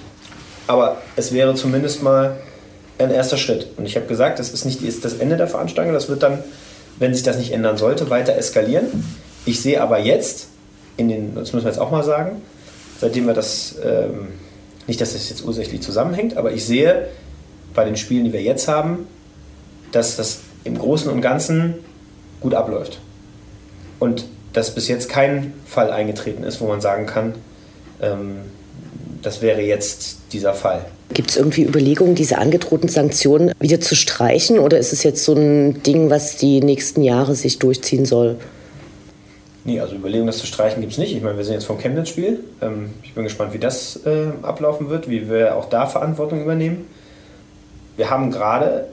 Aber 0.67 1.01
es 1.15 1.31
wäre 1.31 1.55
zumindest 1.55 2.01
mal 2.01 2.37
ein 2.97 3.11
erster 3.11 3.37
Schritt. 3.37 3.67
Und 3.77 3.85
ich 3.85 3.95
habe 3.95 4.05
gesagt, 4.07 4.39
das 4.39 4.49
ist 4.49 4.65
nicht 4.65 4.81
das 5.03 5.13
Ende 5.13 5.37
der 5.37 5.47
Veranstaltung, 5.47 5.93
das 5.93 6.09
wird 6.09 6.23
dann, 6.23 6.43
wenn 6.97 7.13
sich 7.13 7.23
das 7.23 7.37
nicht 7.37 7.51
ändern 7.51 7.77
sollte, 7.77 8.09
weiter 8.09 8.35
eskalieren. 8.35 8.85
Ich 9.45 9.61
sehe 9.61 9.81
aber 9.81 9.99
jetzt, 9.99 10.47
in 10.97 11.09
den, 11.09 11.35
das 11.35 11.53
müssen 11.53 11.65
wir 11.65 11.71
jetzt 11.71 11.79
auch 11.79 11.91
mal 11.91 12.03
sagen, 12.03 12.41
seitdem 12.99 13.27
wir 13.27 13.33
das, 13.33 13.75
ähm, 13.83 14.29
nicht, 14.87 15.01
dass 15.01 15.13
das 15.13 15.29
jetzt 15.29 15.43
ursächlich 15.43 15.81
zusammenhängt, 15.81 16.37
aber 16.37 16.51
ich 16.51 16.65
sehe 16.65 17.07
bei 17.73 17.83
den 17.83 17.97
Spielen, 17.97 18.25
die 18.25 18.33
wir 18.33 18.41
jetzt 18.41 18.67
haben, 18.67 19.07
dass 19.91 20.15
das 20.15 20.39
im 20.63 20.77
Großen 20.77 21.11
und 21.11 21.21
Ganzen 21.21 21.75
gut 22.39 22.53
abläuft. 22.53 22.99
Und 23.99 24.25
dass 24.53 24.73
bis 24.73 24.87
jetzt 24.87 25.09
kein 25.09 25.53
Fall 25.65 25.91
eingetreten 25.91 26.43
ist, 26.43 26.61
wo 26.61 26.67
man 26.67 26.79
sagen 26.79 27.05
kann, 27.05 27.35
ähm, 28.01 28.37
das 29.25 29.41
wäre 29.41 29.61
jetzt 29.61 30.17
dieser 30.31 30.53
Fall. 30.53 30.85
Gibt 31.13 31.31
es 31.31 31.37
irgendwie 31.37 31.63
Überlegungen, 31.63 32.13
diese 32.13 32.37
angedrohten 32.37 32.89
Sanktionen 32.89 33.53
wieder 33.59 33.81
zu 33.81 33.95
streichen 33.95 34.59
oder 34.59 34.77
ist 34.77 34.93
es 34.93 35.03
jetzt 35.03 35.23
so 35.23 35.33
ein 35.33 35.81
Ding, 35.83 36.09
was 36.09 36.37
die 36.37 36.61
nächsten 36.61 37.03
Jahre 37.03 37.35
sich 37.35 37.57
durchziehen 37.57 38.05
soll? 38.05 38.37
Nee, 39.63 39.79
also 39.79 39.95
Überlegungen, 39.95 40.27
das 40.27 40.37
zu 40.37 40.45
streichen, 40.45 40.81
gibt 40.81 40.93
es 40.93 40.99
nicht. 40.99 41.15
Ich 41.15 41.23
meine, 41.23 41.37
wir 41.37 41.43
sind 41.43 41.55
jetzt 41.55 41.65
vom 41.65 41.79
Chemnitz-Spiel. 41.79 42.43
Ähm, 42.61 42.91
ich 43.01 43.13
bin 43.15 43.23
gespannt, 43.23 43.51
wie 43.53 43.57
das 43.57 43.99
äh, 44.05 44.27
ablaufen 44.43 44.89
wird, 44.89 45.09
wie 45.09 45.27
wir 45.27 45.55
auch 45.55 45.69
da 45.69 45.87
Verantwortung 45.87 46.43
übernehmen. 46.43 46.85
Wir 47.97 48.11
haben 48.11 48.29
gerade 48.29 48.87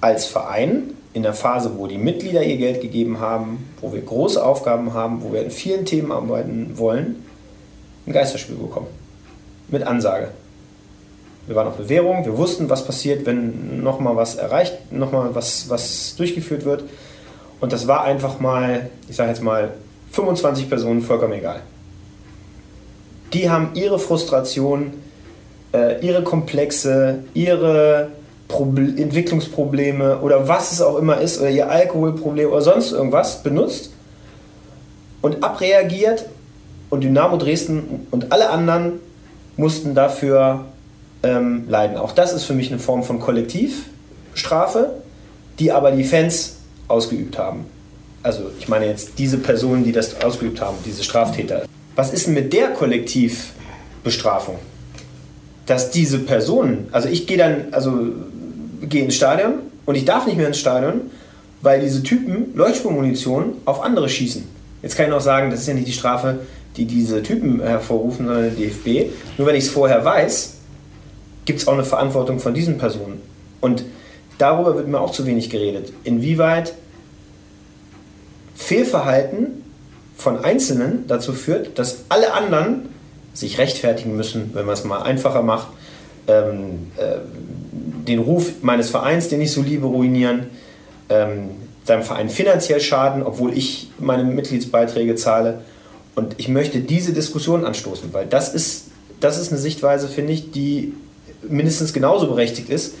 als 0.00 0.26
Verein 0.26 0.94
in 1.12 1.22
der 1.22 1.34
Phase, 1.34 1.72
wo 1.76 1.86
die 1.86 1.98
Mitglieder 1.98 2.42
ihr 2.42 2.56
Geld 2.56 2.80
gegeben 2.80 3.20
haben, 3.20 3.70
wo 3.80 3.92
wir 3.92 4.00
große 4.00 4.44
Aufgaben 4.44 4.92
haben, 4.92 5.22
wo 5.22 5.32
wir 5.32 5.42
in 5.42 5.52
vielen 5.52 5.84
Themen 5.84 6.10
arbeiten 6.10 6.72
wollen, 6.74 7.23
ein 8.06 8.12
Geisterspiel 8.12 8.56
bekommen. 8.56 8.86
Mit 9.68 9.86
Ansage. 9.86 10.28
Wir 11.46 11.56
waren 11.56 11.68
auf 11.68 11.76
Bewährung, 11.76 12.24
wir 12.24 12.36
wussten, 12.38 12.70
was 12.70 12.84
passiert, 12.86 13.26
wenn 13.26 13.82
nochmal 13.82 14.16
was 14.16 14.36
erreicht, 14.36 14.90
nochmal 14.90 15.34
was, 15.34 15.68
was 15.68 16.16
durchgeführt 16.16 16.64
wird. 16.64 16.84
Und 17.60 17.72
das 17.72 17.86
war 17.86 18.04
einfach 18.04 18.40
mal, 18.40 18.90
ich 19.08 19.16
sage 19.16 19.30
jetzt 19.30 19.42
mal, 19.42 19.72
25 20.12 20.68
Personen 20.68 21.02
vollkommen 21.02 21.34
egal. 21.34 21.60
Die 23.32 23.50
haben 23.50 23.70
ihre 23.74 23.98
Frustration, 23.98 24.94
äh, 25.74 26.04
ihre 26.06 26.22
Komplexe, 26.22 27.24
ihre 27.34 28.12
Proble 28.48 28.94
Entwicklungsprobleme 28.96 30.20
oder 30.20 30.46
was 30.48 30.72
es 30.72 30.80
auch 30.80 30.96
immer 30.96 31.20
ist, 31.20 31.40
oder 31.40 31.50
ihr 31.50 31.68
Alkoholproblem 31.68 32.50
oder 32.50 32.60
sonst 32.60 32.92
irgendwas 32.92 33.42
benutzt 33.42 33.90
und 35.20 35.42
abreagiert 35.42 36.26
und 36.94 37.02
Dynamo 37.02 37.36
Dresden 37.36 38.06
und 38.12 38.30
alle 38.32 38.50
anderen 38.50 39.00
mussten 39.56 39.94
dafür 39.94 40.64
ähm, 41.24 41.64
leiden. 41.68 41.96
Auch 41.96 42.12
das 42.12 42.32
ist 42.32 42.44
für 42.44 42.54
mich 42.54 42.70
eine 42.70 42.78
Form 42.78 43.02
von 43.02 43.18
Kollektivstrafe, 43.18 44.94
die 45.58 45.72
aber 45.72 45.90
die 45.90 46.04
Fans 46.04 46.56
ausgeübt 46.86 47.36
haben. 47.36 47.66
Also 48.22 48.44
ich 48.58 48.68
meine 48.68 48.86
jetzt 48.86 49.18
diese 49.18 49.38
Personen, 49.38 49.84
die 49.84 49.92
das 49.92 50.22
ausgeübt 50.22 50.60
haben, 50.60 50.76
diese 50.86 51.02
Straftäter. 51.02 51.64
Was 51.96 52.12
ist 52.12 52.26
denn 52.26 52.34
mit 52.34 52.52
der 52.52 52.68
Kollektivbestrafung? 52.68 54.58
Dass 55.66 55.90
diese 55.90 56.20
Personen, 56.20 56.88
also 56.92 57.08
ich 57.08 57.26
gehe 57.26 57.38
dann, 57.38 57.66
also 57.72 57.98
gehe 58.82 59.04
ins 59.04 59.16
Stadion 59.16 59.54
und 59.84 59.96
ich 59.96 60.04
darf 60.04 60.26
nicht 60.26 60.36
mehr 60.36 60.46
ins 60.46 60.58
Stadion, 60.58 61.10
weil 61.60 61.80
diese 61.80 62.02
Typen 62.04 62.54
Leuchtspurmunition 62.54 63.54
auf 63.64 63.82
andere 63.82 64.08
schießen. 64.08 64.44
Jetzt 64.82 64.96
kann 64.96 65.06
ich 65.06 65.10
noch 65.10 65.20
sagen, 65.20 65.50
das 65.50 65.60
ist 65.60 65.66
ja 65.66 65.74
nicht 65.74 65.88
die 65.88 65.92
Strafe, 65.92 66.40
die 66.76 66.86
diese 66.86 67.22
Typen 67.22 67.60
hervorrufen, 67.60 68.26
sondern 68.26 68.44
der 68.44 68.52
DFB. 68.52 69.12
Nur 69.38 69.46
wenn 69.46 69.54
ich 69.54 69.64
es 69.64 69.70
vorher 69.70 70.04
weiß, 70.04 70.54
gibt 71.44 71.60
es 71.60 71.68
auch 71.68 71.74
eine 71.74 71.84
Verantwortung 71.84 72.40
von 72.40 72.54
diesen 72.54 72.78
Personen. 72.78 73.20
Und 73.60 73.84
darüber 74.38 74.76
wird 74.76 74.88
mir 74.88 75.00
auch 75.00 75.12
zu 75.12 75.26
wenig 75.26 75.50
geredet. 75.50 75.92
Inwieweit 76.04 76.74
Fehlverhalten 78.54 79.62
von 80.16 80.44
Einzelnen 80.44 81.06
dazu 81.06 81.32
führt, 81.32 81.78
dass 81.78 82.04
alle 82.08 82.32
anderen 82.32 82.88
sich 83.32 83.58
rechtfertigen 83.58 84.16
müssen, 84.16 84.50
wenn 84.54 84.64
man 84.64 84.74
es 84.74 84.84
mal 84.84 85.02
einfacher 85.02 85.42
macht, 85.42 85.68
ähm, 86.28 86.90
äh, 86.96 87.18
den 88.06 88.20
Ruf 88.20 88.62
meines 88.62 88.90
Vereins, 88.90 89.28
den 89.28 89.40
ich 89.40 89.52
so 89.52 89.60
liebe, 89.60 89.86
ruinieren, 89.86 90.46
ähm, 91.08 91.50
seinem 91.84 92.02
Verein 92.02 92.28
finanziell 92.28 92.80
schaden, 92.80 93.22
obwohl 93.22 93.56
ich 93.56 93.90
meine 93.98 94.24
Mitgliedsbeiträge 94.24 95.16
zahle. 95.16 95.62
Und 96.14 96.34
ich 96.38 96.48
möchte 96.48 96.80
diese 96.80 97.12
Diskussion 97.12 97.64
anstoßen, 97.64 98.12
weil 98.12 98.26
das 98.26 98.54
ist, 98.54 98.84
das 99.20 99.38
ist 99.38 99.50
eine 99.50 99.60
Sichtweise, 99.60 100.08
finde 100.08 100.32
ich, 100.32 100.50
die 100.50 100.94
mindestens 101.48 101.92
genauso 101.92 102.28
berechtigt 102.28 102.70
ist, 102.70 102.94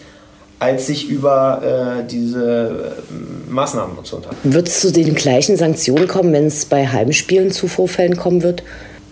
als 0.58 0.86
sich 0.86 1.08
über 1.08 2.00
äh, 2.00 2.08
diese 2.08 2.96
äh, 3.08 3.50
Maßnahmen 3.52 4.04
zu 4.04 4.16
unterhalten. 4.16 4.52
Wird 4.52 4.68
es 4.68 4.80
zu 4.80 4.92
den 4.92 5.14
gleichen 5.14 5.56
Sanktionen 5.56 6.08
kommen, 6.08 6.32
wenn 6.32 6.46
es 6.46 6.64
bei 6.64 6.86
Heimspielen 6.86 7.50
zu 7.50 7.68
Vorfällen 7.68 8.16
kommen 8.16 8.42
wird? 8.42 8.62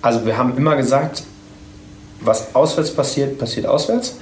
Also 0.00 0.24
wir 0.24 0.36
haben 0.36 0.56
immer 0.56 0.76
gesagt, 0.76 1.22
was 2.20 2.54
auswärts 2.54 2.90
passiert, 2.90 3.38
passiert 3.38 3.66
auswärts, 3.66 4.16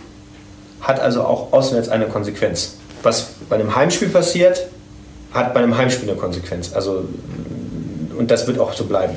hat 0.81 1.01
also 1.01 1.23
auch 1.23 1.53
auswärts 1.53 1.89
eine 1.89 2.07
Konsequenz. 2.07 2.77
Was 3.03 3.29
bei 3.49 3.57
einem 3.57 3.75
Heimspiel 3.75 4.09
passiert, 4.09 4.67
hat 5.33 5.55
bei 5.55 5.61
einem 5.61 5.77
Heimspiel 5.77 6.09
eine 6.09 6.19
Konsequenz. 6.19 6.73
Also, 6.75 7.05
und 8.19 8.31
das 8.31 8.47
wird 8.47 8.59
auch 8.59 8.73
so 8.73 8.85
bleiben. 8.85 9.15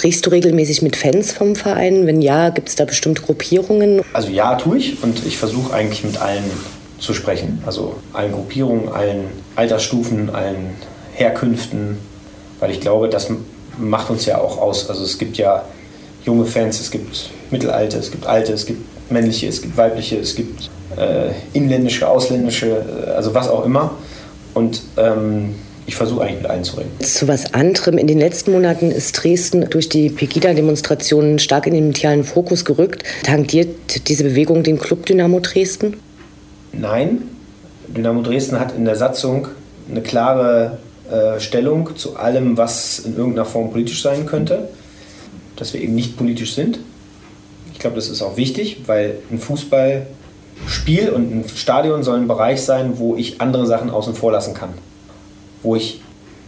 Sprichst 0.00 0.24
du 0.24 0.30
regelmäßig 0.30 0.80
mit 0.80 0.96
Fans 0.96 1.30
vom 1.30 1.54
Verein? 1.54 2.06
Wenn 2.06 2.22
ja, 2.22 2.48
gibt 2.48 2.70
es 2.70 2.74
da 2.74 2.86
bestimmte 2.86 3.20
Gruppierungen? 3.20 4.00
Also 4.14 4.30
ja, 4.30 4.54
tue 4.54 4.78
ich 4.78 5.02
und 5.02 5.26
ich 5.26 5.36
versuche 5.36 5.74
eigentlich 5.74 6.04
mit 6.04 6.16
allen 6.16 6.50
zu 6.98 7.12
sprechen. 7.12 7.62
Also 7.66 7.96
allen 8.14 8.32
Gruppierungen, 8.32 8.88
allen 8.88 9.26
Altersstufen, 9.56 10.30
allen 10.30 10.70
Herkünften, 11.12 11.98
weil 12.60 12.70
ich 12.70 12.80
glaube, 12.80 13.10
das 13.10 13.28
macht 13.76 14.08
uns 14.08 14.24
ja 14.24 14.38
auch 14.38 14.56
aus. 14.56 14.88
Also 14.88 15.04
es 15.04 15.18
gibt 15.18 15.36
ja 15.36 15.66
junge 16.24 16.46
Fans, 16.46 16.80
es 16.80 16.90
gibt 16.90 17.28
Mittelalte, 17.50 17.98
es 17.98 18.10
gibt 18.10 18.24
Alte, 18.24 18.54
es 18.54 18.64
gibt 18.64 18.80
männliche, 19.12 19.48
es 19.48 19.60
gibt 19.60 19.76
weibliche, 19.76 20.16
es 20.16 20.34
gibt 20.34 20.70
äh, 20.96 21.32
inländische, 21.52 22.08
ausländische, 22.08 22.86
äh, 23.06 23.10
also 23.10 23.34
was 23.34 23.48
auch 23.48 23.66
immer. 23.66 23.90
Und 24.54 24.80
ähm, 24.96 25.56
ich 25.90 25.96
versuche 25.96 26.22
eigentlich 26.22 26.42
mit 26.42 26.50
allen 26.50 26.62
zu 26.62 26.76
reden. 26.76 26.90
Zu 27.00 27.26
was 27.26 27.52
anderem. 27.52 27.98
In 27.98 28.06
den 28.06 28.20
letzten 28.20 28.52
Monaten 28.52 28.92
ist 28.92 29.10
Dresden 29.12 29.68
durch 29.70 29.88
die 29.88 30.08
Pegida-Demonstrationen 30.08 31.40
stark 31.40 31.66
in 31.66 31.74
den 31.74 31.88
medialen 31.88 32.22
Fokus 32.22 32.64
gerückt. 32.64 33.02
Tangiert 33.24 34.06
diese 34.06 34.22
Bewegung 34.22 34.62
den 34.62 34.78
Club 34.78 35.04
Dynamo 35.06 35.40
Dresden? 35.40 35.96
Nein. 36.72 37.22
Dynamo 37.88 38.22
Dresden 38.22 38.60
hat 38.60 38.72
in 38.76 38.84
der 38.84 38.94
Satzung 38.94 39.48
eine 39.90 40.00
klare 40.00 40.78
äh, 41.10 41.40
Stellung 41.40 41.96
zu 41.96 42.16
allem, 42.16 42.56
was 42.56 43.00
in 43.00 43.16
irgendeiner 43.16 43.44
Form 43.44 43.72
politisch 43.72 44.00
sein 44.00 44.26
könnte. 44.26 44.68
Dass 45.56 45.74
wir 45.74 45.80
eben 45.80 45.96
nicht 45.96 46.16
politisch 46.16 46.54
sind. 46.54 46.78
Ich 47.72 47.80
glaube, 47.80 47.96
das 47.96 48.08
ist 48.08 48.22
auch 48.22 48.36
wichtig, 48.36 48.82
weil 48.86 49.16
ein 49.32 49.40
Fußballspiel 49.40 51.10
und 51.10 51.34
ein 51.34 51.44
Stadion 51.52 52.04
soll 52.04 52.18
ein 52.18 52.28
Bereich 52.28 52.62
sein, 52.62 52.92
wo 52.98 53.16
ich 53.16 53.40
andere 53.40 53.66
Sachen 53.66 53.90
außen 53.90 54.14
vor 54.14 54.30
lassen 54.30 54.54
kann 54.54 54.68
wo 55.62 55.76
ich 55.76 56.00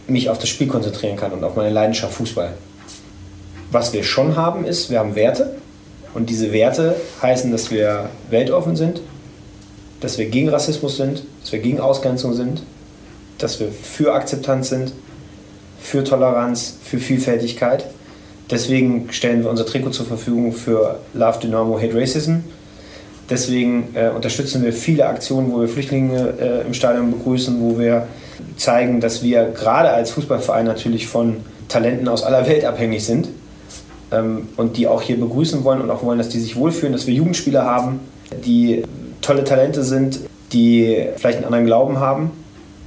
mich 0.07 0.29
auf 0.29 0.37
das 0.37 0.49
Spiel 0.49 0.67
konzentrieren 0.67 1.15
kann 1.15 1.31
und 1.31 1.43
auf 1.43 1.55
meine 1.55 1.69
Leidenschaft 1.69 2.13
Fußball. 2.13 2.53
Was 3.71 3.93
wir 3.93 4.03
schon 4.03 4.35
haben, 4.35 4.65
ist, 4.65 4.89
wir 4.89 4.99
haben 4.99 5.15
Werte. 5.15 5.55
Und 6.13 6.29
diese 6.29 6.51
Werte 6.51 6.95
heißen, 7.21 7.51
dass 7.51 7.71
wir 7.71 8.09
weltoffen 8.29 8.75
sind, 8.75 9.01
dass 9.99 10.17
wir 10.17 10.27
gegen 10.27 10.49
Rassismus 10.49 10.97
sind, 10.97 11.23
dass 11.41 11.51
wir 11.51 11.59
gegen 11.59 11.79
Ausgrenzung 11.79 12.33
sind, 12.33 12.61
dass 13.39 13.59
wir 13.59 13.69
für 13.69 14.13
Akzeptanz 14.13 14.69
sind, 14.69 14.93
für 15.79 16.03
Toleranz, 16.03 16.77
für 16.83 16.99
Vielfältigkeit. 16.99 17.85
Deswegen 18.51 19.11
stellen 19.11 19.41
wir 19.43 19.49
unser 19.49 19.65
Trikot 19.65 19.91
zur 19.91 20.05
Verfügung 20.05 20.53
für 20.53 20.99
Love 21.13 21.39
Dynamo 21.39 21.79
Hate 21.79 21.95
Racism. 21.95 22.41
Deswegen 23.29 23.95
äh, 23.95 24.09
unterstützen 24.09 24.63
wir 24.63 24.73
viele 24.73 25.07
Aktionen, 25.07 25.51
wo 25.51 25.61
wir 25.61 25.67
Flüchtlinge 25.67 26.33
äh, 26.39 26.67
im 26.67 26.73
Stadion 26.73 27.09
begrüßen, 27.09 27.59
wo 27.61 27.79
wir 27.79 28.07
zeigen, 28.57 28.99
dass 28.99 29.23
wir 29.23 29.45
gerade 29.45 29.89
als 29.89 30.11
Fußballverein 30.11 30.65
natürlich 30.65 31.07
von 31.07 31.37
Talenten 31.67 32.07
aus 32.07 32.23
aller 32.23 32.47
Welt 32.47 32.65
abhängig 32.65 33.05
sind 33.05 33.29
ähm, 34.11 34.49
und 34.57 34.77
die 34.77 34.87
auch 34.87 35.01
hier 35.01 35.19
begrüßen 35.19 35.63
wollen 35.63 35.81
und 35.81 35.89
auch 35.89 36.03
wollen, 36.03 36.17
dass 36.17 36.29
die 36.29 36.39
sich 36.39 36.55
wohlfühlen, 36.55 36.93
dass 36.93 37.07
wir 37.07 37.13
Jugendspieler 37.13 37.63
haben, 37.65 37.99
die 38.45 38.83
tolle 39.21 39.43
Talente 39.43 39.83
sind, 39.83 40.19
die 40.51 41.07
vielleicht 41.17 41.37
einen 41.37 41.45
anderen 41.45 41.65
Glauben 41.65 41.99
haben 41.99 42.31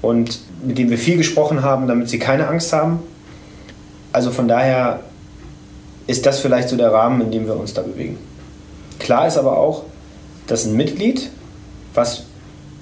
und 0.02 0.40
mit 0.64 0.78
denen 0.78 0.90
wir 0.90 0.98
viel 0.98 1.16
gesprochen 1.16 1.62
haben, 1.62 1.86
damit 1.86 2.08
sie 2.08 2.18
keine 2.18 2.48
Angst 2.48 2.72
haben. 2.72 3.00
Also 4.12 4.30
von 4.30 4.48
daher 4.48 5.00
ist 6.06 6.26
das 6.26 6.40
vielleicht 6.40 6.68
so 6.68 6.76
der 6.76 6.92
Rahmen, 6.92 7.20
in 7.20 7.30
dem 7.30 7.46
wir 7.46 7.56
uns 7.56 7.74
da 7.74 7.82
bewegen. 7.82 8.18
Klar 8.98 9.26
ist 9.26 9.36
aber 9.36 9.58
auch, 9.58 9.84
dass 10.46 10.64
ein 10.64 10.76
Mitglied, 10.76 11.30
was 11.94 12.24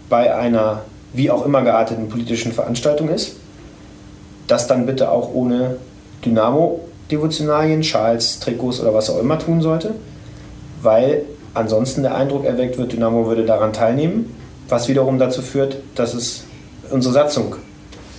bei 0.08 0.34
einer 0.34 0.82
wie 1.14 1.30
auch 1.30 1.46
immer 1.46 1.62
gearteten 1.62 2.08
politischen 2.08 2.52
Veranstaltung 2.52 3.08
ist, 3.08 3.36
das 4.46 4.66
dann 4.66 4.84
bitte 4.84 5.10
auch 5.10 5.32
ohne 5.32 5.76
Dynamo-Devotionalien, 6.24 7.82
Schals, 7.82 8.40
Trikots 8.40 8.80
oder 8.80 8.92
was 8.92 9.08
auch 9.08 9.20
immer 9.20 9.38
tun 9.38 9.62
sollte, 9.62 9.94
weil 10.82 11.24
ansonsten 11.54 12.02
der 12.02 12.14
Eindruck 12.14 12.44
erweckt 12.44 12.76
wird, 12.76 12.92
Dynamo 12.92 13.26
würde 13.26 13.44
daran 13.44 13.72
teilnehmen, 13.72 14.34
was 14.68 14.88
wiederum 14.88 15.18
dazu 15.18 15.40
führt, 15.40 15.76
dass 15.94 16.14
es 16.14 16.44
unsere 16.90 17.14
Satzung 17.14 17.56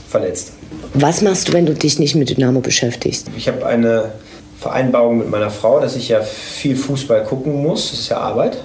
verletzt. 0.08 0.54
Was 0.94 1.22
machst 1.22 1.50
du, 1.50 1.54
wenn 1.54 1.66
du 1.66 1.74
dich 1.74 2.00
nicht 2.00 2.16
mit 2.16 2.30
Dynamo 2.30 2.62
beschäftigst? 2.62 3.28
Ich 3.36 3.48
habe 3.48 3.66
eine 3.66 4.14
Vereinbarung 4.60 5.18
mit 5.18 5.30
meiner 5.30 5.50
Frau, 5.50 5.80
dass 5.80 5.96
ich 5.96 6.10
ja 6.10 6.22
viel 6.22 6.76
Fußball 6.76 7.24
gucken 7.24 7.62
muss, 7.62 7.92
das 7.92 8.00
ist 8.00 8.10
ja 8.10 8.18
Arbeit. 8.18 8.58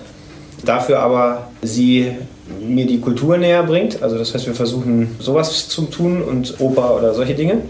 Dafür 0.65 1.01
aber 1.01 1.49
sie 1.63 2.13
mir 2.59 2.87
die 2.87 3.01
Kultur 3.01 3.37
näher 3.37 3.63
bringt. 3.63 4.03
Also 4.03 4.19
das 4.19 4.35
heißt, 4.35 4.47
wir 4.47 4.55
versuchen 4.55 5.17
sowas 5.19 5.69
zu 5.69 5.83
tun 5.83 6.23
und 6.23 6.61
Oper 6.61 6.97
oder 6.97 7.15
solche 7.15 7.35
Dinge. 7.35 7.63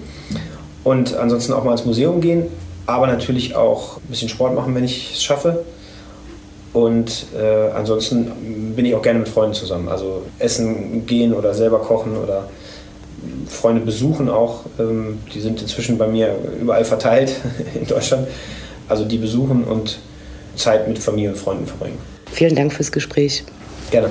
Und 0.84 1.14
ansonsten 1.14 1.52
auch 1.52 1.64
mal 1.64 1.72
ins 1.72 1.84
Museum 1.84 2.20
gehen, 2.20 2.46
aber 2.86 3.06
natürlich 3.06 3.54
auch 3.54 3.98
ein 3.98 4.08
bisschen 4.08 4.28
Sport 4.28 4.54
machen, 4.54 4.74
wenn 4.74 4.84
ich 4.84 5.12
es 5.12 5.22
schaffe. 5.22 5.64
Und 6.72 7.26
äh, 7.36 7.70
ansonsten 7.74 8.74
bin 8.76 8.84
ich 8.84 8.94
auch 8.94 9.02
gerne 9.02 9.18
mit 9.18 9.28
Freunden 9.28 9.54
zusammen. 9.54 9.88
Also 9.88 10.22
essen 10.38 11.04
gehen 11.06 11.34
oder 11.34 11.52
selber 11.52 11.80
kochen 11.80 12.16
oder 12.16 12.48
Freunde 13.48 13.82
besuchen 13.82 14.28
auch. 14.28 14.64
Ähm, 14.78 15.18
die 15.34 15.40
sind 15.40 15.60
inzwischen 15.60 15.98
bei 15.98 16.06
mir 16.06 16.34
überall 16.60 16.84
verteilt 16.84 17.32
in 17.74 17.86
Deutschland. 17.86 18.28
Also 18.88 19.04
die 19.04 19.18
besuchen 19.18 19.64
und 19.64 19.98
Zeit 20.56 20.88
mit 20.88 20.98
Familie 20.98 21.30
und 21.30 21.36
Freunden 21.36 21.66
verbringen. 21.66 21.98
Vielen 22.32 22.54
Dank 22.54 22.72
fürs 22.72 22.92
Gespräch. 22.92 23.44
Gerne. 23.90 24.10